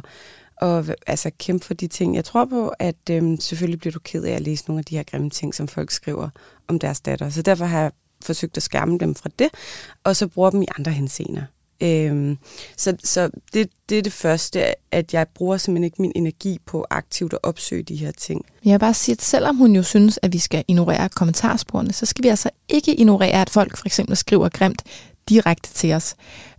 og 0.60 0.84
altså 1.06 1.30
kæmpe 1.38 1.66
for 1.66 1.74
de 1.74 1.86
ting, 1.86 2.16
jeg 2.16 2.24
tror 2.24 2.44
på, 2.44 2.72
at 2.78 2.96
øhm, 3.10 3.40
selvfølgelig 3.40 3.80
bliver 3.80 3.92
du 3.92 3.98
ked 3.98 4.24
af 4.24 4.32
at 4.32 4.40
læse 4.40 4.64
nogle 4.68 4.78
af 4.78 4.84
de 4.84 4.96
her 4.96 5.02
grimme 5.02 5.30
ting, 5.30 5.54
som 5.54 5.68
folk 5.68 5.90
skriver 5.90 6.28
om 6.68 6.78
deres 6.78 7.00
datter. 7.00 7.30
Så 7.30 7.42
derfor 7.42 7.64
har 7.64 7.80
jeg 7.80 7.90
forsøgt 8.22 8.56
at 8.56 8.62
skærme 8.62 8.98
dem 8.98 9.14
fra 9.14 9.30
det, 9.38 9.48
og 10.04 10.16
så 10.16 10.28
bruger 10.28 10.50
dem 10.50 10.62
i 10.62 10.66
andre 10.78 10.92
henseender. 10.92 11.42
Øhm, 11.82 12.38
så 12.76 12.96
så 13.04 13.30
det, 13.54 13.68
det 13.88 13.98
er 13.98 14.02
det 14.02 14.12
første, 14.12 14.64
at 14.94 15.14
jeg 15.14 15.26
bruger 15.34 15.56
simpelthen 15.56 15.84
ikke 15.84 16.02
min 16.02 16.12
energi 16.14 16.58
på 16.66 16.86
aktivt 16.90 17.32
at 17.32 17.38
opsøge 17.42 17.82
de 17.82 17.96
her 17.96 18.12
ting. 18.12 18.44
Jeg 18.64 18.72
vil 18.72 18.78
bare 18.78 18.94
sige, 18.94 19.12
at 19.12 19.22
selvom 19.22 19.56
hun 19.56 19.76
jo 19.76 19.82
synes, 19.82 20.18
at 20.22 20.32
vi 20.32 20.38
skal 20.38 20.64
ignorere 20.68 21.08
kommentarsporene, 21.08 21.92
så 21.92 22.06
skal 22.06 22.22
vi 22.22 22.28
altså 22.28 22.50
ikke 22.68 22.94
ignorere, 22.94 23.40
at 23.40 23.50
folk 23.50 23.76
for 23.76 23.86
eksempel 23.86 24.16
skriver 24.16 24.48
grimt 24.48 24.82
direkte 25.28 25.72
til 25.74 25.92
os. 25.92 26.14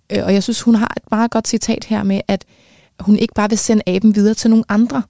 Øh, 0.09 0.25
Og 0.25 0.33
jeg 0.33 0.43
synes, 0.43 0.61
hun 0.61 0.75
har 0.75 0.93
et 0.97 1.03
meget 1.11 1.31
godt 1.31 1.47
citat 1.47 1.83
her 1.83 2.03
med, 2.03 2.21
at 2.27 2.45
hun 2.99 3.17
ikke 3.17 3.33
bare 3.33 3.49
vil 3.49 3.57
sende 3.57 3.83
aben 3.87 4.15
videre 4.15 4.33
til 4.33 4.49
nogle 4.49 4.65
andre. 4.69 5.03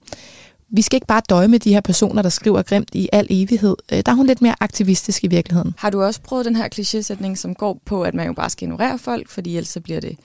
Vi 0.74 0.82
skal 0.82 0.96
ikke 0.96 1.06
bare 1.06 1.22
døje 1.30 1.48
med 1.48 1.58
de 1.58 1.72
her 1.72 1.80
personer, 1.80 2.22
der 2.22 2.28
skriver 2.28 2.62
grimt 2.62 2.88
i 2.94 3.08
al 3.12 3.26
evighed. 3.30 3.76
Øh, 3.92 4.02
Der 4.06 4.12
er 4.12 4.16
hun 4.16 4.26
lidt 4.26 4.42
mere 4.42 4.54
aktivistisk 4.60 5.24
i 5.24 5.26
virkeligheden. 5.26 5.74
Har 5.78 5.90
du 5.90 6.02
også 6.02 6.20
prøvet 6.20 6.44
den 6.44 6.56
her 6.56 6.68
klichésætning, 6.74 7.34
som 7.36 7.54
går 7.54 7.80
på, 7.84 8.02
at 8.02 8.14
man 8.14 8.26
jo 8.26 8.32
bare 8.32 8.50
skal 8.50 8.66
ignorere 8.66 8.98
folk, 8.98 9.28
fordi 9.28 9.56
ellers 9.56 9.68
så 9.68 9.80
bliver 9.80 10.00
det 10.00 10.16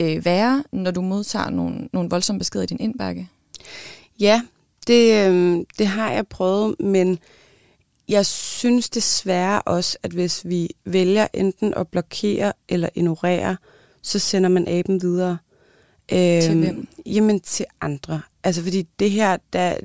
øh, 0.00 0.24
værre, 0.24 0.64
når 0.72 0.90
du 0.90 1.00
modtager 1.00 1.50
nogle, 1.50 1.88
nogle 1.92 2.10
voldsomme 2.10 2.38
beskeder 2.38 2.62
i 2.62 2.66
din 2.66 2.80
indbakke? 2.80 3.28
Ja, 4.20 4.42
det, 4.86 5.28
øh, 5.30 5.58
det 5.78 5.86
har 5.86 6.10
jeg 6.12 6.26
prøvet, 6.26 6.74
men 6.80 7.18
jeg 8.08 8.26
synes 8.26 8.90
desværre 8.90 9.62
også, 9.62 9.98
at 10.02 10.10
hvis 10.10 10.42
vi 10.44 10.68
vælger 10.84 11.26
enten 11.34 11.74
at 11.74 11.88
blokere 11.88 12.52
eller 12.68 12.88
ignorere, 12.94 13.56
så 14.02 14.18
sender 14.18 14.48
man 14.48 14.68
aben 14.68 15.02
videre. 15.02 15.38
Øh, 16.12 16.18
Til 16.42 16.58
hvem? 16.58 16.88
Jamen 17.06 17.40
til 17.40 17.66
andre. 17.80 18.20
Altså 18.44 18.62
fordi 18.62 18.82
det 18.98 19.10
her, 19.10 19.36
der, 19.52 19.76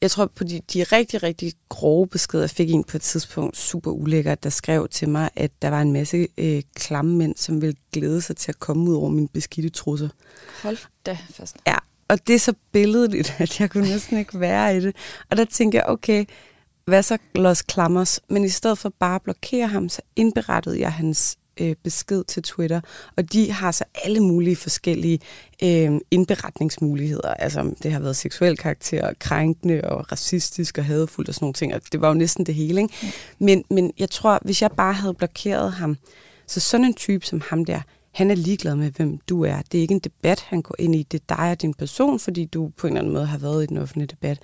jeg 0.00 0.10
tror 0.10 0.26
på 0.26 0.44
de, 0.44 0.60
de 0.72 0.82
rigtig, 0.84 1.22
rigtig 1.22 1.52
grove 1.68 2.06
beskeder, 2.06 2.42
jeg 2.42 2.50
fik 2.50 2.70
en 2.70 2.84
på 2.84 2.96
et 2.96 3.02
tidspunkt, 3.02 3.56
super 3.56 3.90
ulækkert, 3.90 4.44
der 4.44 4.50
skrev 4.50 4.88
til 4.88 5.08
mig, 5.08 5.30
at 5.36 5.50
der 5.62 5.68
var 5.68 5.82
en 5.82 5.92
masse 5.92 6.28
øh, 6.38 6.62
klamme 6.74 7.16
mænd, 7.16 7.36
som 7.36 7.62
ville 7.62 7.76
glæde 7.92 8.20
sig 8.20 8.36
til 8.36 8.52
at 8.52 8.58
komme 8.58 8.90
ud 8.90 8.94
over 8.96 9.10
min 9.10 9.28
beskidte 9.28 9.68
trusser. 9.68 10.08
Hold 10.62 10.78
da 11.06 11.18
fast. 11.30 11.56
Ja, 11.66 11.76
og 12.08 12.26
det 12.26 12.34
er 12.34 12.38
så 12.38 12.54
billedligt, 12.72 13.34
at 13.38 13.60
jeg 13.60 13.70
kunne 13.70 13.88
næsten 13.88 14.18
ikke 14.18 14.40
være 14.40 14.76
i 14.76 14.80
det. 14.80 14.96
Og 15.30 15.36
der 15.36 15.44
tænker 15.44 15.78
jeg, 15.78 15.86
okay, 15.88 16.24
hvad 16.84 17.02
så 17.02 17.18
Los 17.34 17.62
Klammers? 17.62 18.20
Men 18.28 18.44
i 18.44 18.48
stedet 18.48 18.78
for 18.78 18.88
bare 18.98 19.14
at 19.14 19.22
blokere 19.22 19.66
ham, 19.66 19.88
så 19.88 20.02
indberettede 20.16 20.80
jeg 20.80 20.92
hans 20.92 21.38
øh, 21.60 21.74
besked 21.82 22.24
til 22.24 22.42
Twitter, 22.42 22.80
og 23.16 23.32
de 23.32 23.52
har 23.52 23.70
så 23.70 23.84
alle 24.04 24.20
mulige 24.20 24.56
forskellige 24.56 25.20
øh, 25.62 26.00
indberetningsmuligheder. 26.10 27.34
Altså, 27.34 27.74
det 27.82 27.92
har 27.92 28.00
været 28.00 28.16
seksuel 28.16 28.56
karakter, 28.56 29.12
krænkende 29.18 29.80
og 29.84 30.12
racistisk 30.12 30.78
og 30.78 30.84
hadefuldt 30.84 31.28
og 31.28 31.34
sådan 31.34 31.44
nogle 31.44 31.54
ting, 31.54 31.74
og 31.74 31.80
det 31.92 32.00
var 32.00 32.08
jo 32.08 32.14
næsten 32.14 32.46
det 32.46 32.54
hele, 32.54 32.82
ikke? 32.82 32.94
Men, 33.38 33.64
men 33.70 33.92
jeg 33.98 34.10
tror, 34.10 34.38
hvis 34.44 34.62
jeg 34.62 34.70
bare 34.70 34.92
havde 34.92 35.14
blokeret 35.14 35.72
ham, 35.72 35.96
så 36.46 36.60
sådan 36.60 36.86
en 36.86 36.94
type 36.94 37.26
som 37.26 37.42
ham 37.50 37.64
der, 37.64 37.80
han 38.12 38.30
er 38.30 38.34
ligeglad 38.34 38.76
med, 38.76 38.90
hvem 38.90 39.18
du 39.18 39.44
er. 39.44 39.62
Det 39.72 39.78
er 39.78 39.82
ikke 39.82 39.94
en 39.94 40.00
debat, 40.00 40.40
han 40.40 40.62
går 40.62 40.74
ind 40.78 40.94
i. 40.94 41.02
Det 41.02 41.20
er 41.20 41.36
dig 41.36 41.50
og 41.50 41.62
din 41.62 41.74
person, 41.74 42.18
fordi 42.18 42.44
du 42.44 42.70
på 42.76 42.86
en 42.86 42.92
eller 42.92 43.00
anden 43.00 43.12
måde 43.12 43.26
har 43.26 43.38
været 43.38 43.62
i 43.62 43.66
den 43.66 43.76
offentlige 43.76 44.06
debat. 44.06 44.38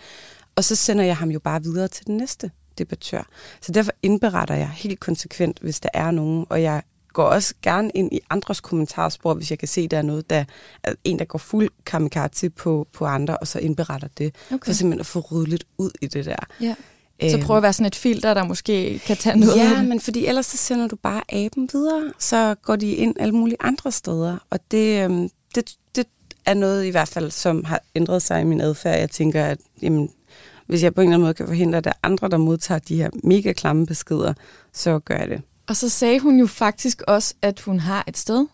Og 0.56 0.64
så 0.64 0.76
sender 0.76 1.04
jeg 1.04 1.16
ham 1.16 1.30
jo 1.30 1.38
bare 1.38 1.62
videre 1.62 1.88
til 1.88 2.06
den 2.06 2.16
næste 2.16 2.50
debattør. 2.78 3.28
Så 3.60 3.72
derfor 3.72 3.92
indberetter 4.02 4.54
jeg 4.54 4.68
helt 4.68 5.00
konsekvent, 5.00 5.58
hvis 5.58 5.80
der 5.80 5.88
er 5.94 6.10
nogen, 6.10 6.46
og 6.48 6.62
jeg 6.62 6.82
går 7.12 7.24
også 7.24 7.54
gerne 7.62 7.90
ind 7.94 8.12
i 8.12 8.20
andres 8.30 8.60
kommentarspor, 8.60 9.34
hvis 9.34 9.50
jeg 9.50 9.58
kan 9.58 9.68
se, 9.68 9.88
der 9.88 9.98
er 9.98 10.02
noget, 10.02 10.30
der 10.30 10.44
er 10.82 10.94
en, 11.04 11.18
der 11.18 11.24
går 11.24 11.38
fuld 11.38 11.70
kamikaze 11.86 12.50
på, 12.50 12.86
på 12.92 13.04
andre, 13.04 13.36
og 13.36 13.46
så 13.46 13.58
indberetter 13.58 14.08
det. 14.18 14.34
Okay. 14.52 14.64
For 14.64 14.72
simpelthen 14.72 15.00
at 15.00 15.06
få 15.06 15.20
ryddet 15.20 15.48
lidt 15.48 15.64
ud 15.78 15.90
i 16.00 16.06
det 16.06 16.24
der. 16.24 16.36
Ja. 16.60 16.74
Så 17.30 17.40
prøv 17.42 17.56
at 17.56 17.62
være 17.62 17.72
sådan 17.72 17.86
et 17.86 17.96
filter, 17.96 18.34
der 18.34 18.44
måske 18.44 18.98
kan 19.06 19.16
tage 19.16 19.38
noget. 19.40 19.56
Ja, 19.56 19.82
men 19.82 20.00
fordi 20.00 20.26
ellers 20.26 20.46
så 20.46 20.56
sender 20.56 20.88
du 20.88 20.96
bare 20.96 21.22
aben 21.28 21.68
videre, 21.72 22.12
så 22.18 22.54
går 22.62 22.76
de 22.76 22.92
ind 22.92 23.14
alle 23.20 23.34
mulige 23.34 23.56
andre 23.60 23.92
steder. 23.92 24.38
Og 24.50 24.58
det, 24.70 25.04
øhm, 25.04 25.28
det, 25.54 25.76
det 25.96 26.06
er 26.46 26.54
noget 26.54 26.84
i 26.84 26.90
hvert 26.90 27.08
fald, 27.08 27.30
som 27.30 27.64
har 27.64 27.80
ændret 27.94 28.22
sig 28.22 28.40
i 28.40 28.44
min 28.44 28.60
adfærd. 28.60 28.98
Jeg 28.98 29.10
tænker, 29.10 29.44
at 29.44 29.58
jamen, 29.82 30.10
hvis 30.66 30.82
jeg 30.82 30.94
på 30.94 31.00
en 31.00 31.06
eller 31.06 31.14
anden 31.14 31.24
måde 31.24 31.34
kan 31.34 31.46
forhindre, 31.46 31.78
at 31.78 31.84
der 31.84 31.90
er 31.90 31.98
andre, 32.02 32.28
der 32.28 32.36
modtager 32.36 32.78
de 32.78 32.96
her 32.96 33.10
mega 33.24 33.52
klamme 33.52 33.86
beskeder, 33.86 34.34
så 34.72 34.98
gør 34.98 35.16
jeg 35.16 35.28
det. 35.28 35.42
Og 35.66 35.76
så 35.76 35.88
sagde 35.88 36.20
hun 36.20 36.38
jo 36.38 36.46
faktisk 36.46 37.02
også, 37.06 37.34
at 37.42 37.60
hun 37.60 37.80
har 37.80 38.04
et 38.08 38.18
sted 38.18 38.46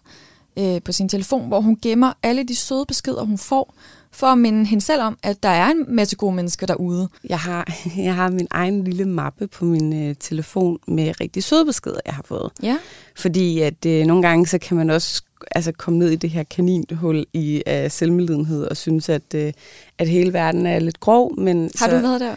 øh, 0.58 0.82
på 0.82 0.92
sin 0.92 1.08
telefon, 1.08 1.48
hvor 1.48 1.60
hun 1.60 1.78
gemmer 1.82 2.12
alle 2.22 2.44
de 2.44 2.56
søde 2.56 2.84
beskeder, 2.86 3.22
hun 3.24 3.38
får, 3.38 3.74
for 4.12 4.26
at 4.26 4.38
minde 4.38 4.66
hende 4.66 4.84
selv 4.84 5.02
om, 5.02 5.18
at 5.22 5.42
der 5.42 5.48
er 5.48 5.70
en 5.70 5.84
masse 5.88 6.16
gode 6.16 6.34
mennesker 6.34 6.66
derude. 6.66 7.08
Jeg 7.28 7.38
har, 7.38 7.68
jeg 7.96 8.14
har 8.14 8.30
min 8.30 8.46
egen 8.50 8.84
lille 8.84 9.04
mappe 9.04 9.46
på 9.46 9.64
min 9.64 10.08
øh, 10.08 10.14
telefon 10.20 10.78
med 10.86 11.20
rigtig 11.20 11.44
søde 11.44 11.64
beskeder, 11.64 12.00
jeg 12.06 12.14
har 12.14 12.22
fået. 12.22 12.52
Ja. 12.62 12.78
Fordi 13.16 13.60
at 13.60 13.86
øh, 13.86 14.06
nogle 14.06 14.22
gange, 14.22 14.46
så 14.46 14.58
kan 14.58 14.76
man 14.76 14.90
også 14.90 15.22
altså, 15.50 15.72
komme 15.72 15.98
ned 15.98 16.10
i 16.10 16.16
det 16.16 16.30
her 16.30 16.42
kaninhul 16.42 17.26
i 17.32 17.62
øh, 17.66 17.90
selvmedlidenhed 17.90 18.64
og 18.64 18.76
synes, 18.76 19.08
at, 19.08 19.34
øh, 19.34 19.52
at 19.98 20.08
hele 20.08 20.32
verden 20.32 20.66
er 20.66 20.78
lidt 20.78 21.00
grov. 21.00 21.40
Men 21.40 21.70
Har 21.78 21.88
så, 21.88 21.96
du 21.96 22.02
været 22.02 22.20
der? 22.20 22.34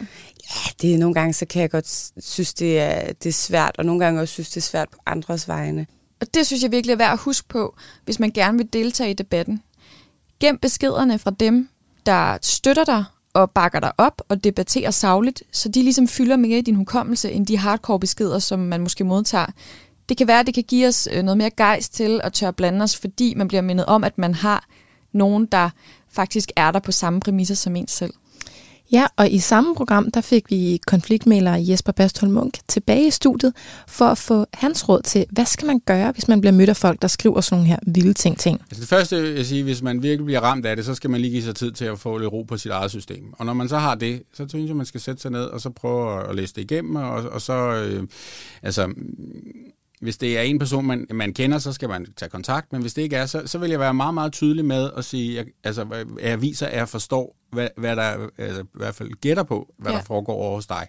Ja, 0.54 0.70
det 0.82 0.94
er 0.94 0.98
nogle 0.98 1.14
gange, 1.14 1.32
så 1.32 1.46
kan 1.46 1.62
jeg 1.62 1.70
godt 1.70 2.10
synes, 2.24 2.54
det 2.54 2.80
er, 2.80 3.12
det 3.12 3.28
er 3.28 3.32
svært, 3.32 3.74
og 3.78 3.84
nogle 3.84 4.04
gange 4.04 4.20
også 4.20 4.32
synes, 4.32 4.50
det 4.50 4.56
er 4.56 4.60
svært 4.60 4.88
på 4.88 4.98
andres 5.06 5.48
vegne. 5.48 5.86
Og 6.20 6.34
det 6.34 6.46
synes 6.46 6.62
jeg 6.62 6.72
virkelig 6.72 6.92
er 6.92 6.96
værd 6.96 7.12
at 7.12 7.18
huske 7.18 7.48
på, 7.48 7.76
hvis 8.04 8.20
man 8.20 8.30
gerne 8.30 8.58
vil 8.58 8.68
deltage 8.72 9.10
i 9.10 9.14
debatten. 9.14 9.62
Gem 10.42 10.58
beskederne 10.58 11.18
fra 11.18 11.30
dem, 11.30 11.68
der 12.06 12.38
støtter 12.42 12.84
dig 12.84 13.04
og 13.34 13.50
bakker 13.50 13.80
dig 13.80 13.92
op 13.98 14.22
og 14.28 14.44
debatterer 14.44 14.90
savligt, 14.90 15.42
så 15.52 15.68
de 15.68 15.82
ligesom 15.82 16.08
fylder 16.08 16.36
mere 16.36 16.58
i 16.58 16.62
din 16.62 16.74
hukommelse 16.74 17.32
end 17.32 17.46
de 17.46 17.58
hardcore 17.58 18.00
beskeder, 18.00 18.38
som 18.38 18.58
man 18.58 18.80
måske 18.80 19.04
modtager. 19.04 19.46
Det 20.08 20.16
kan 20.16 20.26
være, 20.26 20.40
at 20.40 20.46
det 20.46 20.54
kan 20.54 20.62
give 20.62 20.88
os 20.88 21.08
øh, 21.12 21.22
noget 21.22 21.38
mere 21.38 21.50
gejst 21.50 21.94
til 21.94 22.20
at 22.24 22.32
tør 22.32 22.50
blande 22.50 22.82
os, 22.82 22.96
fordi 22.96 23.34
man 23.34 23.48
bliver 23.48 23.60
mindet 23.60 23.86
om, 23.86 24.04
at 24.04 24.18
man 24.18 24.34
har 24.34 24.68
nogen, 25.12 25.46
der 25.46 25.70
faktisk 26.08 26.50
er 26.56 26.70
der 26.70 26.80
på 26.80 26.92
samme 26.92 27.20
præmisser 27.20 27.54
som 27.54 27.76
en 27.76 27.88
selv. 27.88 28.12
Ja, 28.92 29.06
og 29.16 29.30
i 29.30 29.38
samme 29.38 29.74
program, 29.74 30.10
der 30.10 30.20
fik 30.20 30.50
vi 30.50 30.80
konfliktmæler 30.86 31.54
Jesper 31.54 31.92
Bastholm 31.92 32.32
Munk 32.32 32.58
tilbage 32.68 33.06
i 33.06 33.10
studiet, 33.10 33.52
for 33.88 34.04
at 34.04 34.18
få 34.18 34.46
hans 34.54 34.88
råd 34.88 35.02
til, 35.02 35.26
hvad 35.30 35.44
skal 35.44 35.66
man 35.66 35.80
gøre, 35.80 36.12
hvis 36.12 36.28
man 36.28 36.40
bliver 36.40 36.52
mødt 36.52 36.68
af 36.68 36.76
folk, 36.76 37.02
der 37.02 37.08
skriver 37.08 37.40
sådan 37.40 37.58
nogle 37.58 37.68
her 37.68 37.78
vilde 37.86 38.12
ting 38.12 38.38
ting. 38.38 38.60
Altså 38.60 38.80
det 38.80 38.88
første, 38.88 39.34
jeg 39.36 39.46
siger, 39.46 39.64
hvis 39.64 39.82
man 39.82 40.02
virkelig 40.02 40.24
bliver 40.24 40.40
ramt 40.40 40.66
af 40.66 40.76
det, 40.76 40.84
så 40.84 40.94
skal 40.94 41.10
man 41.10 41.20
lige 41.20 41.30
give 41.30 41.42
sig 41.42 41.54
tid 41.54 41.72
til 41.72 41.84
at 41.84 41.98
få 41.98 42.18
lidt 42.18 42.32
ro 42.32 42.42
på 42.42 42.56
sit 42.56 42.70
eget 42.70 42.90
system. 42.90 43.24
Og 43.32 43.46
når 43.46 43.52
man 43.52 43.68
så 43.68 43.78
har 43.78 43.94
det, 43.94 44.22
så 44.34 44.48
synes 44.48 44.68
jeg, 44.68 44.76
man 44.76 44.86
skal 44.86 45.00
sætte 45.00 45.22
sig 45.22 45.30
ned 45.30 45.44
og 45.44 45.60
så 45.60 45.70
prøve 45.70 46.28
at 46.28 46.34
læse 46.34 46.54
det 46.54 46.62
igennem, 46.62 46.96
og, 46.96 47.12
og 47.12 47.40
så, 47.40 47.52
øh, 47.52 48.02
altså, 48.62 48.92
hvis 50.02 50.16
det 50.16 50.38
er 50.38 50.42
en 50.42 50.58
person, 50.58 50.86
man, 50.86 51.06
man 51.10 51.34
kender, 51.34 51.58
så 51.58 51.72
skal 51.72 51.88
man 51.88 52.06
tage 52.16 52.28
kontakt, 52.28 52.72
men 52.72 52.80
hvis 52.80 52.94
det 52.94 53.02
ikke 53.02 53.16
er, 53.16 53.26
så, 53.26 53.42
så 53.46 53.58
vil 53.58 53.70
jeg 53.70 53.80
være 53.80 53.94
meget, 53.94 54.14
meget 54.14 54.32
tydelig 54.32 54.64
med 54.64 54.90
at 54.96 55.04
sige, 55.04 55.34
jeg, 55.34 55.46
altså, 55.64 56.06
jeg 56.22 56.42
viser, 56.42 56.66
at 56.66 56.76
jeg 56.76 56.88
forstår, 56.88 57.36
hvad, 57.52 57.68
hvad 57.76 57.96
der 57.96 58.28
altså, 58.38 58.62
i 58.62 58.66
hvert 58.74 58.94
fald 58.94 59.10
gætter 59.20 59.42
på, 59.42 59.74
hvad 59.78 59.92
ja. 59.92 59.98
der 59.98 60.04
foregår 60.04 60.34
over 60.34 60.54
hos 60.54 60.66
dig. 60.66 60.86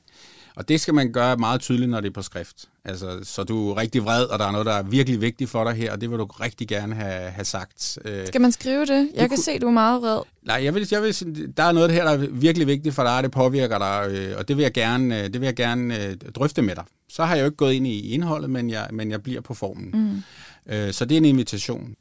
Og 0.55 0.69
det 0.69 0.81
skal 0.81 0.93
man 0.93 1.11
gøre 1.11 1.37
meget 1.37 1.61
tydeligt, 1.61 1.91
når 1.91 2.01
det 2.01 2.09
er 2.09 2.13
på 2.13 2.21
skrift. 2.21 2.69
Altså, 2.85 3.19
så 3.23 3.43
du 3.43 3.69
er 3.69 3.77
rigtig 3.77 4.03
vred, 4.03 4.23
og 4.23 4.39
der 4.39 4.47
er 4.47 4.51
noget, 4.51 4.65
der 4.65 4.73
er 4.73 4.83
virkelig 4.83 5.21
vigtigt 5.21 5.49
for 5.49 5.63
dig 5.63 5.73
her, 5.73 5.91
og 5.91 6.01
det 6.01 6.11
vil 6.11 6.19
du 6.19 6.25
rigtig 6.25 6.67
gerne 6.67 6.95
have, 6.95 7.29
have 7.29 7.45
sagt. 7.45 7.97
Skal 8.25 8.41
man 8.41 8.51
skrive 8.51 8.85
det? 8.85 9.09
Jeg 9.15 9.29
kan 9.29 9.37
se, 9.37 9.51
at 9.51 9.61
du 9.61 9.67
er 9.67 9.71
meget 9.71 10.01
vred. 10.01 10.19
Nej, 10.43 10.63
jeg 10.63 10.75
vil, 10.75 10.87
jeg 10.91 11.01
vil 11.01 11.13
sige, 11.13 11.47
der 11.47 11.63
er 11.63 11.71
noget 11.71 11.91
her, 11.91 12.03
der 12.03 12.11
er 12.11 12.27
virkelig 12.31 12.67
vigtigt 12.67 12.95
for 12.95 13.03
dig, 13.03 13.23
det 13.23 13.31
påvirker 13.31 13.77
dig, 13.77 14.37
og 14.37 14.47
det 14.47 14.57
vil 14.57 14.63
jeg 14.63 14.73
gerne, 14.73 15.23
det 15.23 15.41
vil 15.41 15.47
jeg 15.47 15.55
gerne 15.55 16.15
drøfte 16.15 16.61
med 16.61 16.75
dig. 16.75 16.83
Så 17.13 17.25
har 17.25 17.35
jeg 17.35 17.41
jo 17.41 17.45
ikke 17.45 17.57
gået 17.57 17.73
ind 17.73 17.87
i 17.87 18.13
indholdet, 18.13 18.49
men 18.49 18.69
jeg, 18.69 18.87
men 18.91 19.11
jeg 19.11 19.23
bliver 19.23 19.41
på 19.41 19.53
formen. 19.53 19.91
Mm. 19.93 20.91
Så 20.91 21.05
det 21.05 21.15
er 21.15 21.17
en 21.17 21.25
invitation. 21.25 21.95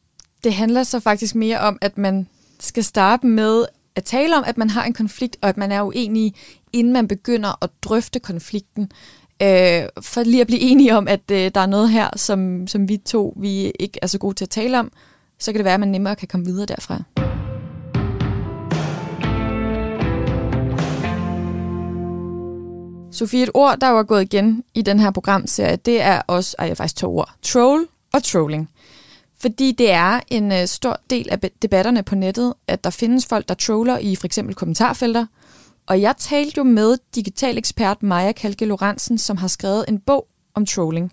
Det 0.45 0.55
handler 0.55 0.83
så 0.83 1.01
faktisk 1.01 1.35
mere 1.35 1.59
om, 1.59 1.79
at 1.81 1.99
man 1.99 2.27
skal 2.61 2.85
starte 2.85 3.27
med 3.27 3.65
at 3.95 4.05
tale 4.05 4.37
om, 4.37 4.45
at 4.47 4.59
man 4.59 4.71
har 4.71 4.85
en 4.85 4.93
konflikt, 4.93 5.37
og 5.43 5.49
at 5.49 5.57
man 5.57 5.73
er 5.73 5.83
uenig, 5.83 6.35
inden 6.73 6.93
man 6.93 7.09
begynder 7.09 7.65
at 7.65 7.71
drøfte 7.83 8.21
konflikten. 8.21 8.83
Øh, 9.43 9.83
for 10.01 10.23
lige 10.23 10.41
at 10.41 10.47
blive 10.47 10.61
enige 10.61 10.97
om, 10.97 11.09
at 11.09 11.31
øh, 11.31 11.51
der 11.55 11.61
er 11.61 11.67
noget 11.67 11.91
her, 11.91 12.11
som, 12.17 12.67
som 12.67 12.89
vi 12.89 12.97
to 12.97 13.35
vi 13.37 13.73
ikke 13.81 13.99
er 14.03 14.07
så 14.07 14.19
gode 14.19 14.35
til 14.35 14.45
at 14.45 14.51
tale 14.51 14.79
om, 14.79 14.93
så 15.39 15.53
kan 15.53 15.59
det 15.59 15.65
være, 15.65 15.75
at 15.75 15.81
man 15.81 15.89
nemmere 15.89 16.17
kan 16.17 16.29
komme 16.29 16.47
videre 16.47 16.67
derfra. 16.67 17.03
Sofie, 23.13 23.43
et 23.43 23.51
ord, 23.55 23.79
der 23.79 23.89
var 23.89 24.03
gået 24.03 24.23
igen 24.23 24.65
i 24.75 24.83
den 24.83 25.01
her 25.01 25.11
programserie, 25.11 25.77
det 25.77 26.01
er 26.01 26.23
også, 26.27 26.57
ej, 26.59 26.75
faktisk 26.75 26.97
to 26.97 27.19
ord, 27.19 27.35
troll 27.43 27.87
og 28.13 28.23
trolling. 28.23 28.71
Fordi 29.41 29.73
det 29.73 29.91
er 29.91 30.21
en 30.29 30.53
øh, 30.53 30.67
stor 30.67 31.01
del 31.11 31.29
af 31.31 31.41
debatterne 31.63 32.03
på 32.03 32.15
nettet, 32.15 32.55
at 32.67 32.85
der 32.85 32.91
findes 32.91 33.27
folk, 33.27 33.49
der 33.49 33.55
troller 33.55 33.99
i 33.99 34.17
for 34.17 34.27
eksempel 34.27 34.55
kommentarfelter. 34.55 35.27
Og 35.87 36.01
jeg 36.01 36.15
talte 36.19 36.55
jo 36.57 36.63
med 36.63 36.99
digital 37.15 37.59
ekspert 37.59 38.03
Maja 38.03 38.33
Kalke 38.33 38.65
Lorentzen, 38.65 39.19
som 39.19 39.37
har 39.37 39.49
skrevet 39.49 39.85
en 39.89 39.99
bog 39.99 40.27
om 40.55 40.67
trolling. 40.67 41.13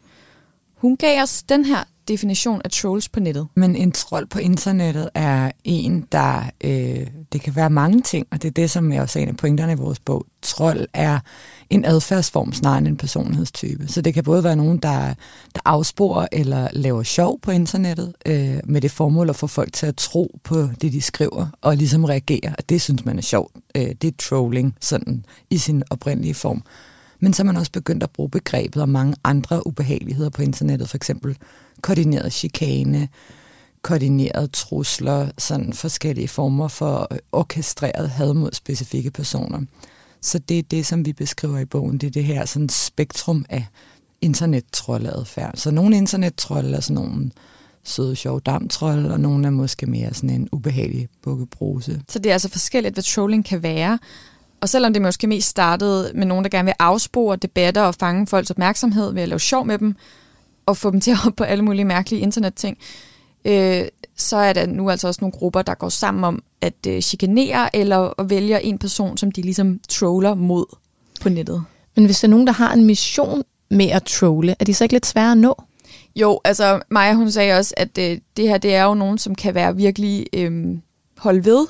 Hun 0.76 0.98
gav 0.98 1.22
os 1.22 1.44
den 1.44 1.66
her 1.66 1.84
definition 2.10 2.62
af 2.66 2.72
trolls 2.72 3.10
på 3.10 3.20
nettet. 3.20 3.48
Men 3.56 3.76
en 3.76 3.92
trold 3.92 4.28
på 4.28 4.40
internettet 4.40 5.10
er 5.14 5.52
en, 5.64 6.08
der... 6.12 6.44
Øh, 6.64 7.08
det 7.34 7.42
kan 7.42 7.56
være 7.56 7.70
mange 7.70 8.02
ting, 8.02 8.28
og 8.32 8.42
det 8.42 8.48
er 8.48 8.52
det, 8.52 8.70
som 8.70 8.92
jeg 8.92 9.02
også 9.02 9.20
er 9.20 9.24
en 9.24 9.30
af 9.30 9.38
pointerne 9.38 9.72
i 9.72 9.76
vores 9.76 10.00
bog. 10.00 10.26
Trold 10.42 10.88
er 10.94 11.20
en 11.70 11.86
adfærdsform 11.86 12.54
snarere 12.54 12.78
end 12.78 12.88
en 12.88 12.98
personlighedstype. 12.98 13.88
Så 13.88 14.02
det 14.02 14.14
kan 14.14 14.24
både 14.24 14.44
være 14.44 14.56
nogen, 14.56 14.78
der, 14.78 15.14
der 15.56 15.62
afsporer 15.66 16.28
eller 16.32 16.68
laver 16.74 17.04
sjov 17.04 17.40
på 17.40 17.52
internettet, 17.52 18.14
øh, 18.26 18.58
med 18.64 18.82
det 18.82 18.92
formål 18.92 19.30
at 19.30 19.36
få 19.36 19.48
folk 19.48 19.74
til 19.74 19.86
at 19.86 19.96
tro 19.96 20.40
på 20.44 20.70
det, 20.82 20.94
de 20.94 21.02
skriver, 21.02 21.48
og 21.62 21.78
ligesom 21.78 22.04
reagere. 22.04 22.56
Og 22.58 22.70
det 22.70 22.82
synes 22.82 23.06
man 23.06 23.18
er 23.18 23.22
sjovt. 23.22 23.56
Øh, 23.76 23.92
det 24.02 24.04
er 24.04 24.18
trolling 24.18 24.76
sådan 24.82 25.26
i 25.50 25.58
sin 25.58 25.84
oprindelige 25.90 26.34
form. 26.34 26.64
Men 27.20 27.34
så 27.34 27.44
er 27.44 27.46
man 27.46 27.58
også 27.58 27.72
begyndt 27.72 28.04
at 28.04 28.10
bruge 28.10 28.30
begrebet 28.30 28.82
og 28.82 28.90
mange 28.90 29.16
andre 29.24 29.68
ubehageligheder 29.68 30.30
på 30.30 30.42
internettet, 30.42 30.90
for 30.90 30.98
eksempel 30.98 31.38
koordineret 31.82 32.34
chikane, 32.34 33.10
koordineret 33.82 34.52
trusler, 34.52 35.30
sådan 35.38 35.74
forskellige 35.74 36.28
former 36.28 36.68
for 36.68 37.08
orkestreret 37.32 38.10
had 38.10 38.34
mod 38.34 38.52
specifikke 38.54 39.12
personer. 39.12 39.62
Så 40.22 40.40
det 40.40 40.60
er 40.60 40.64
det, 40.64 40.86
som 40.86 41.06
vi 41.06 41.14
beskriver 41.14 41.60
i 41.60 41.66
bogen, 41.66 41.98
det 41.98 42.08
er 42.08 42.12
det 42.12 42.24
her 42.24 42.46
sådan 42.46 42.70
spektrum 42.70 43.46
af 43.50 43.66
internettrolladfærd. 44.22 45.58
Så 45.58 45.72
nogle 45.72 45.98
internettrolde 45.98 46.76
er 46.76 46.80
sådan 46.80 47.04
nogle 47.04 47.32
søde, 47.84 48.16
sjove 48.16 48.40
damtrolde, 48.40 49.12
og 49.12 49.20
nogle 49.20 49.48
er 49.48 49.52
måske 49.52 49.86
mere 49.86 50.14
sådan 50.14 50.30
en 50.30 50.50
ubehagelig 50.52 51.08
bukkebruse. 51.24 52.02
Så 52.10 52.20
det 52.20 52.30
er 52.30 52.34
altså 52.34 52.50
forskelligt, 52.50 52.96
hvad 52.96 53.04
trolling 53.04 53.46
kan 53.46 53.64
være. 53.64 54.00
Og 54.62 54.70
selvom 54.70 54.94
det 54.94 55.02
måske 55.02 55.28
mest 55.28 55.50
startede 55.50 56.12
med 56.16 56.26
nogen, 56.26 56.44
der 56.44 56.50
gerne 56.50 56.66
vil 56.66 56.74
afspore 56.80 57.36
debatter 57.36 57.82
og 57.82 57.96
fange 57.96 58.28
folks 58.28 58.52
opmærksomhed 58.52 59.14
ved 59.14 59.22
at 59.22 59.30
lave 59.30 59.40
sjov 59.40 59.66
med 59.66 59.78
dem, 59.78 59.96
og 60.70 60.78
få 60.78 60.92
dem 60.92 61.02
til 61.02 61.12
at 61.12 61.18
hoppe 61.18 61.36
på 61.36 61.44
alle 61.44 61.64
mulige 61.64 61.86
mærkelige 61.86 62.22
internetting, 62.22 62.78
øh, 63.46 63.86
så 64.16 64.38
er 64.38 64.54
der 64.54 64.66
nu 64.66 64.90
altså 64.90 65.08
også 65.08 65.22
nogle 65.22 65.32
grupper, 65.32 65.62
der 65.62 65.74
går 65.74 65.90
sammen 65.90 66.24
om 66.24 66.44
at 66.62 66.88
øh, 66.88 67.02
chikanere 67.02 67.76
eller 67.76 68.20
at 68.20 68.30
vælge 68.30 68.64
en 68.64 68.78
person, 68.78 69.18
som 69.18 69.32
de 69.32 69.42
ligesom 69.42 69.80
troller 69.90 70.36
mod 70.36 70.66
på 71.22 71.30
nettet. 71.30 71.64
Men 71.96 72.06
hvis 72.06 72.20
der 72.20 72.28
er 72.28 72.30
nogen, 72.30 72.48
der 72.48 72.54
har 72.54 72.74
en 72.74 72.86
mission 72.86 73.44
med 73.70 73.90
at 73.90 74.04
trolle, 74.04 74.56
er 74.60 74.66
de 74.66 74.74
så 74.74 74.84
ikke 74.84 74.96
lidt 74.96 75.06
svære 75.06 75.32
at 75.32 75.38
nå? 75.38 75.64
Jo, 76.16 76.40
altså 76.44 76.82
Maja 76.90 77.14
hun 77.14 77.32
sagde 77.32 77.54
også, 77.58 77.74
at 77.78 77.98
øh, 77.98 78.18
det 78.38 78.48
her 78.50 78.58
det 78.58 78.76
er 78.76 78.84
jo 78.84 78.94
nogen, 78.94 79.18
som 79.18 79.36
kan 79.36 79.56
være 79.56 79.76
virkelig 79.76 80.26
øh, 80.34 80.78
holdt 81.18 81.46
ved. 81.46 81.68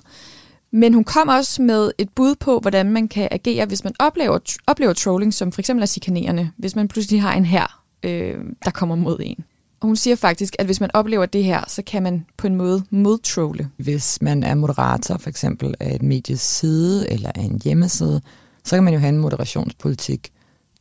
Men 0.72 0.94
hun 0.94 1.04
kom 1.04 1.28
også 1.28 1.62
med 1.62 1.92
et 1.98 2.10
bud 2.10 2.36
på, 2.36 2.60
hvordan 2.60 2.92
man 2.92 3.08
kan 3.08 3.28
agere, 3.32 3.66
hvis 3.66 3.84
man 3.84 3.94
oplever, 4.00 4.40
oplever 4.68 4.94
trolling, 4.94 5.34
som 5.34 5.52
for 5.52 5.62
eksempel 5.62 5.82
er 5.82 5.88
chikanerende, 5.88 6.52
hvis 6.58 6.76
man 6.76 6.88
pludselig 6.88 7.22
har 7.22 7.34
en 7.34 7.46
her, 7.46 7.79
øh, 8.04 8.38
der 8.66 8.72
kommer 8.72 8.96
mod 8.96 9.20
en. 9.22 9.44
Og 9.80 9.88
hun 9.88 9.96
siger 9.96 10.16
faktisk, 10.16 10.56
at 10.60 10.66
hvis 10.66 10.80
man 10.80 10.90
oplever 10.94 11.26
det 11.26 11.44
her, 11.44 11.64
så 11.68 11.82
kan 11.82 12.04
man 12.04 12.26
på 12.38 12.48
en 12.48 12.56
måde 12.56 12.84
modtrolle. 12.90 13.70
Hvis 13.78 14.22
man 14.22 14.44
er 14.44 14.56
moderator 14.56 15.18
for 15.18 15.30
eksempel 15.30 15.76
af 15.80 15.96
et 15.96 16.04
medies 16.04 16.42
side 16.42 17.12
eller 17.12 17.32
af 17.36 17.42
en 17.42 17.62
hjemmeside, 17.64 18.22
så 18.64 18.76
kan 18.76 18.84
man 18.84 18.94
jo 18.94 19.00
have 19.00 19.10
en 19.10 19.18
moderationspolitik, 19.18 20.32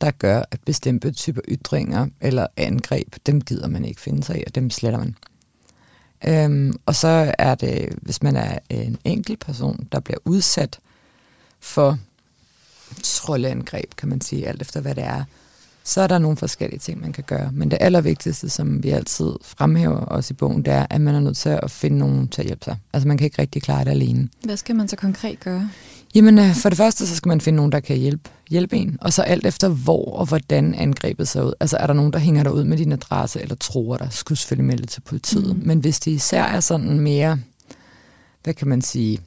der 0.01 0.11
gør, 0.11 0.43
at 0.51 0.59
bestemte 0.65 1.11
typer 1.11 1.41
ytringer 1.47 2.07
eller 2.21 2.47
angreb, 2.57 3.15
dem 3.25 3.41
gider 3.41 3.67
man 3.67 3.85
ikke 3.85 4.01
finde 4.01 4.23
sig 4.23 4.39
i, 4.39 4.43
og 4.47 4.55
dem 4.55 4.69
sletter 4.69 4.99
man. 4.99 5.15
Øhm, 6.27 6.73
og 6.85 6.95
så 6.95 7.33
er 7.37 7.55
det, 7.55 7.89
hvis 8.01 8.23
man 8.23 8.35
er 8.35 8.59
en 8.69 8.97
enkelt 9.03 9.39
person, 9.39 9.87
der 9.91 9.99
bliver 9.99 10.17
udsat 10.25 10.79
for 11.59 11.97
trolleangreb, 13.03 13.95
kan 13.97 14.09
man 14.09 14.21
sige, 14.21 14.47
alt 14.47 14.61
efter 14.61 14.81
hvad 14.81 14.95
det 14.95 15.03
er, 15.03 15.23
så 15.89 16.01
er 16.01 16.07
der 16.07 16.19
nogle 16.19 16.37
forskellige 16.37 16.79
ting, 16.79 17.01
man 17.01 17.13
kan 17.13 17.23
gøre. 17.27 17.49
Men 17.53 17.71
det 17.71 17.77
allervigtigste, 17.81 18.49
som 18.49 18.83
vi 18.83 18.89
altid 18.89 19.31
fremhæver 19.43 20.05
os 20.05 20.29
i 20.31 20.33
bogen, 20.33 20.65
det 20.65 20.73
er, 20.73 20.85
at 20.89 21.01
man 21.01 21.15
er 21.15 21.19
nødt 21.19 21.37
til 21.37 21.49
at 21.49 21.71
finde 21.71 21.97
nogen 21.97 22.27
til 22.27 22.41
at 22.41 22.47
hjælpe 22.47 22.65
sig. 22.65 22.77
Altså 22.93 23.07
man 23.07 23.17
kan 23.17 23.25
ikke 23.25 23.41
rigtig 23.41 23.61
klare 23.61 23.83
det 23.83 23.91
alene. 23.91 24.29
Hvad 24.43 24.57
skal 24.57 24.75
man 24.75 24.87
så 24.87 24.95
konkret 24.95 25.39
gøre? 25.39 25.69
Jamen 26.15 26.39
øh, 26.39 26.55
for 26.55 26.69
det 26.69 26.77
første, 26.77 27.07
så 27.07 27.15
skal 27.15 27.29
man 27.29 27.41
finde 27.41 27.57
nogen, 27.57 27.71
der 27.71 27.79
kan 27.79 27.97
hjælpe, 27.97 28.29
hjælpe 28.49 28.77
en. 28.77 28.97
Og 29.01 29.13
så 29.13 29.21
alt 29.21 29.45
efter, 29.45 29.69
hvor 29.69 30.17
og 30.17 30.25
hvordan 30.25 30.75
angrebet 30.75 31.27
ser 31.27 31.41
ud. 31.41 31.53
Altså 31.59 31.77
er 31.77 31.87
der 31.87 31.93
nogen, 31.93 32.13
der 32.13 32.19
hænger 32.19 32.43
der 32.43 32.51
ud 32.51 32.63
med 32.63 32.77
din 32.77 32.91
adresse, 32.91 33.41
eller 33.41 33.55
tror 33.55 33.97
der, 33.97 34.09
skal 34.09 34.29
du 34.29 34.35
selvfølgelig 34.35 34.65
melde 34.65 34.87
til 34.87 35.01
politiet. 35.01 35.55
Mm. 35.55 35.61
Men 35.65 35.79
hvis 35.79 35.99
det 35.99 36.11
især 36.11 36.43
er 36.43 36.59
sådan 36.59 36.99
mere, 36.99 37.39
hvad 38.43 38.53
kan 38.53 38.67
man 38.67 38.81
sige, 38.81 39.19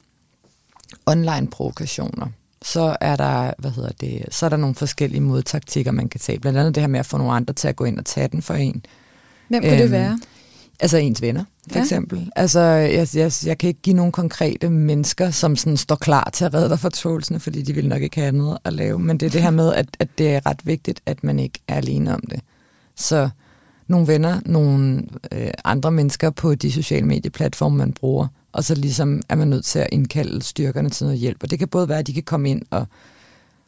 online 1.05 1.47
provokationer, 1.47 2.27
så 2.63 2.97
er 3.01 3.15
der, 3.15 3.53
hvad 3.57 3.71
hedder 3.71 3.91
det, 4.01 4.25
så 4.31 4.45
er 4.45 4.49
der 4.49 4.57
nogle 4.57 4.75
forskellige 4.75 5.21
modtaktikker, 5.21 5.91
man 5.91 6.09
kan 6.09 6.19
tage. 6.19 6.39
Blandt 6.39 6.59
andet 6.59 6.75
det 6.75 6.83
her 6.83 6.87
med 6.87 6.99
at 6.99 7.05
få 7.05 7.17
nogle 7.17 7.33
andre 7.33 7.53
til 7.53 7.67
at 7.67 7.75
gå 7.75 7.83
ind 7.83 7.99
og 7.99 8.05
tage 8.05 8.27
den 8.27 8.41
for 8.41 8.53
en. 8.53 8.85
Hvem 9.47 9.61
kunne 9.61 9.71
øhm, 9.71 9.81
det 9.81 9.91
være? 9.91 10.19
Altså 10.79 10.97
ens 10.97 11.21
venner, 11.21 11.43
for 11.71 11.77
ja. 11.79 11.83
eksempel. 11.83 12.31
Altså, 12.35 12.59
jeg, 12.59 13.07
jeg, 13.13 13.31
jeg 13.45 13.57
kan 13.57 13.67
ikke 13.67 13.81
give 13.81 13.95
nogle 13.95 14.11
konkrete 14.11 14.69
mennesker, 14.69 15.31
som 15.31 15.55
sådan 15.55 15.77
står 15.77 15.95
klar 15.95 16.29
til 16.33 16.45
at 16.45 16.53
redde 16.53 16.69
dig 16.69 16.79
fra 16.79 16.89
tålsene, 16.89 17.39
fordi 17.39 17.61
de 17.61 17.73
vil 17.73 17.89
nok 17.89 18.01
ikke 18.01 18.21
have 18.21 18.31
noget 18.31 18.57
at 18.63 18.73
lave. 18.73 18.99
Men 18.99 19.17
det 19.17 19.25
er 19.25 19.29
det 19.29 19.41
her 19.41 19.51
med, 19.51 19.73
at, 19.73 19.85
at 19.99 20.07
det 20.17 20.35
er 20.35 20.45
ret 20.45 20.59
vigtigt, 20.63 21.01
at 21.05 21.23
man 21.23 21.39
ikke 21.39 21.59
er 21.67 21.75
alene 21.75 22.13
om 22.13 22.21
det. 22.29 22.39
Så 22.95 23.29
nogle 23.87 24.07
venner, 24.07 24.39
nogle 24.45 25.03
øh, 25.31 25.51
andre 25.63 25.91
mennesker 25.91 26.29
på 26.29 26.55
de 26.55 26.71
sociale 26.71 27.05
medieplatforme, 27.05 27.77
man 27.77 27.93
bruger, 27.93 28.27
og 28.53 28.63
så 28.63 28.75
ligesom 28.75 29.21
er 29.29 29.35
man 29.35 29.47
nødt 29.47 29.65
til 29.65 29.79
at 29.79 29.87
indkalde 29.91 30.41
styrkerne 30.41 30.89
til 30.89 31.05
noget 31.05 31.19
hjælp. 31.19 31.43
Og 31.43 31.51
det 31.51 31.59
kan 31.59 31.67
både 31.67 31.89
være, 31.89 31.99
at 31.99 32.07
de 32.07 32.13
kan 32.13 32.23
komme 32.23 32.49
ind 32.49 32.61
og 32.69 32.87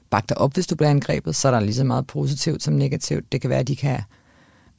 bakke 0.09 0.27
dig 0.29 0.37
op, 0.37 0.53
hvis 0.53 0.67
du 0.67 0.75
bliver 0.75 0.89
angrebet, 0.89 1.35
så 1.35 1.47
er 1.47 1.51
der 1.51 1.59
lige 1.59 1.75
så 1.75 1.83
meget 1.83 2.07
positivt 2.07 2.63
som 2.63 2.73
negativt. 2.73 3.31
Det 3.31 3.41
kan 3.41 3.49
være, 3.49 3.59
at 3.59 3.67
de 3.67 3.75
kan 3.75 3.99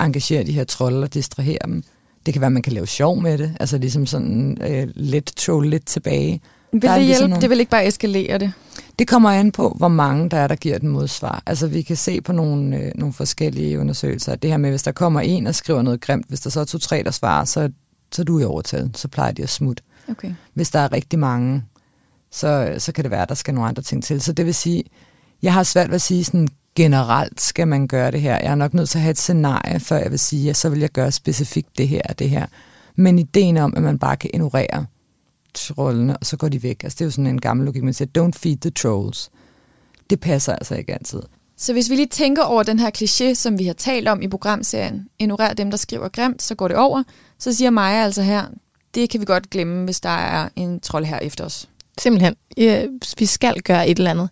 engagere 0.01 0.45
de 0.45 0.53
her 0.53 0.65
trolde 0.65 1.03
og 1.03 1.15
distrahere 1.15 1.59
dem. 1.65 1.83
Det 2.27 2.35
kan 2.35 2.41
være, 2.41 2.47
at 2.47 2.53
man 2.53 2.63
kan 2.63 2.73
lave 2.73 2.87
sjov 2.87 3.23
med 3.23 3.39
det, 3.39 3.57
altså 3.61 3.79
ligesom 3.79 4.07
sådan 4.07 4.59
øh, 4.61 4.89
lidt 4.95 5.37
troll 5.37 5.71
lidt 5.71 5.87
tilbage. 5.87 6.41
Vil 6.73 6.83
det 6.83 6.91
ligesom 6.91 7.07
hjælpe? 7.07 7.29
Nogle... 7.29 7.43
Det 7.43 7.51
vil 7.51 7.61
ikke 7.61 7.71
bare 7.71 7.87
eskalere 7.87 8.39
det? 8.39 8.53
Det 8.99 9.09
kommer 9.09 9.31
an 9.31 9.53
på, 9.53 9.75
hvor 9.79 9.89
mange 9.89 10.31
der 10.31 10.37
er, 10.37 10.47
der 10.47 10.57
giver 10.57 10.79
den 10.79 10.89
modsvar. 10.89 11.43
Altså 11.47 11.67
vi 11.67 11.83
kan 11.83 11.97
se 11.97 12.21
på 12.21 12.33
nogle, 12.33 12.77
øh, 12.77 12.93
nogle 12.95 13.15
forskellige 13.15 13.81
undersøgelser, 13.81 14.33
at 14.33 14.43
det 14.43 14.51
her 14.51 14.57
med, 14.57 14.71
hvis 14.71 14.83
der 14.83 14.93
kommer 14.93 15.21
en 15.21 15.47
og 15.47 15.55
skriver 15.55 15.83
noget 15.83 16.01
grimt, 16.01 16.27
hvis 16.29 16.41
der 16.41 16.51
så 16.51 16.61
er 16.61 16.65
to-tre, 16.65 17.03
der 17.03 17.11
svarer, 17.11 17.45
så, 17.45 17.71
så 18.13 18.23
er 18.23 18.25
du 18.25 18.39
i 18.39 18.45
overtal, 18.45 18.91
så 18.95 19.09
plejer 19.09 19.33
de 19.33 19.43
at 19.43 19.49
smutte. 19.49 19.83
Okay. 20.11 20.35
Hvis 20.55 20.71
der 20.71 20.79
er 20.79 20.93
rigtig 20.93 21.19
mange, 21.19 21.65
så, 22.31 22.75
så 22.79 22.93
kan 22.93 23.05
det 23.05 23.11
være, 23.11 23.23
at 23.23 23.29
der 23.29 23.35
skal 23.35 23.55
nogle 23.55 23.69
andre 23.69 23.83
ting 23.83 24.05
til. 24.05 24.21
Så 24.21 24.33
det 24.33 24.47
vil 24.47 24.55
sige, 24.55 24.85
jeg 25.43 25.53
har 25.53 25.63
svært 25.63 25.89
ved 25.89 25.95
at 25.95 26.03
sige 26.03 26.25
sådan, 26.25 26.49
generelt 26.77 27.41
skal 27.41 27.69
man 27.69 27.89
gøre 27.89 28.11
det 28.11 28.21
her. 28.21 28.35
Jeg 28.35 28.51
er 28.51 28.55
nok 28.55 28.75
nødt 28.75 28.89
til 28.89 28.99
at 28.99 29.03
have 29.03 29.11
et 29.11 29.19
scenarie, 29.19 29.81
før 29.81 29.97
jeg 29.97 30.11
vil 30.11 30.19
sige, 30.19 30.51
at 30.51 30.57
så 30.57 30.69
vil 30.69 30.81
jeg 30.81 30.91
gøre 30.91 31.13
specifikt 31.13 31.79
det 31.79 31.89
her 31.89 32.03
og 32.09 32.19
det 32.19 32.31
her. 32.31 32.47
Men 32.97 33.19
ideen 33.19 33.57
om, 33.57 33.75
at 33.77 33.83
man 33.83 33.99
bare 33.99 34.17
kan 34.17 34.31
ignorere 34.35 34.87
trollene, 35.55 36.17
og 36.17 36.27
så 36.27 36.37
går 36.37 36.49
de 36.49 36.63
væk. 36.63 36.85
Altså 36.85 36.97
det 36.97 37.01
er 37.01 37.07
jo 37.07 37.11
sådan 37.11 37.27
en 37.27 37.41
gammel 37.41 37.67
logik, 37.67 37.83
man 37.83 37.95
siger, 37.95 38.09
don't 38.19 38.39
feed 38.39 38.57
the 38.57 38.71
trolls. 38.71 39.31
Det 40.11 40.21
passer 40.21 40.53
altså 40.53 40.75
ikke 40.75 40.95
altid. 40.95 41.23
Så 41.57 41.73
hvis 41.73 41.91
vi 41.91 41.97
lige 41.97 42.07
tænker 42.07 42.43
over 42.43 42.63
den 42.63 42.79
her 42.79 42.91
kliché, 42.99 43.35
som 43.35 43.59
vi 43.59 43.67
har 43.67 43.73
talt 43.73 44.09
om 44.09 44.23
i 44.23 44.29
programserien, 44.29 45.09
ignorer 45.19 45.55
dem, 45.55 45.71
der 45.71 45.77
skriver 45.77 46.09
grimt, 46.09 46.43
så 46.43 46.55
går 46.55 46.69
det 46.69 46.77
over, 46.77 47.03
så 47.39 47.53
siger 47.53 47.71
Maja 47.71 48.05
altså 48.05 48.23
her, 48.23 48.45
det 48.97 49.11
kan 49.11 49.21
vi 49.21 49.25
godt 49.25 49.51
glemme, 49.51 49.85
hvis 49.85 50.01
der 50.01 50.09
er 50.09 50.49
en 50.57 50.81
trold 50.81 51.05
her 51.05 51.19
efter 51.19 51.45
os. 51.45 51.69
Simpelthen. 51.99 52.37
Ja, 52.57 52.87
vi 53.19 53.27
skal 53.27 53.61
gøre 53.61 53.89
et 53.89 53.99
eller 53.99 54.11
andet. 54.11 54.29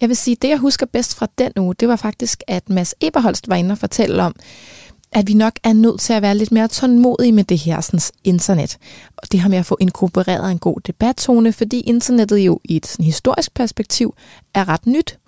Jeg 0.00 0.08
vil 0.08 0.16
sige, 0.16 0.36
det 0.42 0.48
jeg 0.48 0.58
husker 0.58 0.86
bedst 0.86 1.14
fra 1.14 1.26
den 1.38 1.52
uge, 1.58 1.74
det 1.74 1.88
var 1.88 1.96
faktisk, 1.96 2.42
at 2.46 2.70
Mads 2.70 2.94
Eberholst 3.00 3.48
var 3.48 3.56
inde 3.56 3.72
og 3.72 3.78
fortælle 3.78 4.22
om, 4.22 4.34
at 5.12 5.28
vi 5.28 5.34
nok 5.34 5.52
er 5.64 5.72
nødt 5.72 6.00
til 6.00 6.12
at 6.12 6.22
være 6.22 6.34
lidt 6.34 6.52
mere 6.52 6.68
tålmodige 6.68 7.32
med 7.32 7.44
det 7.44 7.58
her 7.58 7.80
sådan, 7.80 8.00
internet. 8.24 8.78
Og 9.16 9.32
det 9.32 9.40
har 9.40 9.48
med 9.48 9.58
at 9.58 9.66
få 9.66 9.76
inkorporeret 9.80 10.50
en 10.50 10.58
god 10.58 10.80
debattone, 10.80 11.52
fordi 11.52 11.80
internettet 11.80 12.38
jo 12.38 12.60
i 12.64 12.76
et 12.76 12.86
sådan, 12.86 13.04
historisk 13.04 13.54
perspektiv 13.54 14.14
er 14.54 14.68
ret 14.68 14.86
nyt 14.86 15.18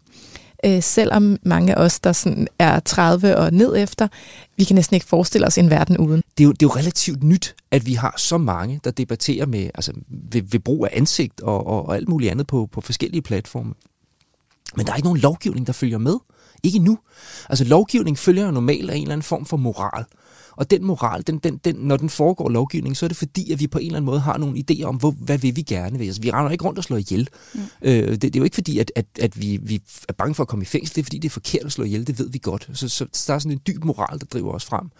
øh, 0.67 0.83
selvom 0.83 1.39
mange 1.43 1.75
af 1.75 1.85
os, 1.85 2.01
der 2.01 2.13
sådan 2.13 2.49
er 2.59 2.81
30 2.81 3.37
og 3.37 3.53
ned 3.53 3.77
efter, 3.77 4.09
vi 4.57 4.65
kan 4.65 4.75
næsten 4.77 4.95
ikke 4.95 5.07
forestille 5.07 5.47
os 5.47 5.59
en 5.59 5.71
verden 5.71 5.99
uden. 5.99 6.23
Det 6.39 6.45
er 6.45 6.47
jo, 6.47 6.53
det 6.53 6.63
er 6.63 6.67
jo 6.67 6.77
relativt 6.77 7.23
nyt, 7.23 7.55
at 7.71 7.87
vi 7.87 7.95
har 7.95 8.15
så 8.17 8.39
mange, 8.39 8.81
der 8.85 8.91
debatterer 8.91 9.47
med, 9.47 9.71
altså, 9.75 9.93
ved, 10.09 10.43
ved 10.43 10.61
brug 10.61 10.87
af 10.87 10.91
ansigt 10.93 11.41
og, 11.41 11.67
og, 11.67 11.87
og 11.87 11.97
alt 11.97 12.09
muligt 12.09 12.31
andet 12.31 12.47
på, 12.47 12.69
på 12.73 12.81
forskellige 12.81 13.23
platforme. 13.23 13.75
Men 14.77 14.87
der 14.87 14.93
er 14.93 14.97
ikke 14.97 15.07
nogen 15.07 15.21
lovgivning, 15.21 15.67
der 15.67 15.73
følger 15.73 15.99
med. 15.99 16.17
Ikke 16.63 16.79
nu. 16.79 16.99
Altså 17.51 17.65
lovgivning 17.65 18.19
følger 18.19 18.45
jo 18.45 18.51
normalt 18.51 18.91
af 18.91 18.97
en 18.97 19.03
eller 19.03 19.13
anden 19.13 19.23
form 19.23 19.47
for 19.47 19.57
moral. 19.57 20.05
Og 20.57 20.71
den 20.71 20.85
moral, 20.85 21.23
den, 21.27 21.39
den, 21.39 21.57
den, 21.65 21.77
når 21.77 21.97
den 21.97 22.11
foregår 22.11 22.49
lovgivning, 22.49 22.97
så 22.97 23.07
er 23.07 23.09
det 23.09 23.17
fordi, 23.17 23.53
at 23.53 23.61
vi 23.61 23.67
på 23.67 23.79
en 23.79 23.87
eller 23.87 23.97
anden 23.97 24.07
måde 24.07 24.21
har 24.21 24.39
nogle 24.39 24.65
idéer 24.71 24.85
om, 24.85 24.97
hvor, 24.97 25.11
hvad 25.11 25.39
vil 25.39 25.57
vi 25.57 25.63
gerne 25.63 25.99
vil. 25.99 26.07
Altså, 26.07 26.23
vi 26.23 26.31
render 26.31 26.51
ikke 26.51 26.65
rundt 26.65 26.79
og 26.79 26.85
slår 26.85 26.97
ihjel. 26.97 27.29
Mm. 27.55 27.61
Øh, 27.83 28.09
det, 28.09 28.23
det 28.23 28.37
er 28.37 28.41
jo 28.41 28.45
ikke 28.45 28.55
fordi, 28.55 28.79
at, 28.79 28.93
at, 28.97 29.07
at 29.21 29.41
vi, 29.41 29.59
vi 29.63 29.83
er 30.09 30.13
bange 30.13 30.35
for 30.35 30.43
at 30.43 30.49
komme 30.49 30.63
i 30.63 30.67
fængsel. 30.67 30.95
Det 30.95 31.01
er 31.01 31.05
fordi, 31.05 31.19
det 31.19 31.29
er 31.29 31.33
forkert 31.33 31.65
at 31.65 31.73
slå 31.73 31.85
ihjel. 31.85 32.07
Det 32.07 32.19
ved 32.19 32.31
vi 32.31 32.39
godt. 32.43 32.71
Så, 32.73 32.89
så, 32.89 33.07
så 33.13 33.25
der 33.27 33.35
er 33.35 33.39
sådan 33.39 33.53
en 33.53 33.61
dyb 33.67 33.85
moral, 33.85 34.19
der 34.19 34.27
driver 34.27 34.53
os 34.53 34.65
frem. 34.65 34.91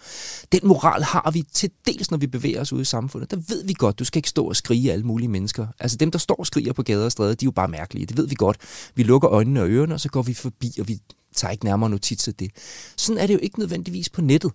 Den 0.51 0.59
moral 0.63 1.03
har 1.03 1.31
vi 1.31 1.43
til 1.53 1.69
dels, 1.85 2.11
når 2.11 2.17
vi 2.17 2.27
bevæger 2.27 2.61
os 2.61 2.73
ude 2.73 2.81
i 2.81 2.85
samfundet. 2.85 3.31
Der 3.31 3.37
ved 3.47 3.63
vi 3.65 3.73
godt, 3.73 3.99
du 3.99 4.05
skal 4.05 4.19
ikke 4.19 4.29
stå 4.29 4.45
og 4.45 4.55
skrige 4.55 4.91
alle 4.91 5.05
mulige 5.05 5.27
mennesker. 5.27 5.67
Altså 5.79 5.97
dem, 5.97 6.11
der 6.11 6.19
står 6.19 6.35
og 6.35 6.47
skriger 6.47 6.73
på 6.73 6.83
gader 6.83 7.05
og 7.05 7.11
stræder, 7.11 7.33
de 7.33 7.45
er 7.45 7.47
jo 7.47 7.51
bare 7.51 7.67
mærkelige. 7.67 8.05
Det 8.05 8.17
ved 8.17 8.27
vi 8.27 8.35
godt. 8.35 8.57
Vi 8.95 9.03
lukker 9.03 9.31
øjnene 9.31 9.61
og 9.61 9.69
ørerne, 9.69 9.93
og 9.93 9.99
så 9.99 10.09
går 10.09 10.21
vi 10.21 10.33
forbi, 10.33 10.71
og 10.79 10.87
vi 10.87 10.99
tager 11.37 11.51
ikke 11.51 11.65
nærmere 11.65 11.89
notits 11.89 12.27
af 12.27 12.33
det. 12.33 12.51
Sådan 12.97 13.21
er 13.21 13.27
det 13.27 13.33
jo 13.33 13.39
ikke 13.39 13.59
nødvendigvis 13.59 14.09
på 14.09 14.21
nettet 14.21 14.51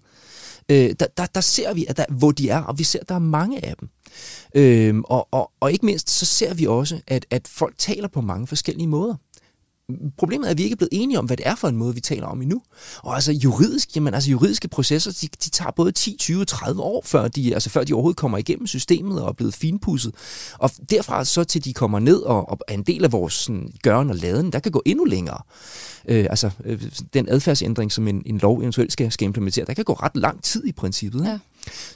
øh, 0.68 0.94
der, 1.00 1.06
der, 1.16 1.26
der 1.26 1.40
ser 1.40 1.74
vi, 1.74 1.86
at 1.88 1.96
der, 1.96 2.04
hvor 2.10 2.30
de 2.30 2.48
er, 2.48 2.62
og 2.62 2.78
vi 2.78 2.84
ser, 2.84 2.98
at 3.00 3.08
der 3.08 3.14
er 3.14 3.18
mange 3.18 3.64
af 3.64 3.74
dem. 3.80 3.88
Øh, 4.54 4.94
og, 5.04 5.28
og, 5.30 5.50
og 5.60 5.72
ikke 5.72 5.86
mindst, 5.86 6.10
så 6.10 6.26
ser 6.26 6.54
vi 6.54 6.66
også, 6.66 7.00
at, 7.06 7.26
at 7.30 7.48
folk 7.48 7.74
taler 7.78 8.08
på 8.08 8.20
mange 8.20 8.46
forskellige 8.46 8.86
måder. 8.88 9.14
Problemet 10.18 10.46
er, 10.46 10.50
at 10.50 10.58
vi 10.58 10.62
ikke 10.62 10.74
er 10.74 10.76
blevet 10.76 10.92
enige 10.92 11.18
om, 11.18 11.26
hvad 11.26 11.36
det 11.36 11.46
er 11.46 11.54
for 11.54 11.68
en 11.68 11.76
måde, 11.76 11.94
vi 11.94 12.00
taler 12.00 12.26
om 12.26 12.42
endnu. 12.42 12.62
Og 13.02 13.14
altså 13.14 13.32
juridisk, 13.32 13.96
jamen 13.96 14.14
altså 14.14 14.30
juridiske 14.30 14.68
processer, 14.68 15.12
de, 15.20 15.28
de 15.44 15.50
tager 15.50 15.70
både 15.70 15.92
10, 15.92 16.16
20, 16.18 16.44
30 16.44 16.82
år, 16.82 17.02
før 17.04 17.28
de, 17.28 17.54
altså 17.54 17.70
før 17.70 17.84
de 17.84 17.92
overhovedet 17.92 18.16
kommer 18.16 18.38
igennem 18.38 18.66
systemet 18.66 19.22
og 19.22 19.28
er 19.28 19.32
blevet 19.32 19.54
finpudset. 19.54 20.14
Og 20.58 20.70
derfra 20.90 21.24
så 21.24 21.44
til 21.44 21.64
de 21.64 21.72
kommer 21.72 21.98
ned 21.98 22.20
og, 22.20 22.48
og 22.48 22.58
er 22.68 22.74
en 22.74 22.82
del 22.82 23.04
af 23.04 23.12
vores 23.12 23.34
sådan, 23.34 23.72
gøren 23.82 24.10
og 24.10 24.16
laden, 24.16 24.52
der 24.52 24.58
kan 24.58 24.72
gå 24.72 24.82
endnu 24.86 25.04
længere 25.04 25.42
øh, 26.08 26.26
altså 26.30 26.50
øh, 26.64 26.82
den 27.14 27.28
adfærdsændring, 27.28 27.92
som 27.92 28.08
en, 28.08 28.22
en 28.26 28.38
lov 28.38 28.60
eventuelt 28.60 28.92
skal, 28.92 29.12
skal 29.12 29.24
implementere, 29.24 29.64
der 29.64 29.74
kan 29.74 29.84
gå 29.84 29.92
ret 29.92 30.16
lang 30.16 30.42
tid 30.42 30.66
i 30.66 30.72
princippet. 30.72 31.20
Ikke? 31.20 31.30
Ja. 31.30 31.38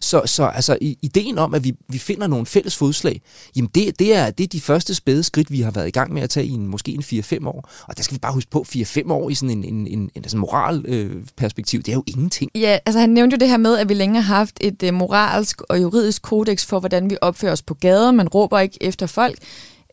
Så, 0.01 0.23
så 0.27 0.45
altså, 0.45 0.79
ideen 0.81 1.39
om, 1.39 1.55
at 1.55 1.65
vi, 1.65 1.75
vi 1.89 1.99
finder 1.99 2.27
nogle 2.27 2.47
fælles 2.47 2.77
fodslag, 2.77 3.21
jamen 3.57 3.71
det, 3.75 3.99
det, 3.99 4.17
er, 4.17 4.31
det 4.31 4.45
er 4.45 4.49
de 4.49 4.61
første 4.61 4.95
spæde 4.95 5.23
skridt, 5.23 5.51
vi 5.51 5.61
har 5.61 5.71
været 5.71 5.89
i 5.89 5.91
gang 5.91 6.13
med 6.13 6.23
at 6.23 6.31
tage 6.31 6.47
i 6.47 6.51
en, 6.51 6.67
måske 6.67 6.93
en 6.93 7.03
4-5 7.03 7.47
år. 7.49 7.71
Og 7.89 7.97
der 7.97 8.03
skal 8.03 8.15
vi 8.15 8.19
bare 8.19 8.33
huske 8.33 8.51
på, 8.51 8.65
4-5 8.69 9.13
år 9.13 9.31
i 9.31 9.35
sådan 9.35 9.51
en, 9.51 9.65
en, 9.65 9.87
en, 9.87 9.99
en 9.99 10.11
altså 10.17 10.37
moral 10.37 10.85
øh, 10.89 11.25
perspektiv, 11.37 11.83
det 11.83 11.89
er 11.89 11.97
jo 11.97 12.05
ingenting. 12.07 12.51
Ja, 12.55 12.79
altså 12.87 13.01
han 13.01 13.11
nævnte 13.11 13.35
jo 13.35 13.39
det 13.39 13.49
her 13.49 13.57
med, 13.57 13.79
at 13.79 13.89
vi 13.89 13.95
længe 13.95 14.23
har 14.23 14.35
haft 14.35 14.59
et 14.61 14.83
øh, 14.83 14.95
moralsk 14.95 15.61
og 15.61 15.83
juridisk 15.83 16.23
kodex 16.23 16.67
for, 16.67 16.81
hvordan 16.81 17.11
vi 17.11 17.17
opfører 17.21 17.53
os 17.53 17.63
på 17.63 17.75
gader. 17.75 18.11
Man 18.13 18.29
råber 18.29 18.59
ikke 18.59 18.79
efter 18.81 19.07
folk. 19.07 19.39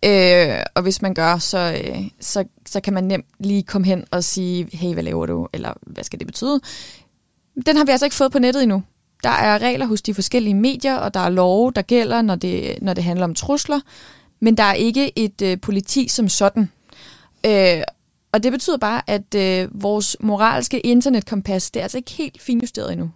Øh, 0.05 0.63
og 0.75 0.81
hvis 0.81 1.01
man 1.01 1.13
gør, 1.13 1.37
så, 1.37 1.81
øh, 1.83 2.07
så, 2.19 2.43
så 2.65 2.81
kan 2.81 2.93
man 2.93 3.03
nemt 3.03 3.25
lige 3.39 3.63
komme 3.63 3.87
hen 3.87 4.03
og 4.11 4.23
sige, 4.23 4.77
hey, 4.77 4.93
hvad 4.93 5.03
laver 5.03 5.25
du? 5.25 5.47
Eller 5.53 5.73
hvad 5.81 6.03
skal 6.03 6.19
det 6.19 6.27
betyde? 6.27 6.59
Den 7.65 7.77
har 7.77 7.85
vi 7.85 7.91
altså 7.91 8.05
ikke 8.05 8.15
fået 8.15 8.31
på 8.31 8.39
nettet 8.39 8.63
endnu. 8.63 8.83
Der 9.23 9.29
er 9.29 9.57
regler 9.57 9.85
hos 9.85 10.01
de 10.01 10.13
forskellige 10.13 10.53
medier, 10.53 10.95
og 10.95 11.13
der 11.13 11.19
er 11.19 11.29
love, 11.29 11.71
der 11.71 11.81
gælder, 11.81 12.21
når 12.21 12.35
det, 12.35 12.77
når 12.81 12.93
det 12.93 13.03
handler 13.03 13.23
om 13.23 13.35
trusler. 13.35 13.79
Men 14.39 14.57
der 14.57 14.63
er 14.63 14.73
ikke 14.73 15.19
et 15.19 15.41
øh, 15.41 15.59
politi 15.61 16.07
som 16.07 16.29
sådan. 16.29 16.69
Øh, 17.45 17.81
og 18.31 18.43
det 18.43 18.51
betyder 18.51 18.77
bare, 18.77 19.01
at 19.07 19.35
øh, 19.35 19.83
vores 19.83 20.17
moralske 20.19 20.79
internetkompas, 20.79 21.71
det 21.71 21.79
er 21.79 21.83
altså 21.83 21.97
ikke 21.97 22.11
helt 22.11 22.41
finjusteret 22.41 22.91
endnu. 22.91 23.11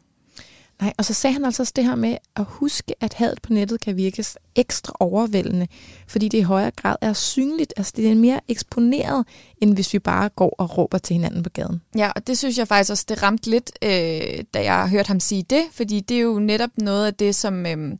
Nej, 0.81 0.93
og 0.97 1.05
så 1.05 1.13
sagde 1.13 1.33
han 1.33 1.45
altså 1.45 1.63
også 1.63 1.73
det 1.75 1.83
her 1.83 1.95
med 1.95 2.17
at 2.35 2.45
huske, 2.47 2.93
at 2.99 3.13
hadet 3.13 3.41
på 3.41 3.53
nettet 3.53 3.81
kan 3.81 3.97
virke 3.97 4.25
ekstra 4.55 4.93
overvældende, 4.99 5.67
fordi 6.07 6.27
det 6.27 6.37
i 6.37 6.41
højere 6.41 6.71
grad 6.71 6.95
er 7.01 7.13
synligt. 7.13 7.73
Altså 7.77 7.93
det 7.95 8.11
er 8.11 8.15
mere 8.15 8.39
eksponeret, 8.47 9.25
end 9.61 9.73
hvis 9.73 9.93
vi 9.93 9.99
bare 9.99 10.29
går 10.29 10.55
og 10.57 10.77
råber 10.77 10.97
til 10.97 11.13
hinanden 11.13 11.43
på 11.43 11.49
gaden. 11.49 11.81
Ja, 11.95 12.11
og 12.15 12.27
det 12.27 12.37
synes 12.37 12.57
jeg 12.57 12.67
faktisk 12.67 12.91
også, 12.91 13.05
det 13.09 13.23
ramte 13.23 13.49
lidt, 13.49 13.71
øh, 13.81 14.43
da 14.53 14.63
jeg 14.63 14.89
hørte 14.89 15.07
ham 15.07 15.19
sige 15.19 15.43
det, 15.43 15.63
fordi 15.71 15.99
det 15.99 16.17
er 16.17 16.21
jo 16.21 16.39
netop 16.39 16.69
noget 16.77 17.05
af 17.05 17.13
det, 17.13 17.35
som 17.35 17.65
øh, 17.65 17.97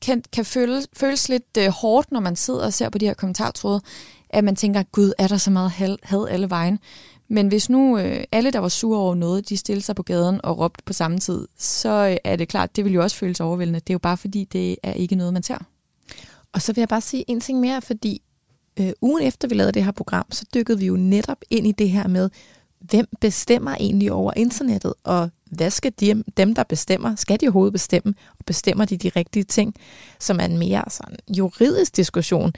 kan, 0.00 0.22
kan 0.32 0.44
føles, 0.44 0.88
føles 0.92 1.28
lidt 1.28 1.56
øh, 1.58 1.68
hårdt, 1.68 2.12
når 2.12 2.20
man 2.20 2.36
sidder 2.36 2.64
og 2.64 2.72
ser 2.72 2.88
på 2.88 2.98
de 2.98 3.06
her 3.06 3.14
kommentartråde, 3.14 3.80
at 4.30 4.44
man 4.44 4.56
tænker, 4.56 4.82
gud, 4.82 5.12
er 5.18 5.28
der 5.28 5.36
så 5.36 5.50
meget 5.50 5.70
had 6.02 6.26
alle 6.30 6.50
vejen? 6.50 6.78
Men 7.30 7.48
hvis 7.48 7.70
nu 7.70 7.98
øh, 7.98 8.24
alle, 8.32 8.50
der 8.50 8.58
var 8.58 8.68
sure 8.68 8.98
over 8.98 9.14
noget, 9.14 9.48
de 9.48 9.56
stillede 9.56 9.84
sig 9.84 9.96
på 9.96 10.02
gaden 10.02 10.40
og 10.44 10.58
råbte 10.58 10.84
på 10.84 10.92
samme 10.92 11.18
tid, 11.18 11.48
så 11.58 12.08
øh, 12.10 12.16
er 12.24 12.36
det 12.36 12.48
klart, 12.48 12.76
det 12.76 12.84
vil 12.84 12.92
jo 12.92 13.02
også 13.02 13.16
føles 13.16 13.40
overvældende. 13.40 13.80
Det 13.80 13.90
er 13.90 13.94
jo 13.94 13.98
bare 13.98 14.16
fordi, 14.16 14.44
det 14.44 14.76
er 14.82 14.92
ikke 14.92 15.14
noget, 15.16 15.32
man 15.32 15.42
ser. 15.42 15.58
Og 16.52 16.62
så 16.62 16.72
vil 16.72 16.80
jeg 16.80 16.88
bare 16.88 17.00
sige 17.00 17.24
en 17.28 17.40
ting 17.40 17.60
mere, 17.60 17.82
fordi 17.82 18.22
øh, 18.80 18.92
ugen 19.00 19.22
efter 19.22 19.48
vi 19.48 19.54
lavede 19.54 19.72
det 19.72 19.84
her 19.84 19.92
program, 19.92 20.26
så 20.30 20.44
dykkede 20.54 20.78
vi 20.78 20.86
jo 20.86 20.96
netop 20.96 21.38
ind 21.50 21.66
i 21.66 21.72
det 21.72 21.90
her 21.90 22.08
med, 22.08 22.30
hvem 22.80 23.06
bestemmer 23.20 23.74
egentlig 23.80 24.12
over 24.12 24.32
internettet, 24.36 24.94
og 25.04 25.30
hvad 25.44 25.70
skal 25.70 25.92
de, 26.00 26.24
dem, 26.36 26.54
der 26.54 26.62
bestemmer, 26.62 27.14
skal 27.14 27.40
de 27.40 27.46
overhovedet 27.46 27.72
bestemme, 27.72 28.14
og 28.38 28.44
bestemmer 28.44 28.84
de 28.84 28.96
de 28.96 29.10
rigtige 29.16 29.44
ting, 29.44 29.74
som 30.20 30.40
er 30.40 30.44
en 30.44 30.58
mere 30.58 30.84
sådan 30.88 31.16
juridisk 31.28 31.96
diskussion, 31.96 32.52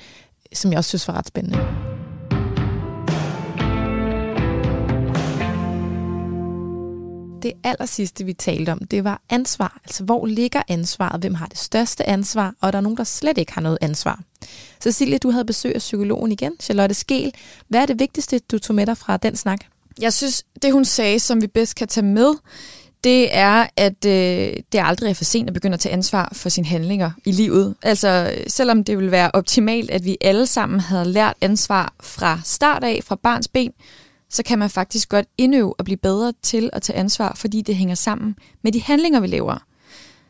som 0.52 0.70
jeg 0.70 0.78
også 0.78 0.88
synes 0.88 1.08
var 1.08 1.14
ret 1.14 1.26
spændende. 1.26 1.89
Det 7.42 7.52
aller 7.64 7.86
sidste, 7.86 8.24
vi 8.24 8.32
talte 8.32 8.72
om, 8.72 8.78
det 8.78 9.04
var 9.04 9.20
ansvar. 9.30 9.80
Altså, 9.84 10.04
hvor 10.04 10.26
ligger 10.26 10.62
ansvaret? 10.68 11.20
Hvem 11.20 11.34
har 11.34 11.46
det 11.46 11.58
største 11.58 12.08
ansvar? 12.08 12.54
Og 12.60 12.72
der 12.72 12.76
er 12.76 12.82
nogen, 12.82 12.96
der 12.96 13.04
slet 13.04 13.38
ikke 13.38 13.52
har 13.52 13.60
noget 13.60 13.78
ansvar. 13.80 14.20
Cecilie, 14.82 15.18
du 15.18 15.30
havde 15.30 15.44
besøg 15.44 15.74
af 15.74 15.78
psykologen 15.78 16.32
igen, 16.32 16.52
Charlotte 16.60 16.94
Skel. 16.94 17.32
Hvad 17.68 17.82
er 17.82 17.86
det 17.86 17.98
vigtigste, 17.98 18.38
du 18.38 18.58
tog 18.58 18.76
med 18.76 18.86
dig 18.86 18.98
fra 18.98 19.16
den 19.16 19.36
snak? 19.36 19.58
Jeg 20.00 20.12
synes, 20.12 20.44
det 20.62 20.72
hun 20.72 20.84
sagde, 20.84 21.18
som 21.18 21.42
vi 21.42 21.46
bedst 21.46 21.76
kan 21.76 21.88
tage 21.88 22.06
med, 22.06 22.34
det 23.04 23.36
er, 23.36 23.66
at 23.76 24.04
øh, 24.06 24.56
det 24.72 24.80
aldrig 24.82 25.10
er 25.10 25.14
for 25.14 25.24
sent 25.24 25.48
at 25.48 25.54
begynde 25.54 25.74
at 25.74 25.80
tage 25.80 25.92
ansvar 25.92 26.32
for 26.32 26.48
sine 26.48 26.66
handlinger 26.66 27.10
i 27.24 27.32
livet. 27.32 27.74
Altså, 27.82 28.34
selvom 28.46 28.84
det 28.84 28.96
ville 28.96 29.10
være 29.10 29.30
optimalt, 29.34 29.90
at 29.90 30.04
vi 30.04 30.16
alle 30.20 30.46
sammen 30.46 30.80
havde 30.80 31.04
lært 31.04 31.34
ansvar 31.40 31.92
fra 32.00 32.40
start 32.44 32.84
af, 32.84 33.00
fra 33.04 33.16
barns 33.22 33.48
ben, 33.48 33.72
så 34.30 34.42
kan 34.42 34.58
man 34.58 34.70
faktisk 34.70 35.08
godt 35.08 35.26
indøve 35.38 35.74
og 35.78 35.84
blive 35.84 35.96
bedre 35.96 36.32
til 36.42 36.70
at 36.72 36.82
tage 36.82 36.96
ansvar, 36.98 37.34
fordi 37.34 37.62
det 37.62 37.76
hænger 37.76 37.94
sammen 37.94 38.36
med 38.62 38.72
de 38.72 38.82
handlinger, 38.82 39.20
vi 39.20 39.26
laver. 39.26 39.58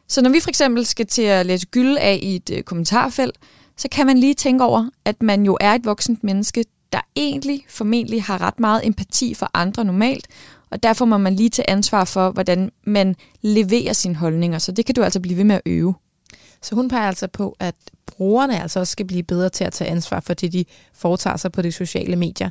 Så 0.08 0.22
når 0.22 0.30
vi 0.30 0.40
for 0.40 0.48
eksempel 0.48 0.86
skal 0.86 1.06
til 1.06 1.22
at 1.22 1.46
læse 1.46 1.66
gylde 1.66 2.00
af 2.00 2.18
i 2.22 2.36
et 2.36 2.50
øh, 2.50 2.62
kommentarfelt, 2.62 3.38
så 3.76 3.88
kan 3.88 4.06
man 4.06 4.18
lige 4.18 4.34
tænke 4.34 4.64
over, 4.64 4.90
at 5.04 5.22
man 5.22 5.44
jo 5.44 5.58
er 5.60 5.74
et 5.74 5.84
voksent 5.84 6.24
menneske, 6.24 6.64
der 6.92 7.00
egentlig 7.16 7.64
formentlig 7.68 8.22
har 8.22 8.40
ret 8.40 8.60
meget 8.60 8.86
empati 8.86 9.34
for 9.34 9.50
andre 9.54 9.84
normalt, 9.84 10.28
og 10.70 10.82
derfor 10.82 11.04
må 11.04 11.18
man 11.18 11.34
lige 11.34 11.50
tage 11.50 11.70
ansvar 11.70 12.04
for, 12.04 12.30
hvordan 12.30 12.72
man 12.84 13.16
leverer 13.42 13.92
sine 13.92 14.14
holdninger. 14.14 14.58
Så 14.58 14.72
det 14.72 14.86
kan 14.86 14.94
du 14.94 15.02
altså 15.02 15.20
blive 15.20 15.36
ved 15.36 15.44
med 15.44 15.54
at 15.54 15.62
øve. 15.66 15.94
Så 16.62 16.74
hun 16.74 16.88
peger 16.88 17.08
altså 17.08 17.26
på, 17.26 17.56
at 17.60 17.74
brugerne 18.06 18.62
altså 18.62 18.80
også 18.80 18.92
skal 18.92 19.06
blive 19.06 19.22
bedre 19.22 19.48
til 19.48 19.64
at 19.64 19.72
tage 19.72 19.90
ansvar 19.90 20.20
for 20.20 20.34
det, 20.34 20.52
de 20.52 20.64
foretager 20.94 21.36
sig 21.36 21.52
på 21.52 21.62
de 21.62 21.72
sociale 21.72 22.16
medier. 22.16 22.50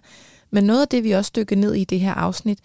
Men 0.51 0.63
noget 0.63 0.81
af 0.81 0.87
det, 0.87 1.03
vi 1.03 1.11
også 1.11 1.31
dykker 1.35 1.55
ned 1.55 1.73
i 1.73 1.83
det 1.83 1.99
her 1.99 2.13
afsnit, 2.13 2.59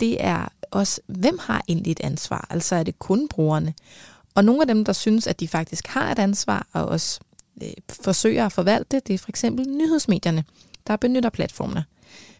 det 0.00 0.24
er 0.24 0.48
også, 0.70 1.00
hvem 1.06 1.38
har 1.40 1.62
egentlig 1.68 1.90
et 1.90 2.00
ansvar? 2.00 2.46
Altså 2.50 2.74
er 2.74 2.82
det 2.82 2.98
kun 2.98 3.28
brugerne? 3.28 3.74
Og 4.34 4.44
nogle 4.44 4.60
af 4.60 4.66
dem, 4.66 4.84
der 4.84 4.92
synes, 4.92 5.26
at 5.26 5.40
de 5.40 5.48
faktisk 5.48 5.86
har 5.86 6.12
et 6.12 6.18
ansvar, 6.18 6.66
og 6.72 6.86
også 6.86 7.20
øh, 7.62 7.68
forsøger 8.02 8.46
at 8.46 8.52
forvalte 8.52 8.96
det, 8.96 9.06
det 9.06 9.14
er 9.14 9.18
for 9.18 9.28
eksempel 9.28 9.68
nyhedsmedierne, 9.68 10.44
der 10.86 10.96
benytter 10.96 11.30
platformene. 11.30 11.84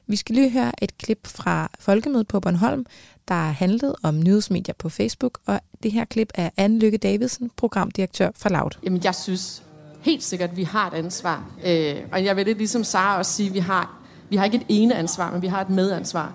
Vi 0.07 0.17
skal 0.17 0.35
lige 0.35 0.51
høre 0.51 0.85
et 0.85 0.99
klip 0.99 1.27
fra 1.27 1.71
Folkemødet 1.79 2.29
på 2.29 2.41
Bornholm, 2.41 2.87
der 3.29 3.35
handlede 3.35 3.55
handlet 3.55 3.95
om 4.03 4.21
nyhedsmedier 4.21 4.75
på 4.79 4.89
Facebook, 4.89 5.39
og 5.47 5.61
det 5.83 5.93
her 5.93 6.05
klip 6.05 6.33
er 6.35 6.51
Anne 6.57 6.79
Lykke 6.79 6.99
Davidsen, 6.99 7.51
programdirektør 7.57 8.31
for 8.37 8.49
Loud. 8.49 8.71
Jamen, 8.83 9.05
jeg 9.05 9.15
synes 9.15 9.63
helt 10.01 10.23
sikkert, 10.23 10.51
at 10.51 10.57
vi 10.57 10.65
har 10.65 10.91
et 10.91 10.95
ansvar. 10.95 11.51
Øh, 11.65 11.97
og 12.13 12.25
jeg 12.25 12.37
vil 12.37 12.47
det 12.47 12.57
ligesom 12.57 12.85
Sara 12.85 13.19
også 13.19 13.33
sige, 13.33 13.49
at 13.49 13.55
vi 13.55 13.59
har 13.59 14.00
vi 14.31 14.37
har 14.37 14.45
ikke 14.45 14.57
et 14.57 14.67
ene 14.69 14.95
ansvar, 14.95 15.33
men 15.33 15.43
vi 15.43 15.47
har 15.47 15.61
et 15.61 15.71
medansvar. 15.71 16.35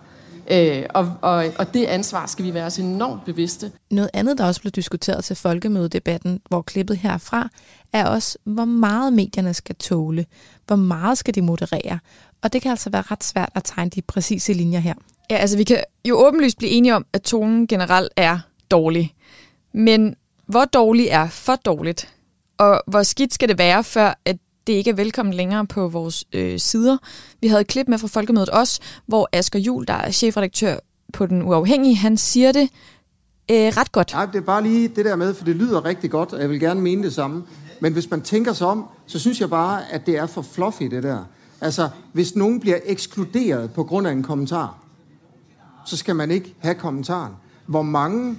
Øh, 0.52 0.84
og, 0.90 1.14
og, 1.22 1.46
og 1.60 1.74
det 1.74 1.86
ansvar 1.86 2.26
skal 2.26 2.46
vi 2.46 2.54
være 2.54 2.72
så 2.72 2.82
enormt 2.82 3.26
bevidste. 3.26 3.72
Noget 3.92 4.10
andet, 4.14 4.38
der 4.38 4.46
også 4.46 4.62
blev 4.62 4.72
diskuteret 4.72 5.24
til 5.24 5.36
folkemødedebatten, 5.36 6.42
hvor 6.50 6.62
klippet 6.62 6.98
herfra, 6.98 7.50
er 7.94 8.06
også, 8.06 8.38
hvor 8.44 8.66
meget 8.66 9.14
medierne 9.14 9.54
skal 9.54 9.76
tåle. 9.76 10.26
Hvor 10.68 10.76
meget 10.76 11.18
skal 11.18 11.36
de 11.36 11.42
moderere? 11.42 12.00
Og 12.42 12.54
det 12.54 12.62
kan 12.62 12.72
altså 12.72 12.90
være 12.90 13.02
ret 13.02 13.24
svært 13.24 13.50
at 13.56 13.64
tegne 13.64 13.90
de 13.90 14.02
præcise 14.02 14.54
linjer 14.54 14.80
her. 14.80 14.94
Ja, 15.32 15.36
altså 15.36 15.58
vi 15.58 15.64
kan 15.64 15.84
jo 16.06 16.28
åbenlyst 16.28 16.58
blive 16.58 16.72
enige 16.72 16.96
om, 16.96 17.06
at 17.14 17.22
tonen 17.22 17.68
generelt 17.68 18.12
er 18.16 18.40
dårlig. 18.72 19.14
Men 19.74 20.16
hvor 20.46 20.66
dårlig 20.66 21.08
er 21.08 21.28
for 21.30 21.56
dårligt? 21.56 22.14
Og 22.58 22.82
hvor 22.88 23.04
skidt 23.04 23.34
skal 23.34 23.50
det 23.50 23.58
være, 23.58 23.84
før 23.84 24.20
at 24.26 24.38
det 24.68 24.74
ikke 24.74 24.90
er 24.90 24.96
velkommen 24.96 25.34
længere 25.34 25.66
på 25.66 25.88
vores 25.88 26.26
øh, 26.34 26.60
sider. 26.60 26.98
Vi 27.42 27.48
havde 27.48 27.62
et 27.62 27.68
klip 27.68 27.88
med 27.88 27.98
fra 27.98 28.08
Folkemødet 28.08 28.50
også, 28.50 28.82
hvor 29.06 29.30
Asger 29.32 29.60
Jul, 29.60 29.88
der 29.88 29.94
er 29.94 30.12
chefredaktør 30.12 30.78
på 31.14 31.26
Den 31.26 31.42
Uafhængige, 31.42 31.96
han 31.96 32.18
siger 32.18 32.52
det 32.52 32.70
øh, 33.52 33.58
ret 33.58 33.92
godt. 33.92 34.14
Nej, 34.14 34.26
det 34.26 34.36
er 34.36 34.42
bare 34.42 34.64
lige 34.64 34.88
det 34.88 35.06
der 35.06 35.16
med, 35.16 35.34
for 35.34 35.46
det 35.46 35.56
lyder 35.56 35.86
rigtig 35.86 36.12
godt, 36.12 36.34
og 36.34 36.42
jeg 36.42 36.50
vil 36.50 36.60
gerne 36.60 36.82
mene 36.82 37.04
det 37.04 37.14
samme. 37.14 37.44
Men 37.80 37.94
hvis 37.94 38.10
man 38.10 38.22
tænker 38.22 38.54
sig 38.54 38.68
om, 38.68 38.86
så 39.06 39.20
synes 39.20 39.42
jeg 39.42 39.50
bare, 39.50 39.92
at 39.92 40.06
det 40.06 40.18
er 40.18 40.26
for 40.26 40.42
fluffy, 40.42 40.84
det 40.84 41.04
der. 41.04 41.24
Altså, 41.62 41.90
hvis 42.14 42.36
nogen 42.36 42.60
bliver 42.60 42.80
ekskluderet 42.86 43.72
på 43.72 43.84
grund 43.84 44.08
af 44.08 44.12
en 44.12 44.24
kommentar, 44.24 44.78
så 45.86 45.98
skal 45.98 46.16
man 46.16 46.32
ikke 46.32 46.54
have 46.60 46.76
kommentaren. 46.76 47.34
Hvor 47.66 47.82
mange 47.82 48.38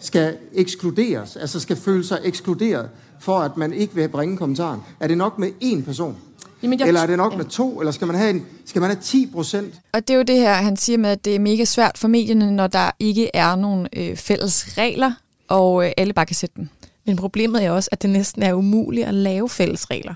skal 0.00 0.36
ekskluderes, 0.52 1.36
altså 1.36 1.60
skal 1.60 1.76
føle 1.76 2.04
sig 2.04 2.20
ekskluderet, 2.24 2.88
for 3.20 3.38
at 3.38 3.56
man 3.56 3.72
ikke 3.72 3.94
vil 3.94 4.08
bringe 4.08 4.36
kommentaren? 4.36 4.80
Er 5.00 5.08
det 5.08 5.18
nok 5.18 5.38
med 5.38 5.48
én 5.62 5.84
person? 5.84 6.16
Jamen, 6.62 6.80
jeg... 6.80 6.88
Eller 6.88 7.00
er 7.00 7.06
det 7.06 7.16
nok 7.16 7.36
med 7.36 7.44
to? 7.44 7.80
Eller 7.80 7.92
skal 7.92 8.06
man 8.06 8.16
have, 8.16 8.30
en, 8.30 8.46
skal 8.64 8.80
man 8.80 8.90
have 8.90 9.00
10 9.02 9.30
procent? 9.32 9.74
Og 9.92 10.08
det 10.08 10.14
er 10.14 10.18
jo 10.18 10.22
det 10.22 10.36
her, 10.36 10.54
han 10.54 10.76
siger 10.76 10.98
med, 10.98 11.10
at 11.10 11.24
det 11.24 11.34
er 11.34 11.38
mega 11.38 11.64
svært 11.64 11.98
for 11.98 12.08
medierne, 12.08 12.52
når 12.52 12.66
der 12.66 12.90
ikke 12.98 13.30
er 13.34 13.56
nogen 13.56 13.88
øh, 13.96 14.16
fælles 14.16 14.78
regler, 14.78 15.12
og 15.48 15.86
øh, 15.86 15.92
alle 15.96 16.12
bare 16.12 16.26
kan 16.26 16.36
sætte 16.36 16.54
dem. 16.56 16.68
Men 17.06 17.16
problemet 17.16 17.64
er 17.64 17.70
også, 17.70 17.88
at 17.92 18.02
det 18.02 18.10
næsten 18.10 18.42
er 18.42 18.54
umuligt 18.54 19.06
at 19.06 19.14
lave 19.14 19.48
fælles 19.48 19.90
regler. 19.90 20.14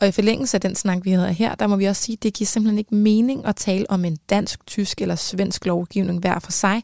Og 0.00 0.08
i 0.08 0.12
forlængelse 0.12 0.56
af 0.56 0.60
den 0.60 0.74
snak, 0.74 0.98
vi 1.04 1.10
havde 1.10 1.32
her, 1.32 1.54
der 1.54 1.66
må 1.66 1.76
vi 1.76 1.84
også 1.84 2.02
sige, 2.02 2.16
at 2.16 2.22
det 2.22 2.34
giver 2.34 2.46
simpelthen 2.46 2.78
ikke 2.78 2.94
mening 2.94 3.46
at 3.46 3.56
tale 3.56 3.90
om 3.90 4.04
en 4.04 4.16
dansk, 4.30 4.66
tysk 4.66 5.00
eller 5.00 5.14
svensk 5.14 5.66
lovgivning 5.66 6.18
hver 6.18 6.38
for 6.38 6.52
sig. 6.52 6.82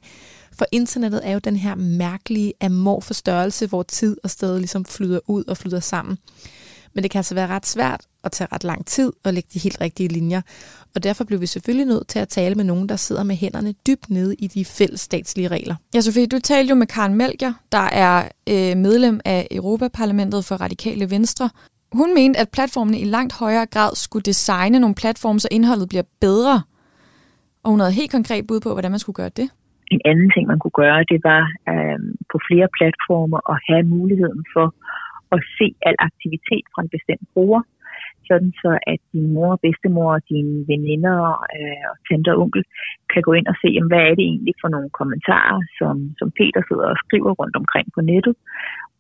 For 0.58 0.66
internettet 0.72 1.20
er 1.24 1.32
jo 1.32 1.38
den 1.38 1.56
her 1.56 1.74
mærkelige 1.74 2.52
amorfe 2.60 3.14
størrelse, 3.14 3.66
hvor 3.66 3.82
tid 3.82 4.16
og 4.24 4.30
sted 4.30 4.58
ligesom 4.58 4.84
flyder 4.84 5.20
ud 5.26 5.44
og 5.44 5.56
flyder 5.56 5.80
sammen. 5.80 6.18
Men 6.94 7.02
det 7.02 7.10
kan 7.10 7.18
altså 7.18 7.34
være 7.34 7.46
ret 7.46 7.66
svært 7.66 8.00
at 8.24 8.32
tage 8.32 8.48
ret 8.52 8.64
lang 8.64 8.86
tid 8.86 9.12
og 9.24 9.34
lægge 9.34 9.48
de 9.54 9.58
helt 9.58 9.80
rigtige 9.80 10.08
linjer. 10.08 10.40
Og 10.94 11.02
derfor 11.02 11.24
blev 11.24 11.40
vi 11.40 11.46
selvfølgelig 11.46 11.86
nødt 11.86 12.08
til 12.08 12.18
at 12.18 12.28
tale 12.28 12.54
med 12.54 12.64
nogen, 12.64 12.88
der 12.88 12.96
sidder 12.96 13.22
med 13.22 13.36
hænderne 13.36 13.72
dybt 13.86 14.10
nede 14.10 14.34
i 14.34 14.46
de 14.46 14.64
fælles 14.64 15.00
statslige 15.00 15.48
regler. 15.48 15.74
Ja, 15.94 16.00
Sofie, 16.00 16.26
du 16.26 16.38
talte 16.38 16.70
jo 16.70 16.74
med 16.74 16.86
Karen 16.86 17.14
Melger, 17.14 17.52
der 17.72 17.78
er 17.78 18.28
øh, 18.46 18.76
medlem 18.76 19.20
af 19.24 19.48
Europaparlamentet 19.50 20.44
for 20.44 20.56
Radikale 20.56 21.10
Venstre. 21.10 21.50
Hun 21.92 22.14
mente, 22.14 22.40
at 22.40 22.48
platformene 22.48 23.00
i 23.00 23.04
langt 23.04 23.32
højere 23.32 23.66
grad 23.66 23.94
skulle 23.94 24.22
designe 24.22 24.78
nogle 24.78 24.94
platforme, 24.94 25.40
så 25.40 25.48
indholdet 25.50 25.88
bliver 25.88 26.04
bedre. 26.20 26.62
Og 27.62 27.70
hun 27.70 27.80
havde 27.80 27.92
helt 27.92 28.10
konkret 28.10 28.46
bud 28.46 28.60
på, 28.60 28.72
hvordan 28.72 28.90
man 28.90 29.00
skulle 29.00 29.14
gøre 29.14 29.28
det. 29.28 29.50
En 29.94 30.00
anden 30.10 30.30
ting, 30.34 30.44
man 30.46 30.58
kunne 30.60 30.78
gøre, 30.84 31.10
det 31.12 31.20
var 31.30 31.44
øh, 31.72 32.00
på 32.32 32.36
flere 32.48 32.68
platformer 32.78 33.40
at 33.52 33.58
have 33.68 33.84
muligheden 33.96 34.42
for 34.54 34.66
at 35.34 35.40
se 35.58 35.66
al 35.88 35.96
aktivitet 36.08 36.64
fra 36.72 36.82
en 36.82 36.94
bestemt 36.96 37.26
bruger, 37.34 37.62
sådan 38.28 38.52
så 38.62 38.70
at 38.92 39.00
din 39.12 39.26
mor, 39.34 39.52
bedstemor, 39.64 40.12
dine 40.30 40.54
veninder 40.72 41.18
øh, 41.56 41.84
og 41.90 41.96
tante 42.06 42.30
og 42.32 42.38
onkel 42.42 42.64
kan 43.12 43.22
gå 43.26 43.32
ind 43.38 43.46
og 43.52 43.56
se, 43.62 43.68
jamen, 43.74 43.92
hvad 43.92 44.02
er 44.08 44.14
det 44.18 44.26
egentlig 44.32 44.54
for 44.62 44.68
nogle 44.74 44.90
kommentarer, 45.00 45.60
som, 45.78 45.96
som 46.18 46.28
Peter 46.38 46.62
sidder 46.68 46.86
og 46.92 47.00
skriver 47.04 47.32
rundt 47.40 47.56
omkring 47.62 47.86
på 47.94 48.00
nettet, 48.10 48.34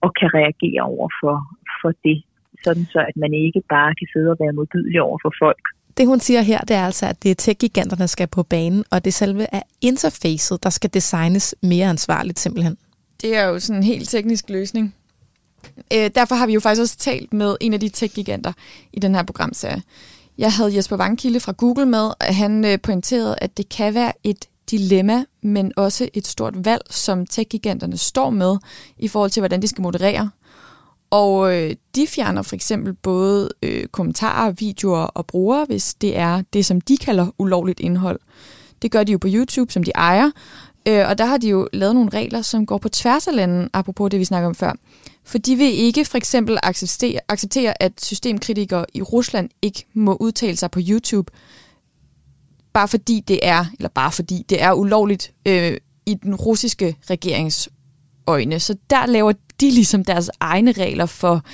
og 0.04 0.10
kan 0.20 0.30
reagere 0.38 0.82
over 0.94 1.08
for, 1.20 1.36
for 1.80 1.90
det, 2.06 2.18
sådan 2.64 2.86
så 2.94 3.00
at 3.10 3.16
man 3.22 3.32
ikke 3.46 3.62
bare 3.74 3.92
kan 3.98 4.08
sidde 4.12 4.30
og 4.34 4.38
være 4.42 4.56
modbydelig 4.58 5.00
over 5.08 5.18
for 5.24 5.32
folk, 5.44 5.64
det 5.96 6.06
hun 6.06 6.20
siger 6.20 6.40
her, 6.40 6.60
det 6.60 6.76
er 6.76 6.86
altså, 6.86 7.06
at 7.06 7.22
det 7.22 7.30
er 7.30 7.34
tech-giganterne, 7.34 8.00
der 8.00 8.06
skal 8.06 8.26
på 8.26 8.42
banen, 8.42 8.84
og 8.90 9.04
det 9.04 9.14
selve 9.14 9.46
er 9.52 9.62
interfacet, 9.80 10.62
der 10.62 10.70
skal 10.70 10.90
designes 10.94 11.54
mere 11.62 11.88
ansvarligt 11.88 12.40
simpelthen. 12.40 12.76
Det 13.22 13.36
er 13.36 13.44
jo 13.44 13.60
sådan 13.60 13.76
en 13.76 13.82
helt 13.82 14.08
teknisk 14.08 14.50
løsning. 14.50 14.94
Øh, 15.92 16.10
derfor 16.14 16.34
har 16.34 16.46
vi 16.46 16.52
jo 16.52 16.60
faktisk 16.60 16.80
også 16.80 16.96
talt 16.96 17.32
med 17.32 17.56
en 17.60 17.72
af 17.72 17.80
de 17.80 17.88
tech-giganter 17.88 18.52
i 18.92 19.00
den 19.00 19.14
her 19.14 19.22
programserie. 19.22 19.82
Jeg 20.38 20.52
havde 20.52 20.76
Jesper 20.76 20.96
Vangkilde 20.96 21.40
fra 21.40 21.52
Google 21.52 21.86
med, 21.86 22.10
og 22.20 22.36
han 22.36 22.64
øh, 22.64 22.78
pointerede, 22.80 23.36
at 23.40 23.56
det 23.56 23.68
kan 23.68 23.94
være 23.94 24.12
et 24.24 24.44
dilemma, 24.70 25.24
men 25.42 25.72
også 25.76 26.08
et 26.14 26.26
stort 26.26 26.64
valg, 26.64 26.82
som 26.90 27.26
tech-giganterne 27.26 27.96
står 27.96 28.30
med 28.30 28.56
i 28.98 29.08
forhold 29.08 29.30
til, 29.30 29.40
hvordan 29.40 29.62
de 29.62 29.68
skal 29.68 29.82
moderere. 29.82 30.30
Og 31.10 31.56
øh, 31.56 31.74
de 31.94 32.06
fjerner 32.06 32.42
for 32.42 32.54
eksempel 32.54 32.94
både 32.94 33.48
øh, 33.62 33.86
kommentarer, 33.86 34.50
videoer 34.50 34.98
og 35.02 35.26
brugere, 35.26 35.64
hvis 35.64 35.94
det 35.94 36.16
er 36.16 36.42
det, 36.52 36.66
som 36.66 36.80
de 36.80 36.96
kalder 36.96 37.26
ulovligt 37.38 37.80
indhold. 37.80 38.20
Det 38.82 38.90
gør 38.90 39.04
de 39.04 39.12
jo 39.12 39.18
på 39.18 39.28
YouTube, 39.30 39.72
som 39.72 39.82
de 39.82 39.90
ejer. 39.94 40.30
Øh, 40.88 41.08
og 41.08 41.18
der 41.18 41.24
har 41.24 41.36
de 41.36 41.48
jo 41.48 41.68
lavet 41.72 41.94
nogle 41.94 42.10
regler, 42.10 42.42
som 42.42 42.66
går 42.66 42.78
på 42.78 42.88
tværs 42.88 43.26
af 43.26 43.36
landet, 43.36 43.68
apropos 43.72 44.10
det, 44.10 44.20
vi 44.20 44.24
snakker 44.24 44.48
om 44.48 44.54
før. 44.54 44.72
For 45.24 45.38
de 45.38 45.56
vil 45.56 45.78
ikke 45.78 46.04
for 46.04 46.18
eksempel 46.18 46.58
acceptere, 46.62 47.20
acceptere, 47.28 47.82
at 47.82 47.92
systemkritikere 48.04 48.86
i 48.94 49.02
Rusland 49.02 49.50
ikke 49.62 49.86
må 49.94 50.16
udtale 50.20 50.56
sig 50.56 50.70
på 50.70 50.80
YouTube, 50.88 51.32
bare 52.72 52.88
fordi 52.88 53.20
det 53.20 53.40
er, 53.42 53.64
eller 53.78 53.88
bare 53.88 54.12
fordi 54.12 54.44
det 54.48 54.62
er 54.62 54.72
ulovligt 54.72 55.32
øh, 55.46 55.76
i 56.06 56.14
den 56.14 56.34
russiske 56.34 56.96
regerings 57.10 57.68
øjne. 58.26 58.60
Så 58.60 58.76
der 58.90 59.06
laver 59.06 59.32
de 59.60 59.70
ligesom 59.70 60.04
deres 60.04 60.30
egne 60.40 60.72
regler 60.72 61.06
for, 61.06 61.44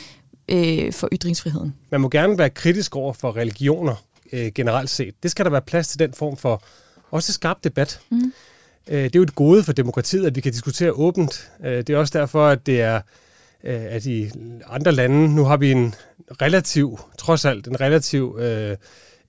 øh, 0.49 0.93
for 0.93 1.09
ytringsfriheden. 1.13 1.75
Man 1.91 2.01
må 2.01 2.09
gerne 2.09 2.39
være 2.39 2.51
kritisk 2.51 2.97
over 2.97 3.13
for 3.13 3.37
religioner 3.37 3.95
øh, 4.33 4.53
generelt 4.55 4.91
set. 4.91 5.15
Det 5.23 5.31
skal 5.31 5.45
der 5.45 5.51
være 5.51 5.63
plads 5.63 5.89
til 5.89 5.99
den 5.99 6.13
form 6.13 6.37
for 6.37 6.63
også 7.11 7.33
skarp 7.33 7.65
debat. 7.65 8.01
Mm. 8.11 8.33
Øh, 8.89 9.05
det 9.05 9.17
er 9.17 9.19
jo 9.19 9.23
et 9.23 9.35
gode 9.35 9.65
for 9.65 9.73
demokratiet, 9.73 10.27
at 10.27 10.37
vi 10.37 10.41
kan 10.41 10.53
diskutere 10.53 10.93
åbent. 10.93 11.51
Øh, 11.65 11.77
det 11.77 11.91
er 11.91 11.97
også 11.97 12.19
derfor, 12.19 12.47
at 12.47 12.67
det 12.67 12.81
er 12.81 13.01
øh, 13.65 13.83
at 13.89 14.07
i 14.07 14.31
andre 14.67 14.93
lande, 14.93 15.35
nu 15.35 15.45
har 15.45 15.57
vi 15.57 15.71
en 15.71 15.95
relativ, 16.43 16.99
trods 17.19 17.45
alt, 17.45 17.67
en 17.67 17.81
relativ 17.81 18.39
øh, 18.41 18.77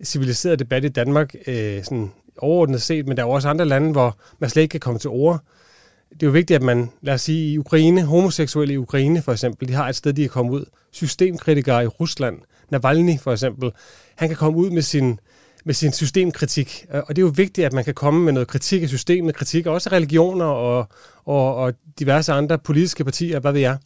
civiliseret 0.03 0.59
debat 0.59 0.85
i 0.85 0.89
Danmark, 0.89 1.35
øh, 1.47 1.83
sådan 1.83 2.11
overordnet 2.37 2.81
set, 2.81 3.07
men 3.07 3.17
der 3.17 3.23
er 3.23 3.27
også 3.27 3.49
andre 3.49 3.65
lande, 3.65 3.91
hvor 3.91 4.17
man 4.39 4.49
slet 4.49 4.61
ikke 4.61 4.71
kan 4.71 4.79
komme 4.79 4.99
til 4.99 5.09
ord. 5.09 5.41
Det 6.13 6.23
er 6.23 6.27
jo 6.27 6.31
vigtigt, 6.31 6.55
at 6.55 6.61
man, 6.61 6.89
lad 7.01 7.13
os 7.13 7.21
sige, 7.21 7.53
i 7.53 7.57
Ukraine, 7.57 8.03
homoseksuelle 8.03 8.73
i 8.73 8.77
Ukraine 8.77 9.21
for 9.21 9.31
eksempel, 9.31 9.67
de 9.67 9.73
har 9.73 9.89
et 9.89 9.95
sted, 9.95 10.13
de 10.13 10.21
kan 10.21 10.29
komme 10.29 10.51
ud. 10.51 10.65
Systemkritikere 10.91 11.83
i 11.83 11.87
Rusland, 11.87 12.39
Navalny 12.69 13.19
for 13.19 13.31
eksempel, 13.31 13.71
han 14.15 14.27
kan 14.29 14.37
komme 14.37 14.57
ud 14.59 14.69
med 14.69 14.81
sin, 14.81 15.19
med 15.65 15.73
sin 15.73 15.91
systemkritik. 15.91 16.85
Og 16.89 17.15
det 17.15 17.17
er 17.17 17.25
jo 17.25 17.33
vigtigt, 17.35 17.65
at 17.65 17.73
man 17.73 17.83
kan 17.83 17.93
komme 17.93 18.23
med 18.25 18.33
noget 18.33 18.47
kritik 18.47 18.83
af 18.83 18.89
systemet, 18.89 19.35
kritik 19.35 19.65
også 19.65 19.89
af 19.89 19.93
religioner 19.93 20.45
og, 20.45 20.87
og, 21.25 21.55
og 21.55 21.73
diverse 21.99 22.33
andre 22.33 22.59
politiske 22.59 23.03
partier, 23.03 23.39
hvad 23.39 23.51
ved 23.51 23.61
jeg. 23.61 23.77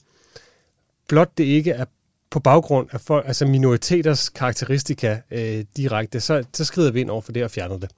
Blot 1.07 1.37
det 1.37 1.43
ikke 1.43 1.71
er 1.71 1.85
på 2.29 2.39
baggrund 2.39 2.87
af 2.91 3.01
folk, 3.01 3.27
altså 3.27 3.45
minoriteters 3.45 4.29
karakteristika 4.29 5.17
øh, 5.31 5.65
direkte, 5.77 6.19
så, 6.19 6.43
så 6.53 6.65
skrider 6.65 6.91
vi 6.91 7.01
ind 7.01 7.09
over 7.09 7.21
for 7.21 7.31
det 7.31 7.43
og 7.43 7.51
fjerner 7.51 7.77
det. 7.77 7.89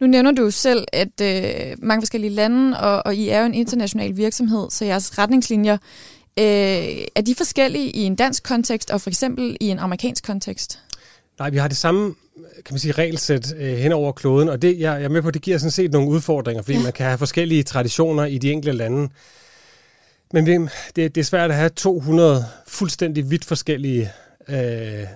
Nu 0.00 0.06
nævner 0.06 0.32
du 0.32 0.50
selv, 0.50 0.84
at 0.92 1.20
øh, 1.22 1.76
mange 1.82 2.02
forskellige 2.02 2.30
lande, 2.30 2.80
og, 2.80 3.06
og 3.06 3.14
I 3.14 3.28
er 3.28 3.40
jo 3.40 3.46
en 3.46 3.54
international 3.54 4.16
virksomhed, 4.16 4.70
så 4.70 4.84
jeres 4.84 5.18
retningslinjer, 5.18 5.74
øh, 6.38 6.44
er 7.14 7.22
de 7.26 7.34
forskellige 7.34 7.90
i 7.90 8.00
en 8.00 8.16
dansk 8.16 8.42
kontekst 8.42 8.90
og 8.90 9.00
for 9.00 9.10
eksempel 9.10 9.56
i 9.60 9.68
en 9.68 9.78
amerikansk 9.78 10.24
kontekst? 10.24 10.80
Nej, 11.38 11.50
vi 11.50 11.56
har 11.56 11.68
det 11.68 11.76
samme 11.76 12.14
kan 12.64 12.74
man 12.74 12.78
sige, 12.78 12.92
regelsæt 12.92 13.54
øh, 13.56 13.76
hen 13.76 13.92
over 13.92 14.12
kloden, 14.12 14.48
og 14.48 14.62
det, 14.62 14.68
jeg, 14.68 14.80
jeg 14.80 15.02
er 15.04 15.08
med 15.08 15.22
på, 15.22 15.30
det 15.30 15.42
giver 15.42 15.58
sådan 15.58 15.70
set 15.70 15.92
nogle 15.92 16.08
udfordringer, 16.08 16.62
fordi 16.62 16.76
ja. 16.76 16.82
man 16.82 16.92
kan 16.92 17.06
have 17.06 17.18
forskellige 17.18 17.62
traditioner 17.62 18.24
i 18.24 18.38
de 18.38 18.52
enkelte 18.52 18.78
lande. 18.78 19.08
Men 20.32 20.46
det, 20.46 20.70
det, 20.96 21.16
er 21.16 21.24
svært 21.24 21.50
at 21.50 21.56
have 21.56 21.68
200 21.68 22.44
fuldstændig 22.66 23.30
vidt 23.30 23.44
forskellige 23.44 24.10
øh, 24.48 25.06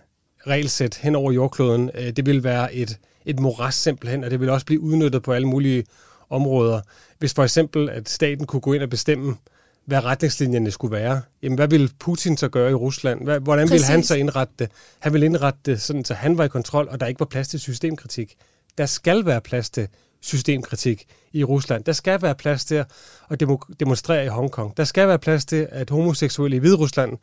regelsæt 0.46 0.94
hen 0.94 1.14
over 1.14 1.32
jordkloden. 1.32 1.90
Øh, 1.94 2.10
det 2.10 2.26
vil 2.26 2.44
være 2.44 2.74
et, 2.74 2.98
et 3.28 3.40
moras 3.40 3.74
simpelthen, 3.74 4.24
og 4.24 4.30
det 4.30 4.40
vil 4.40 4.48
også 4.48 4.66
blive 4.66 4.80
udnyttet 4.80 5.22
på 5.22 5.32
alle 5.32 5.48
mulige 5.48 5.84
områder. 6.30 6.80
Hvis 7.18 7.34
for 7.34 7.44
eksempel, 7.44 7.90
at 7.90 8.08
staten 8.08 8.46
kunne 8.46 8.60
gå 8.60 8.72
ind 8.72 8.82
og 8.82 8.90
bestemme, 8.90 9.36
hvad 9.84 10.04
retningslinjerne 10.04 10.70
skulle 10.70 10.92
være. 10.96 11.20
Jamen, 11.42 11.58
hvad 11.58 11.68
ville 11.68 11.88
Putin 11.98 12.36
så 12.36 12.48
gøre 12.48 12.70
i 12.70 12.74
Rusland? 12.74 13.40
Hvordan 13.40 13.70
ville 13.70 13.84
han 13.84 14.02
så 14.02 14.14
indrette 14.14 14.54
det? 14.58 14.70
Han 14.98 15.12
ville 15.12 15.24
indrette 15.24 15.60
det 15.66 15.82
sådan, 15.82 16.04
så 16.04 16.14
han 16.14 16.38
var 16.38 16.44
i 16.44 16.48
kontrol, 16.48 16.88
og 16.90 17.00
der 17.00 17.06
ikke 17.06 17.20
var 17.20 17.26
plads 17.26 17.48
til 17.48 17.60
systemkritik. 17.60 18.34
Der 18.78 18.86
skal 18.86 19.26
være 19.26 19.40
plads 19.40 19.70
til 19.70 19.88
systemkritik 20.20 21.04
i 21.32 21.44
Rusland. 21.44 21.84
Der 21.84 21.92
skal 21.92 22.22
være 22.22 22.34
plads 22.34 22.64
til 22.64 22.84
at 23.30 23.40
demonstrere 23.80 24.24
i 24.24 24.28
Hongkong. 24.28 24.76
Der 24.76 24.84
skal 24.84 25.08
være 25.08 25.18
plads 25.18 25.44
til, 25.44 25.68
at 25.70 25.90
homoseksuelle 25.90 26.56
i 26.56 26.60
Hviderusland 26.60 27.18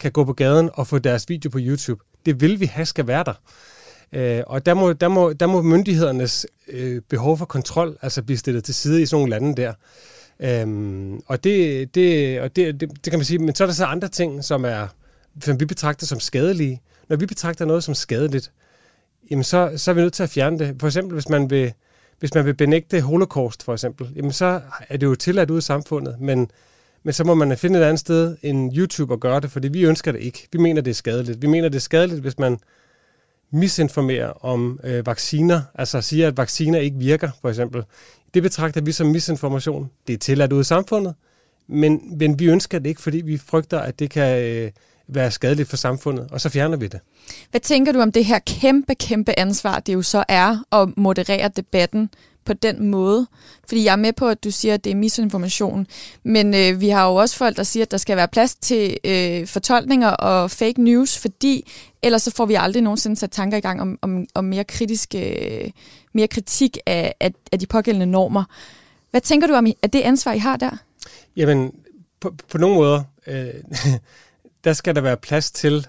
kan 0.00 0.12
gå 0.12 0.24
på 0.24 0.32
gaden 0.32 0.70
og 0.72 0.86
få 0.86 0.98
deres 0.98 1.28
video 1.28 1.50
på 1.50 1.58
YouTube. 1.60 2.02
Det 2.26 2.40
vil 2.40 2.60
vi 2.60 2.66
have 2.66 2.86
skal 2.86 3.06
være 3.06 3.24
der. 3.24 3.34
Øh, 4.12 4.42
og 4.46 4.66
der 4.66 4.74
må, 4.74 4.92
der, 4.92 5.08
må, 5.08 5.32
der 5.32 5.46
må 5.46 5.62
myndighedernes 5.62 6.46
øh, 6.68 7.02
behov 7.08 7.38
for 7.38 7.44
kontrol 7.44 7.98
altså 8.02 8.22
blive 8.22 8.38
stillet 8.38 8.64
til 8.64 8.74
side 8.74 9.02
i 9.02 9.06
sådan 9.06 9.20
nogle 9.20 9.30
lande 9.30 9.62
der. 9.62 9.72
Øhm, 10.40 11.20
og 11.26 11.44
det, 11.44 11.94
det, 11.94 12.40
og 12.40 12.56
det, 12.56 12.80
det, 12.80 12.90
det 13.04 13.10
kan 13.10 13.18
man 13.18 13.24
sige, 13.24 13.38
men 13.38 13.54
så 13.54 13.64
er 13.64 13.66
der 13.66 13.74
så 13.74 13.84
andre 13.84 14.08
ting, 14.08 14.44
som, 14.44 14.64
er, 14.64 14.86
som 15.42 15.60
vi 15.60 15.64
betragter 15.64 16.06
som 16.06 16.20
skadelige. 16.20 16.82
Når 17.08 17.16
vi 17.16 17.26
betragter 17.26 17.64
noget 17.64 17.84
som 17.84 17.94
skadeligt, 17.94 18.52
jamen 19.30 19.44
så, 19.44 19.72
så 19.76 19.90
er 19.90 19.94
vi 19.94 20.00
nødt 20.00 20.12
til 20.12 20.22
at 20.22 20.30
fjerne 20.30 20.58
det. 20.58 20.76
For 20.80 20.86
eksempel, 20.86 21.14
hvis 21.14 21.28
man 21.28 21.50
vil, 21.50 21.72
hvis 22.18 22.34
man 22.34 22.44
vil 22.44 22.54
benægte 22.54 23.00
holocaust, 23.00 23.62
for 23.62 23.72
eksempel, 23.72 24.08
jamen 24.16 24.32
så 24.32 24.60
er 24.88 24.96
det 24.96 25.06
jo 25.06 25.14
tilladt 25.14 25.50
ud 25.50 25.58
i 25.58 25.60
samfundet, 25.60 26.16
men, 26.20 26.50
men 27.02 27.12
så 27.12 27.24
må 27.24 27.34
man 27.34 27.56
finde 27.56 27.78
et 27.78 27.82
andet 27.82 28.00
sted 28.00 28.36
end 28.42 28.76
YouTube 28.76 29.14
og 29.14 29.20
gøre 29.20 29.40
det, 29.40 29.50
fordi 29.50 29.68
vi 29.68 29.82
ønsker 29.82 30.12
det 30.12 30.20
ikke. 30.20 30.48
Vi 30.52 30.58
mener, 30.58 30.80
det 30.80 30.90
er 30.90 30.94
skadeligt. 30.94 31.42
Vi 31.42 31.46
mener, 31.46 31.68
det 31.68 31.76
er 31.76 31.80
skadeligt, 31.80 32.20
hvis 32.20 32.38
man 32.38 32.58
misinformerer 33.52 34.44
om 34.44 34.80
øh, 34.84 35.06
vacciner, 35.06 35.62
altså 35.74 36.00
siger, 36.00 36.28
at 36.28 36.36
vacciner 36.36 36.78
ikke 36.78 36.96
virker, 36.96 37.30
for 37.40 37.48
eksempel. 37.48 37.82
Det 38.34 38.42
betragter 38.42 38.80
vi 38.80 38.92
som 38.92 39.06
misinformation. 39.06 39.90
Det 40.06 40.12
er 40.12 40.18
tilladt 40.18 40.52
ud 40.52 40.60
i 40.60 40.64
samfundet, 40.64 41.14
men, 41.66 42.18
men 42.18 42.38
vi 42.38 42.46
ønsker 42.46 42.78
det 42.78 42.88
ikke, 42.88 43.02
fordi 43.02 43.20
vi 43.20 43.38
frygter, 43.38 43.78
at 43.78 43.98
det 43.98 44.10
kan 44.10 44.42
øh, 44.42 44.70
være 45.08 45.30
skadeligt 45.30 45.68
for 45.68 45.76
samfundet, 45.76 46.28
og 46.30 46.40
så 46.40 46.48
fjerner 46.48 46.76
vi 46.76 46.86
det. 46.86 47.00
Hvad 47.50 47.60
tænker 47.60 47.92
du 47.92 48.00
om 48.00 48.12
det 48.12 48.24
her 48.24 48.38
kæmpe, 48.38 48.94
kæmpe 48.94 49.38
ansvar, 49.38 49.80
det 49.80 49.94
jo 49.94 50.02
så 50.02 50.24
er 50.28 50.64
at 50.72 50.88
moderere 50.96 51.50
debatten 51.56 52.10
på 52.50 52.54
den 52.54 52.90
måde? 52.90 53.26
Fordi 53.68 53.84
jeg 53.84 53.92
er 53.92 53.96
med 53.96 54.12
på, 54.12 54.28
at 54.28 54.44
du 54.44 54.50
siger, 54.50 54.74
at 54.74 54.84
det 54.84 54.90
er 54.90 54.94
misinformation, 54.94 55.86
men 56.22 56.54
øh, 56.54 56.80
vi 56.80 56.88
har 56.88 57.08
jo 57.08 57.14
også 57.14 57.36
folk, 57.36 57.56
der 57.56 57.62
siger, 57.62 57.84
at 57.84 57.90
der 57.90 57.96
skal 57.96 58.16
være 58.16 58.28
plads 58.28 58.54
til 58.54 58.96
øh, 59.04 59.46
fortolkninger 59.46 60.08
og 60.08 60.50
fake 60.50 60.82
news, 60.82 61.18
fordi 61.18 61.70
ellers 62.02 62.22
så 62.22 62.30
får 62.30 62.46
vi 62.46 62.54
aldrig 62.54 62.82
nogensinde 62.82 63.16
sat 63.16 63.30
tanker 63.30 63.58
i 63.58 63.60
gang 63.60 63.80
om, 63.80 63.98
om, 64.02 64.26
om 64.34 64.44
mere, 64.44 64.64
kritisk, 64.64 65.14
øh, 65.14 65.70
mere 66.12 66.28
kritik 66.28 66.78
af, 66.86 67.14
af, 67.20 67.32
af 67.52 67.58
de 67.58 67.66
pågældende 67.66 68.06
normer. 68.06 68.44
Hvad 69.10 69.20
tænker 69.20 69.46
du 69.46 69.54
om 69.54 69.66
at 69.82 69.92
det 69.92 70.00
ansvar, 70.00 70.32
I 70.32 70.38
har 70.38 70.56
der? 70.56 70.70
Jamen, 71.36 71.72
på, 72.20 72.34
på 72.48 72.58
nogle 72.58 72.76
måder, 72.76 73.02
øh, 73.26 73.54
der 74.64 74.72
skal 74.72 74.94
der 74.94 75.00
være 75.00 75.16
plads 75.16 75.50
til, 75.50 75.86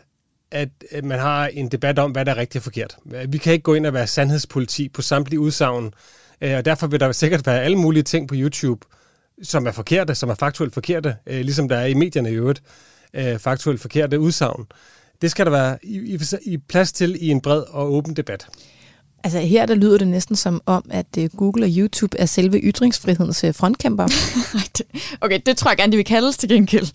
at 0.52 0.70
man 1.04 1.20
har 1.20 1.48
en 1.48 1.68
debat 1.68 2.00
om, 2.00 2.12
hvad 2.12 2.26
der 2.26 2.32
er 2.32 2.38
rigtigt 2.38 2.60
og 2.60 2.64
forkert. 2.64 2.98
Vi 3.28 3.38
kan 3.38 3.54
ikke 3.54 3.64
gå 3.64 3.74
ind 3.74 3.86
og 3.86 3.94
være 3.94 4.08
sandhedspoliti 4.08 4.90
på 4.90 5.02
samtlige 5.02 5.40
udsagn, 5.40 5.94
øh, 6.42 6.58
og 6.58 6.66
derfor 6.66 6.88
vil 6.88 7.00
der 7.00 7.12
sikkert 7.12 7.48
være 7.48 7.62
alle 7.62 7.78
mulige 7.78 8.04
ting 8.04 8.28
på 8.28 8.36
YouTube, 8.38 8.88
som 9.44 9.68
er 9.68 9.72
forkerte, 9.72 10.16
som 10.16 10.30
er 10.30 10.36
faktuelt 10.36 10.74
forkerte, 10.74 11.16
øh, 11.28 11.42
ligesom 11.42 11.70
der 11.70 11.78
er 11.78 11.86
i 11.86 11.94
medierne 11.94 12.32
i 12.32 12.34
øvrigt, 12.34 12.64
øh, 13.14 13.40
faktuelt 13.40 13.82
forkerte 13.82 14.20
udsagn. 14.20 14.66
Det 15.22 15.32
skal 15.32 15.46
der 15.46 15.52
være 15.52 15.78
i, 15.84 15.98
i, 15.98 16.20
i 16.42 16.58
plads 16.58 16.92
til 16.92 17.18
i 17.20 17.30
en 17.30 17.42
bred 17.42 17.64
og 17.70 17.94
åben 17.94 18.16
debat. 18.16 18.48
Altså 19.24 19.40
her 19.40 19.66
der 19.66 19.76
lyder 19.76 19.98
det 19.98 20.08
næsten 20.08 20.36
som 20.36 20.62
om, 20.66 20.86
at 20.90 21.18
Google 21.38 21.66
og 21.66 21.70
YouTube 21.78 22.20
er 22.20 22.26
selve 22.26 22.60
ytringsfrihedens 22.60 23.46
frontkæmper. 23.52 24.08
okay, 25.22 25.40
det 25.46 25.58
tror 25.58 25.72
jeg 25.72 25.78
gerne, 25.78 25.92
de 25.92 25.98
vil 25.98 26.06
kaldes 26.06 26.38
til 26.38 26.50
gengæld 26.50 26.88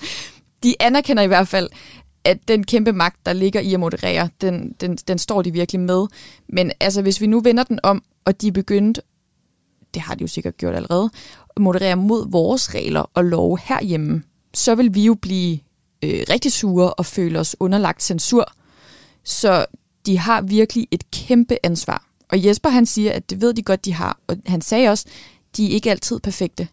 de 0.63 0.75
anerkender 0.81 1.23
i 1.23 1.27
hvert 1.27 1.49
fald, 1.49 1.69
at 2.25 2.39
den 2.49 2.65
kæmpe 2.65 2.93
magt, 2.93 3.27
der 3.27 3.33
ligger 3.33 3.61
i 3.61 3.75
at 3.75 3.81
moderere, 3.81 4.29
den, 4.41 4.75
den, 4.81 4.97
den 4.97 5.19
står 5.19 5.43
de 5.43 5.53
virkelig 5.53 5.81
med. 5.81 6.07
Men 6.49 6.73
altså, 6.81 7.03
hvis 7.03 7.21
vi 7.21 7.27
nu 7.27 7.41
vender 7.41 7.65
den 7.65 7.79
om, 7.83 8.03
og 8.25 8.41
de 8.41 8.49
er 8.49 8.53
begyndt, 8.53 9.01
det 9.97 10.05
har 10.05 10.15
de 10.15 10.23
jo 10.23 10.29
sikkert 10.29 10.57
gjort 10.57 10.75
allerede, 10.75 11.11
modererer 11.57 11.95
moderere 11.95 11.97
mod 11.97 12.31
vores 12.31 12.75
regler 12.75 13.11
og 13.15 13.25
love 13.25 13.59
herhjemme, 13.63 14.23
så 14.55 14.75
vil 14.75 14.95
vi 14.95 15.05
jo 15.05 15.15
blive 15.15 15.59
øh, 16.03 16.25
rigtig 16.31 16.53
sure 16.53 16.95
og 16.95 17.07
føle 17.07 17.39
os 17.39 17.57
underlagt 17.61 18.03
censur. 18.03 18.53
Så 19.25 19.67
de 20.07 20.19
har 20.19 20.41
virkelig 20.41 20.89
et 20.91 21.11
kæmpe 21.11 21.59
ansvar. 21.63 22.05
Og 22.29 22.45
Jesper 22.47 22.69
han 22.69 22.87
siger, 22.87 23.13
at 23.13 23.31
det 23.31 23.41
ved 23.41 23.55
de 23.55 23.63
godt, 23.63 23.85
de 23.85 23.93
har. 23.93 24.19
Og 24.27 24.37
han 24.47 24.61
sagde 24.61 24.89
også, 24.89 25.07
de 25.57 25.67
er 25.67 25.71
ikke 25.71 25.91
altid 25.91 26.21
perfekte. 26.21 26.69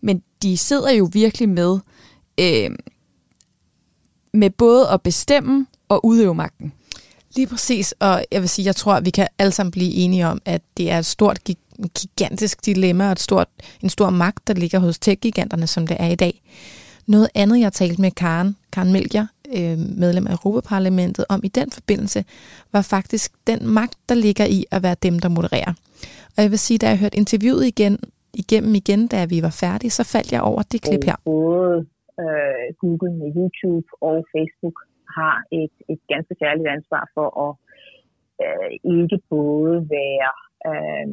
Men 0.00 0.22
de 0.42 0.58
sidder 0.58 0.92
jo 0.92 1.08
virkelig 1.12 1.48
med 1.48 1.78
øh, 2.40 2.70
med 4.34 4.50
både 4.50 4.88
at 4.88 5.02
bestemme 5.02 5.66
og 5.88 6.06
udøve 6.06 6.34
magten. 6.34 6.72
Lige 7.36 7.46
præcis, 7.46 7.94
og 8.00 8.24
jeg 8.32 8.40
vil 8.40 8.48
sige, 8.48 8.66
jeg 8.66 8.76
tror, 8.76 8.94
at 8.94 9.04
vi 9.04 9.10
kan 9.10 9.28
alle 9.38 9.52
sammen 9.52 9.70
blive 9.70 9.92
enige 9.92 10.26
om, 10.26 10.42
at 10.44 10.62
det 10.76 10.90
er 10.90 10.98
et 10.98 11.06
stort, 11.06 11.44
gigantisk 12.00 12.66
dilemma 12.66 13.04
og 13.06 13.12
et 13.12 13.20
stort, 13.20 13.48
en 13.82 13.88
stor 13.88 14.10
magt, 14.10 14.48
der 14.48 14.54
ligger 14.54 14.78
hos 14.78 14.98
tech-giganterne, 14.98 15.66
som 15.66 15.86
det 15.86 15.96
er 16.00 16.06
i 16.06 16.14
dag. 16.14 16.42
Noget 17.08 17.28
andet, 17.34 17.60
jeg 17.60 17.72
talte 17.72 18.00
med 18.00 18.10
Karen, 18.10 18.56
Karen 18.72 18.92
Melger, 18.92 19.26
øh, 19.56 19.78
medlem 20.02 20.26
af 20.26 20.32
Europaparlamentet, 20.32 21.24
om 21.28 21.40
i 21.44 21.48
den 21.48 21.70
forbindelse, 21.70 22.24
var 22.72 22.82
faktisk 22.82 23.32
den 23.46 23.68
magt, 23.68 23.98
der 24.08 24.14
ligger 24.14 24.44
i 24.44 24.64
at 24.70 24.82
være 24.82 24.96
dem, 25.02 25.18
der 25.18 25.28
modererer. 25.28 25.72
Og 26.36 26.42
jeg 26.42 26.50
vil 26.50 26.58
sige, 26.58 26.78
da 26.78 26.88
jeg 26.88 26.98
hørte 26.98 27.16
interviewet 27.16 27.64
igen, 27.66 27.98
igennem 28.34 28.74
igen, 28.74 29.06
da 29.06 29.24
vi 29.24 29.42
var 29.42 29.54
færdige, 29.64 29.90
så 29.90 30.04
faldt 30.14 30.32
jeg 30.32 30.42
over 30.42 30.62
det 30.62 30.82
klip 30.82 31.04
her. 31.04 31.16
Både 31.24 31.86
øh, 32.24 32.66
Google 32.82 33.12
med 33.20 33.28
YouTube 33.38 33.88
og 34.08 34.16
Facebook 34.34 34.76
har 35.18 35.36
et, 35.62 35.74
et 35.92 36.00
ganske 36.12 36.34
særligt 36.42 36.68
ansvar 36.76 37.04
for 37.16 37.28
at 37.46 37.52
øh, 38.44 38.70
ikke 38.98 39.18
både 39.34 39.74
være 39.98 40.32
øh, 40.70 41.06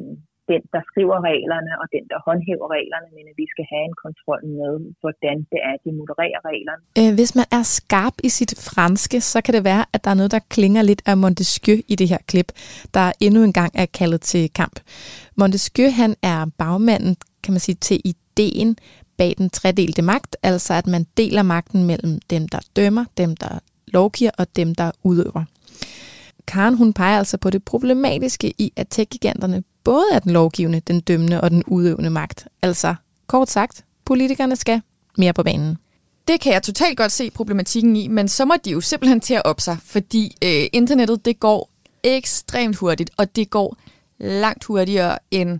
den, 0.51 0.61
der 0.73 0.81
skriver 0.89 1.17
reglerne, 1.29 1.71
og 1.81 1.85
den, 1.95 2.03
der 2.11 2.19
håndhæver 2.27 2.67
reglerne, 2.77 3.07
men 3.15 3.25
at 3.31 3.35
vi 3.41 3.47
skal 3.53 3.65
have 3.73 3.85
en 3.89 3.97
kontrol 4.05 4.41
med, 4.59 4.73
hvordan 5.01 5.37
det 5.51 5.59
er, 5.69 5.75
de 5.83 5.89
modererer 5.99 6.39
reglerne. 6.51 6.83
Øh, 6.99 7.11
hvis 7.17 7.31
man 7.39 7.47
er 7.57 7.63
skarp 7.77 8.15
i 8.27 8.29
sit 8.37 8.53
franske, 8.67 9.17
så 9.31 9.37
kan 9.45 9.53
det 9.57 9.63
være, 9.71 9.83
at 9.93 9.99
der 10.03 10.11
er 10.11 10.19
noget, 10.21 10.31
der 10.37 10.49
klinger 10.55 10.81
lidt 10.81 11.01
af 11.09 11.15
Montesquieu 11.23 11.77
i 11.93 11.95
det 12.01 12.07
her 12.13 12.21
klip, 12.31 12.49
der 12.95 13.05
endnu 13.25 13.39
en 13.43 13.55
gang 13.61 13.71
er 13.83 13.87
kaldet 13.99 14.21
til 14.31 14.43
kamp. 14.61 14.75
Montesquieu, 15.39 15.89
han 16.01 16.11
er 16.33 16.39
bagmanden, 16.61 17.13
kan 17.43 17.51
man 17.53 17.59
sige, 17.65 17.77
til 17.87 17.97
ideen 18.11 18.71
bag 19.17 19.33
den 19.37 19.49
tredelte 19.49 20.01
magt, 20.01 20.37
altså 20.43 20.73
at 20.73 20.87
man 20.87 21.03
deler 21.17 21.43
magten 21.43 21.81
mellem 21.91 22.19
dem, 22.29 22.47
der 22.47 22.59
dømmer, 22.75 23.05
dem, 23.17 23.35
der 23.35 23.59
lovgiver 23.87 24.31
og 24.37 24.55
dem, 24.55 24.75
der 24.75 24.91
udøver. 25.03 25.43
Karen 26.47 26.77
hun 26.77 26.93
peger 26.93 27.17
altså 27.17 27.37
på 27.37 27.49
det 27.49 27.65
problematiske 27.65 28.53
i, 28.57 28.73
at 28.75 28.87
tech-giganterne 28.89 29.63
både 29.83 30.05
er 30.11 30.19
den 30.19 30.31
lovgivende, 30.31 30.79
den 30.79 30.99
dømmende 30.99 31.41
og 31.41 31.51
den 31.51 31.63
udøvende 31.67 32.09
magt. 32.09 32.47
Altså, 32.61 32.95
kort 33.27 33.49
sagt, 33.49 33.85
politikerne 34.05 34.55
skal 34.55 34.81
mere 35.17 35.33
på 35.33 35.43
banen. 35.43 35.77
Det 36.27 36.41
kan 36.41 36.53
jeg 36.53 36.63
totalt 36.63 36.97
godt 36.97 37.11
se 37.11 37.31
problematikken 37.31 37.95
i, 37.95 38.07
men 38.07 38.27
så 38.27 38.45
må 38.45 38.53
de 38.65 38.71
jo 38.71 38.81
simpelthen 38.81 39.19
til 39.19 39.33
at 39.33 39.41
op 39.45 39.61
sig, 39.61 39.77
fordi 39.85 40.37
øh, 40.43 40.67
internettet 40.73 41.25
det 41.25 41.39
går 41.39 41.69
ekstremt 42.03 42.75
hurtigt, 42.75 43.11
og 43.17 43.35
det 43.35 43.49
går 43.49 43.77
langt 44.19 44.63
hurtigere 44.63 45.17
end 45.31 45.59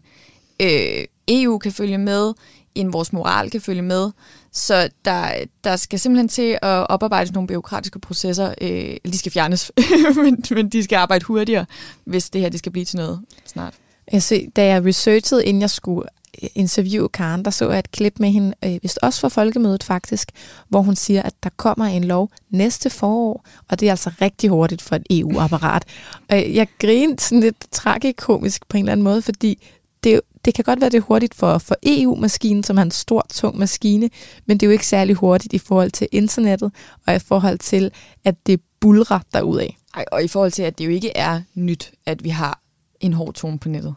øh, 0.62 1.06
EU 1.28 1.58
kan 1.58 1.72
følge 1.72 1.98
med, 1.98 2.34
end 2.76 2.92
vores 2.92 3.14
moral 3.14 3.50
kan 3.50 3.62
følge 3.62 3.82
med. 3.82 4.12
Så 4.52 4.90
der, 5.06 5.34
der 5.64 5.76
skal 5.76 6.00
simpelthen 6.00 6.28
til 6.28 6.52
at 6.62 6.88
oparbejdes 6.90 7.34
nogle 7.34 7.48
byråkratiske 7.48 8.00
processer. 8.00 8.54
Øh, 8.62 8.96
de 9.12 9.18
skal 9.18 9.32
fjernes, 9.32 9.72
men, 10.24 10.44
men 10.52 10.70
de 10.70 10.84
skal 10.84 10.96
arbejde 10.96 11.26
hurtigere, 11.26 11.66
hvis 12.04 12.30
det 12.30 12.42
her 12.42 12.50
det 12.50 12.60
skal 12.60 12.72
blive 12.72 12.86
til 12.86 12.98
noget 12.98 13.22
snart. 13.46 13.74
Jeg 14.12 14.24
så, 14.24 14.42
da 14.56 14.66
jeg 14.66 14.86
researchede, 14.86 15.46
inden 15.46 15.62
jeg 15.62 15.70
skulle 15.70 16.10
øh, 16.44 16.50
interviewe 16.56 17.10
Karen, 17.10 17.46
der 17.46 17.52
så 17.52 17.70
jeg 17.70 17.80
et 17.80 17.92
klip 17.92 18.20
med 18.20 18.32
hende, 18.32 18.54
øh, 18.66 18.80
vist 18.82 19.00
også 19.02 19.20
fra 19.20 19.28
Folkemødet 19.28 19.84
faktisk, 19.84 20.32
hvor 20.70 20.82
hun 20.82 20.96
siger, 20.96 21.22
at 21.22 21.34
der 21.44 21.50
kommer 21.58 21.86
en 21.86 22.04
lov 22.04 22.30
næste 22.50 22.90
forår, 22.90 23.46
og 23.70 23.80
det 23.80 23.88
er 23.88 23.92
altså 23.92 24.12
rigtig 24.22 24.50
hurtigt 24.50 24.82
for 24.82 24.96
et 24.96 25.04
EU-apparat. 25.10 25.84
Øh, 26.32 26.56
jeg 26.56 26.68
grinede 26.80 27.22
sådan 27.22 27.40
lidt 27.40 27.72
tragikomisk 27.72 28.68
på 28.70 28.78
en 28.78 28.84
eller 28.84 28.92
anden 28.92 29.04
måde, 29.04 29.22
fordi 29.22 29.68
det, 30.04 30.22
det 30.46 30.54
kan 30.54 30.64
godt 30.64 30.82
være, 30.82 30.90
det 30.90 30.98
er 30.98 31.02
hurtigt 31.02 31.36
for, 31.36 31.58
for 31.58 31.76
EU-maskinen, 31.84 32.64
som 32.64 32.78
er 32.78 32.82
en 32.82 32.92
stor, 32.92 33.26
tung 33.34 33.58
maskine, 33.58 34.10
men 34.46 34.58
det 34.58 34.66
er 34.66 34.68
jo 34.68 34.72
ikke 34.72 34.88
særlig 34.88 35.16
hurtigt 35.16 35.54
i 35.54 35.58
forhold 35.58 35.92
til 35.92 36.08
internettet, 36.12 36.72
og 37.08 37.16
i 37.16 37.20
forhold 37.20 37.58
til, 37.60 37.92
at 38.26 38.36
det 38.48 38.62
bulrer 38.80 39.20
derudad. 39.34 39.68
Ej, 39.96 40.06
og 40.12 40.24
i 40.24 40.28
forhold 40.28 40.52
til, 40.52 40.64
at 40.64 40.78
det 40.78 40.86
jo 40.86 40.90
ikke 40.90 41.18
er 41.18 41.42
nyt, 41.56 41.92
at 42.06 42.24
vi 42.24 42.30
har 42.30 42.62
en 43.02 43.14
hård 43.14 43.34
tone 43.34 43.60
på 43.60 43.70
nettet. 43.70 43.96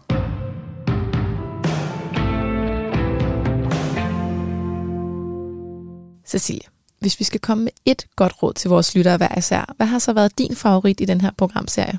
Cecilie, 6.27 6.69
hvis 6.99 7.21
vi 7.21 7.25
skal 7.25 7.41
komme 7.41 7.65
med 7.65 7.73
et 7.85 8.07
godt 8.17 8.43
råd 8.43 8.53
til 8.53 8.71
vores 8.71 8.95
lyttere 8.95 9.17
hver 9.17 9.39
især, 9.39 9.75
hvad 9.77 9.87
har 9.87 9.99
så 9.99 10.13
været 10.13 10.39
din 10.39 10.57
favorit 10.57 11.01
i 11.01 11.05
den 11.05 11.21
her 11.21 11.31
programserie? 11.37 11.99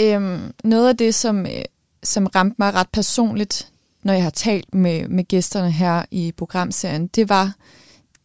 Øhm, 0.00 0.52
noget 0.64 0.88
af 0.88 0.96
det, 0.96 1.14
som, 1.14 1.46
øh, 1.46 1.64
som 2.02 2.26
ramte 2.26 2.56
mig 2.58 2.74
ret 2.74 2.88
personligt, 2.92 3.72
når 4.02 4.12
jeg 4.12 4.22
har 4.22 4.30
talt 4.30 4.74
med, 4.74 5.08
med 5.08 5.24
gæsterne 5.24 5.70
her 5.70 6.04
i 6.10 6.32
programserien, 6.36 7.06
det 7.06 7.28
var, 7.28 7.54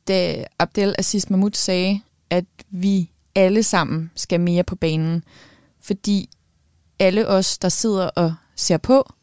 da 0.08 0.46
Abdel 0.60 0.96
Aziz 0.98 1.30
Mahmoud 1.30 1.52
sagde, 1.54 2.02
at 2.30 2.46
vi 2.70 3.12
alle 3.36 3.64
sammen 3.64 4.12
skal 4.16 4.40
mere 4.40 4.64
på 4.64 4.76
banen. 4.76 5.24
Fordi 5.82 6.30
alle 7.00 7.28
os, 7.28 7.58
der 7.58 7.70
sidder 7.70 8.08
og 8.08 8.34
ser 8.56 8.78
på 8.78 9.14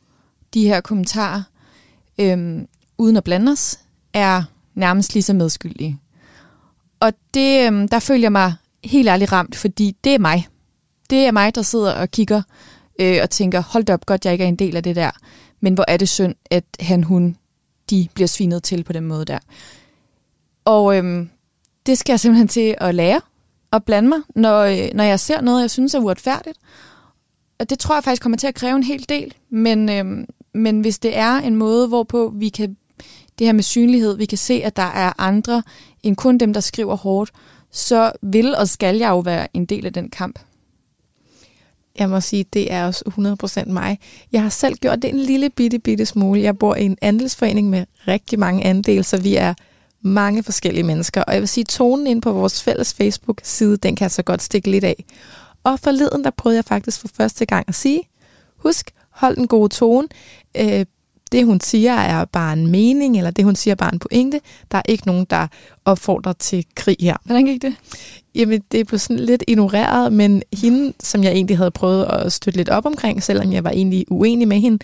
de 0.55 0.69
her 0.69 0.81
kommentarer, 0.81 1.43
øhm, 2.19 2.69
uden 2.99 3.17
at 3.17 3.25
blande 3.25 3.53
os, 3.53 3.79
er 4.13 4.43
nærmest 4.75 5.15
lige 5.15 5.23
så 5.23 5.33
medskyldige. 5.35 6.01
Og 7.01 7.13
det, 7.35 7.67
øhm, 7.67 7.89
der 7.89 7.99
føler 7.99 8.25
jeg 8.25 8.33
mig 8.33 8.55
helt 8.85 9.09
ærligt 9.09 9.33
ramt, 9.33 9.57
fordi 9.57 9.97
det 10.05 10.15
er 10.15 10.19
mig. 10.19 10.49
Det 11.11 11.27
er 11.27 11.33
mig, 11.33 11.55
der 11.55 11.63
sidder 11.63 11.93
og 11.93 12.11
kigger 12.11 12.43
øh, 13.01 13.19
og 13.23 13.31
tænker, 13.31 13.61
hold 13.61 13.91
op, 13.91 14.07
godt 14.07 14.25
jeg 14.25 14.33
ikke 14.33 14.45
er 14.45 14.49
en 14.49 14.57
del 14.57 14.77
af 14.77 14.83
det 14.83 14.97
der. 14.97 15.11
Men 15.61 15.75
hvor 15.75 15.85
er 15.89 15.97
det 15.97 16.09
synd, 16.09 16.35
at 16.51 16.65
han, 16.81 17.03
hun, 17.03 17.37
de 17.91 18.09
bliver 18.15 18.29
svinet 18.29 18.63
til 18.63 18.85
på 18.85 18.93
den 18.93 19.05
måde 19.05 19.25
der. 19.25 19.39
Og 20.65 20.97
øhm, 20.97 21.31
det 21.87 21.99
skal 21.99 22.13
jeg 22.13 22.21
simpelthen 22.21 22.49
til 22.49 22.75
at 22.79 22.95
lære 22.95 23.21
og 23.71 23.85
blande 23.85 24.09
mig, 24.09 24.19
når, 24.35 24.63
øh, 24.63 24.89
når 24.95 25.05
jeg 25.05 25.21
ser 25.21 25.41
noget, 25.41 25.61
jeg 25.61 25.71
synes 25.71 25.95
er 25.95 25.99
uretfærdigt. 25.99 26.59
Og 27.59 27.71
det 27.71 27.79
tror 27.79 27.95
jeg 27.95 28.05
faktisk 28.05 28.23
kommer 28.23 28.39
til 28.39 28.47
at 28.47 28.55
kræve 28.55 28.77
en 28.77 28.83
hel 28.83 29.09
del. 29.09 29.35
Men, 29.51 29.89
øhm, 29.89 30.27
men 30.55 30.81
hvis 30.81 30.99
det 30.99 31.17
er 31.17 31.37
en 31.37 31.57
måde, 31.57 31.89
hvorpå 31.89 32.33
vi 32.35 32.49
kan, 32.49 32.77
det 33.39 33.47
her 33.47 33.53
med 33.53 33.63
synlighed, 33.63 34.17
vi 34.17 34.25
kan 34.25 34.39
se, 34.39 34.55
at 34.65 34.77
der 34.77 34.83
er 34.83 35.13
andre 35.19 35.63
end 36.03 36.17
kun 36.17 36.39
dem, 36.39 36.53
der 36.53 36.61
skriver 36.61 36.97
hårdt, 36.97 37.33
så 37.71 38.13
vil 38.23 38.57
og 38.57 38.69
skal 38.69 38.97
jeg 38.97 39.09
jo 39.09 39.19
være 39.19 39.57
en 39.57 39.67
del 39.67 39.87
af 39.87 39.93
den 39.93 40.11
kamp. 40.11 40.39
Jeg 41.99 42.11
må 42.11 42.21
sige, 42.21 42.45
det 42.53 42.73
er 42.73 42.87
også 42.87 43.05
100% 43.67 43.73
mig. 43.73 43.99
Jeg 44.33 44.43
har 44.43 44.49
selv 44.49 44.75
gjort 44.75 45.03
det 45.03 45.11
en 45.11 45.19
lille 45.19 45.51
bitte, 45.51 45.79
bitte 45.79 46.07
smule. 46.07 46.41
Jeg 46.41 46.59
bor 46.59 46.75
i 46.75 46.85
en 46.85 46.99
andelsforening 47.03 47.71
med 47.71 47.85
rigtig 48.09 48.39
mange 48.39 48.65
andele, 48.65 49.03
så 49.03 49.21
vi 49.21 49.37
er 49.37 49.55
mange 50.03 50.43
forskellige 50.43 50.85
mennesker. 50.85 51.23
Og 51.23 51.33
jeg 51.33 51.41
vil 51.41 51.49
sige, 51.49 51.65
tonen 51.65 52.07
ind 52.07 52.23
på 52.23 52.33
vores 52.33 52.63
fælles 52.63 52.95
Facebook-side, 52.95 53.77
den 53.77 53.97
kan 53.97 54.05
jeg 54.05 54.11
så 54.11 54.23
godt 54.23 54.43
stikke 54.43 54.71
lidt 54.71 54.85
af. 54.85 55.05
Og 55.67 55.81
forleden, 55.81 56.25
der 56.25 56.31
prøvede 56.31 56.57
jeg 56.57 56.65
faktisk 56.65 57.01
for 57.01 57.09
første 57.17 57.47
gang 57.47 57.65
at 57.69 57.75
sige, 57.75 58.03
husk, 58.57 58.91
hold 59.11 59.37
den 59.37 59.47
gode 59.47 59.69
tone. 59.69 60.09
Øh, 60.57 60.87
det 61.33 61.47
hun 61.47 61.61
siger 61.61 61.95
er 61.95 62.25
bare 62.25 62.53
en 62.53 62.67
mening, 62.67 63.17
eller 63.17 63.31
det 63.31 63.45
hun 63.45 63.57
siger 63.57 63.73
er 63.73 63.77
bare 63.77 63.93
en 63.93 63.99
pointe. 63.99 64.41
Der 64.73 64.79
er 64.79 64.83
ikke 64.89 65.07
nogen, 65.07 65.27
der 65.31 65.47
opfordrer 65.85 66.33
til 66.33 66.67
krig 66.75 66.97
her. 67.01 67.17
Hvordan 67.25 67.47
gik 67.47 67.63
det? 67.63 67.75
Jamen, 68.35 68.63
det 68.73 68.87
blev 68.87 68.99
sådan 68.99 69.19
lidt 69.19 69.45
ignoreret, 69.49 70.13
men 70.13 70.43
hende, 70.53 70.93
som 71.03 71.25
jeg 71.25 71.33
egentlig 71.33 71.57
havde 71.57 71.71
prøvet 71.71 72.05
at 72.05 72.33
støtte 72.33 72.57
lidt 72.57 72.69
op 72.69 72.87
omkring, 72.87 73.23
selvom 73.23 73.53
jeg 73.53 73.65
var 73.65 73.71
egentlig 73.71 74.05
uenig 74.09 74.49
med 74.49 74.61
hende, 74.61 74.79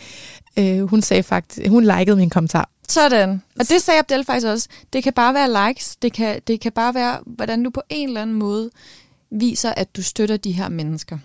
øh, 0.58 0.82
hun 0.82 1.02
sagde 1.02 1.22
faktisk, 1.22 1.68
hun 1.68 1.84
likede 1.84 2.16
min 2.16 2.30
kommentar. 2.30 2.68
Sådan. 2.88 3.42
Og 3.60 3.68
det 3.68 3.82
sagde 3.82 3.98
Abdel 3.98 4.24
faktisk 4.24 4.46
også. 4.46 4.68
Det 4.92 5.02
kan 5.02 5.12
bare 5.12 5.34
være 5.34 5.68
likes. 5.68 5.96
Det 5.96 6.12
kan, 6.12 6.40
det 6.46 6.60
kan 6.60 6.72
bare 6.72 6.94
være, 6.94 7.18
hvordan 7.26 7.62
du 7.62 7.70
på 7.70 7.82
en 7.90 8.08
eller 8.08 8.22
anden 8.22 8.36
måde 8.36 8.70
viser, 9.32 9.72
at 9.76 9.96
du 9.96 10.02
støtter 10.02 10.36
de 10.36 10.52
her 10.52 10.68
mennesker. 10.68 11.18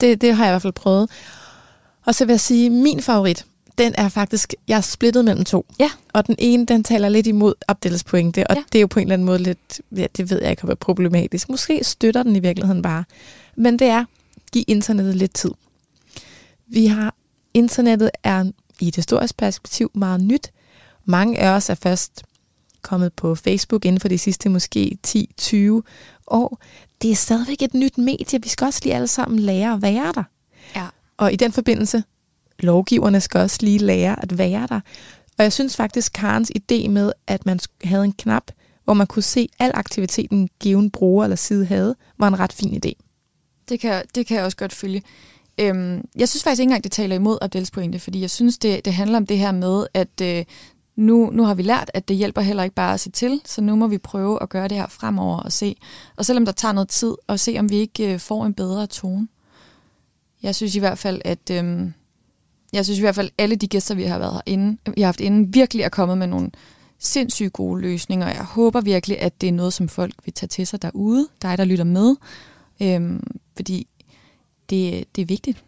Det, 0.00 0.20
det 0.20 0.34
har 0.34 0.44
jeg 0.44 0.50
i 0.50 0.52
hvert 0.52 0.62
fald 0.62 0.72
prøvet. 0.72 1.10
Og 2.04 2.14
så 2.14 2.24
vil 2.24 2.32
jeg 2.32 2.40
sige, 2.40 2.70
min 2.70 3.02
favorit, 3.02 3.46
den 3.78 3.94
er 3.98 4.08
faktisk, 4.08 4.54
jeg 4.68 4.76
er 4.76 4.80
splittet 4.80 5.24
mellem 5.24 5.44
to. 5.44 5.66
Ja. 5.80 5.90
Og 6.12 6.26
den 6.26 6.34
ene, 6.38 6.66
den 6.66 6.84
taler 6.84 7.08
lidt 7.08 7.26
imod 7.26 7.54
Abdels 7.68 8.04
pointe, 8.04 8.46
og 8.46 8.56
ja. 8.56 8.62
det 8.72 8.78
er 8.78 8.80
jo 8.80 8.86
på 8.86 9.00
en 9.00 9.06
eller 9.06 9.14
anden 9.14 9.26
måde 9.26 9.38
lidt, 9.38 9.80
ja, 9.96 10.06
det 10.16 10.30
ved 10.30 10.40
jeg 10.42 10.50
ikke, 10.50 10.64
om 10.64 10.70
er 10.70 10.74
problematisk. 10.74 11.48
Måske 11.48 11.84
støtter 11.84 12.22
den 12.22 12.36
i 12.36 12.40
virkeligheden 12.40 12.82
bare. 12.82 13.04
Men 13.56 13.78
det 13.78 13.86
er, 13.86 14.04
giv 14.52 14.64
internettet 14.66 15.16
lidt 15.16 15.34
tid. 15.34 15.50
Vi 16.66 16.86
har, 16.86 17.14
internettet 17.54 18.10
er 18.22 18.44
i 18.80 18.88
et 18.88 18.96
historisk 18.96 19.36
perspektiv 19.36 19.90
meget 19.94 20.20
nyt. 20.20 20.50
Mange 21.04 21.38
af 21.38 21.48
os 21.48 21.70
er 21.70 21.74
først 21.74 22.22
kommet 22.82 23.12
på 23.12 23.34
Facebook 23.34 23.84
inden 23.84 24.00
for 24.00 24.08
de 24.08 24.18
sidste 24.18 24.48
måske 24.48 24.98
10-20 25.06 25.56
år. 26.26 26.58
Det 27.02 27.10
er 27.10 27.14
stadigvæk 27.14 27.62
et 27.62 27.74
nyt 27.74 27.98
medie. 27.98 28.42
Vi 28.42 28.48
skal 28.48 28.64
også 28.64 28.80
lige 28.82 28.94
alle 28.94 29.06
sammen 29.06 29.38
lære 29.38 29.72
at 29.72 29.82
være 29.82 30.12
der. 30.14 30.24
Ja. 30.76 30.86
Og 31.16 31.32
i 31.32 31.36
den 31.36 31.52
forbindelse, 31.52 32.04
lovgiverne 32.58 33.20
skal 33.20 33.40
også 33.40 33.58
lige 33.60 33.78
lære 33.78 34.22
at 34.22 34.38
være 34.38 34.66
der. 34.66 34.80
Og 35.38 35.44
jeg 35.44 35.52
synes 35.52 35.76
faktisk, 35.76 36.12
Karens 36.12 36.52
idé 36.58 36.88
med, 36.88 37.12
at 37.26 37.46
man 37.46 37.60
havde 37.84 38.04
en 38.04 38.12
knap, 38.12 38.44
hvor 38.84 38.94
man 38.94 39.06
kunne 39.06 39.22
se 39.22 39.48
al 39.58 39.70
aktiviteten, 39.74 40.48
given 40.60 40.90
bruger 40.90 41.24
eller 41.24 41.36
side 41.36 41.64
havde, 41.64 41.96
var 42.18 42.28
en 42.28 42.38
ret 42.38 42.52
fin 42.52 42.80
idé. 42.86 42.92
Det 43.68 43.80
kan, 43.80 44.04
det 44.14 44.26
kan 44.26 44.36
jeg 44.36 44.44
også 44.44 44.56
godt 44.56 44.72
følge. 44.72 45.02
Øhm, 45.58 46.04
jeg 46.16 46.28
synes 46.28 46.44
faktisk 46.44 46.60
ikke 46.60 46.68
engang, 46.70 46.84
det 46.84 46.92
taler 46.92 47.16
imod 47.16 47.38
Abdels 47.42 47.70
pointe, 47.70 47.98
fordi 47.98 48.20
jeg 48.20 48.30
synes, 48.30 48.58
det, 48.58 48.84
det 48.84 48.94
handler 48.94 49.16
om 49.16 49.26
det 49.26 49.38
her 49.38 49.52
med, 49.52 49.86
at 49.94 50.20
øh, 50.22 50.44
nu, 50.96 51.30
nu 51.32 51.42
har 51.44 51.54
vi 51.54 51.62
lært, 51.62 51.90
at 51.94 52.08
det 52.08 52.16
hjælper 52.16 52.40
heller 52.40 52.62
ikke 52.62 52.74
bare 52.74 52.94
at 52.94 53.00
se 53.00 53.10
til, 53.10 53.40
så 53.44 53.60
nu 53.60 53.76
må 53.76 53.86
vi 53.86 53.98
prøve 53.98 54.42
at 54.42 54.48
gøre 54.48 54.68
det 54.68 54.76
her 54.76 54.86
fremover 54.86 55.36
og 55.38 55.52
se. 55.52 55.76
Og 56.16 56.24
selvom 56.24 56.44
der 56.44 56.52
tager 56.52 56.72
noget 56.72 56.88
tid, 56.88 57.14
at 57.28 57.40
se 57.40 57.56
om 57.58 57.70
vi 57.70 57.76
ikke 57.76 58.12
øh, 58.12 58.20
får 58.20 58.46
en 58.46 58.54
bedre 58.54 58.86
tone. 58.86 59.28
Jeg 60.42 60.54
synes 60.54 60.76
i 60.76 60.78
hvert 60.78 60.98
fald, 60.98 61.22
at 61.24 61.50
øh, 61.50 61.90
jeg 62.72 62.84
synes 62.84 62.98
i 62.98 63.02
hvert 63.02 63.14
fald, 63.14 63.30
alle 63.38 63.56
de 63.56 63.68
gæster, 63.68 63.94
vi 63.94 64.02
har 64.02 64.18
været 64.18 64.32
herinde, 64.32 64.78
øh, 64.88 64.96
vi 64.96 65.00
har 65.00 65.08
haft 65.08 65.20
inden, 65.20 65.54
virkelig 65.54 65.82
er 65.82 65.88
kommet 65.88 66.18
med 66.18 66.26
nogle 66.26 66.50
sindssygt 66.98 67.52
gode 67.52 67.80
løsninger. 67.80 68.26
Jeg 68.26 68.44
håber 68.44 68.80
virkelig, 68.80 69.20
at 69.20 69.40
det 69.40 69.48
er 69.48 69.52
noget, 69.52 69.72
som 69.72 69.88
folk 69.88 70.14
vil 70.24 70.34
tage 70.34 70.48
til 70.48 70.66
sig 70.66 70.82
derude, 70.82 71.28
dig 71.42 71.58
der 71.58 71.64
lytter 71.64 71.84
med. 71.84 72.16
øhm, 72.82 73.22
fordi 73.56 73.86
det, 74.70 75.04
det 75.16 75.22
er 75.22 75.26
vigtigt. 75.26 75.64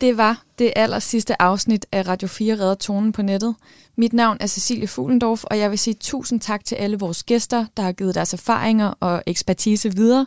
Det 0.00 0.16
var 0.16 0.42
det 0.58 0.72
aller 0.76 0.98
sidste 0.98 1.42
afsnit 1.42 1.86
af 1.92 2.08
Radio 2.08 2.28
4 2.28 2.54
Redder 2.54 2.74
Tonen 2.74 3.12
på 3.12 3.22
nettet. 3.22 3.54
Mit 3.96 4.12
navn 4.12 4.36
er 4.40 4.46
Cecilie 4.46 4.88
Fuglendorf, 4.88 5.44
og 5.44 5.58
jeg 5.58 5.70
vil 5.70 5.78
sige 5.78 5.94
tusind 5.94 6.40
tak 6.40 6.64
til 6.64 6.74
alle 6.74 6.98
vores 6.98 7.24
gæster, 7.24 7.66
der 7.76 7.82
har 7.82 7.92
givet 7.92 8.14
deres 8.14 8.32
erfaringer 8.32 8.94
og 9.00 9.22
ekspertise 9.26 9.96
videre, 9.96 10.26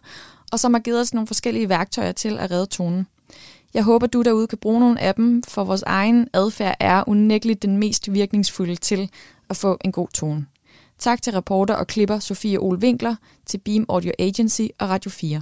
og 0.52 0.60
som 0.60 0.74
har 0.74 0.82
givet 0.82 1.02
os 1.02 1.14
nogle 1.14 1.28
forskellige 1.28 1.70
værktøjer 1.70 2.12
til 2.12 2.38
at 2.40 2.52
redde 2.52 2.66
tonen. 2.66 3.08
Jeg 3.74 3.84
håber, 3.84 4.08
du 4.08 4.22
derude 4.22 4.48
kan 4.48 4.58
bruge 4.58 4.80
nogle 4.80 5.02
af 5.02 5.16
dem, 5.16 5.44
for 5.44 5.64
vores 5.64 5.84
egen 5.84 6.28
adfærd 6.34 6.76
er 6.80 7.04
unægteligt 7.08 7.62
den 7.62 7.78
mest 7.78 8.14
virkningsfulde 8.14 8.76
til 8.76 9.10
at 9.50 9.58
få 9.58 9.78
en 9.86 9.92
god 9.92 10.08
tone. 10.08 10.46
Tak 11.00 11.22
til 11.22 11.34
reporter 11.34 11.74
og 11.74 11.88
klipper 11.88 12.20
Sofie 12.20 12.60
Ole 12.60 12.80
Winkler, 12.80 13.16
til 13.46 13.58
Beam 13.58 13.86
Audio 13.90 14.12
Agency 14.20 14.62
og 14.80 14.90
Radio 14.90 15.12
4. 15.12 15.42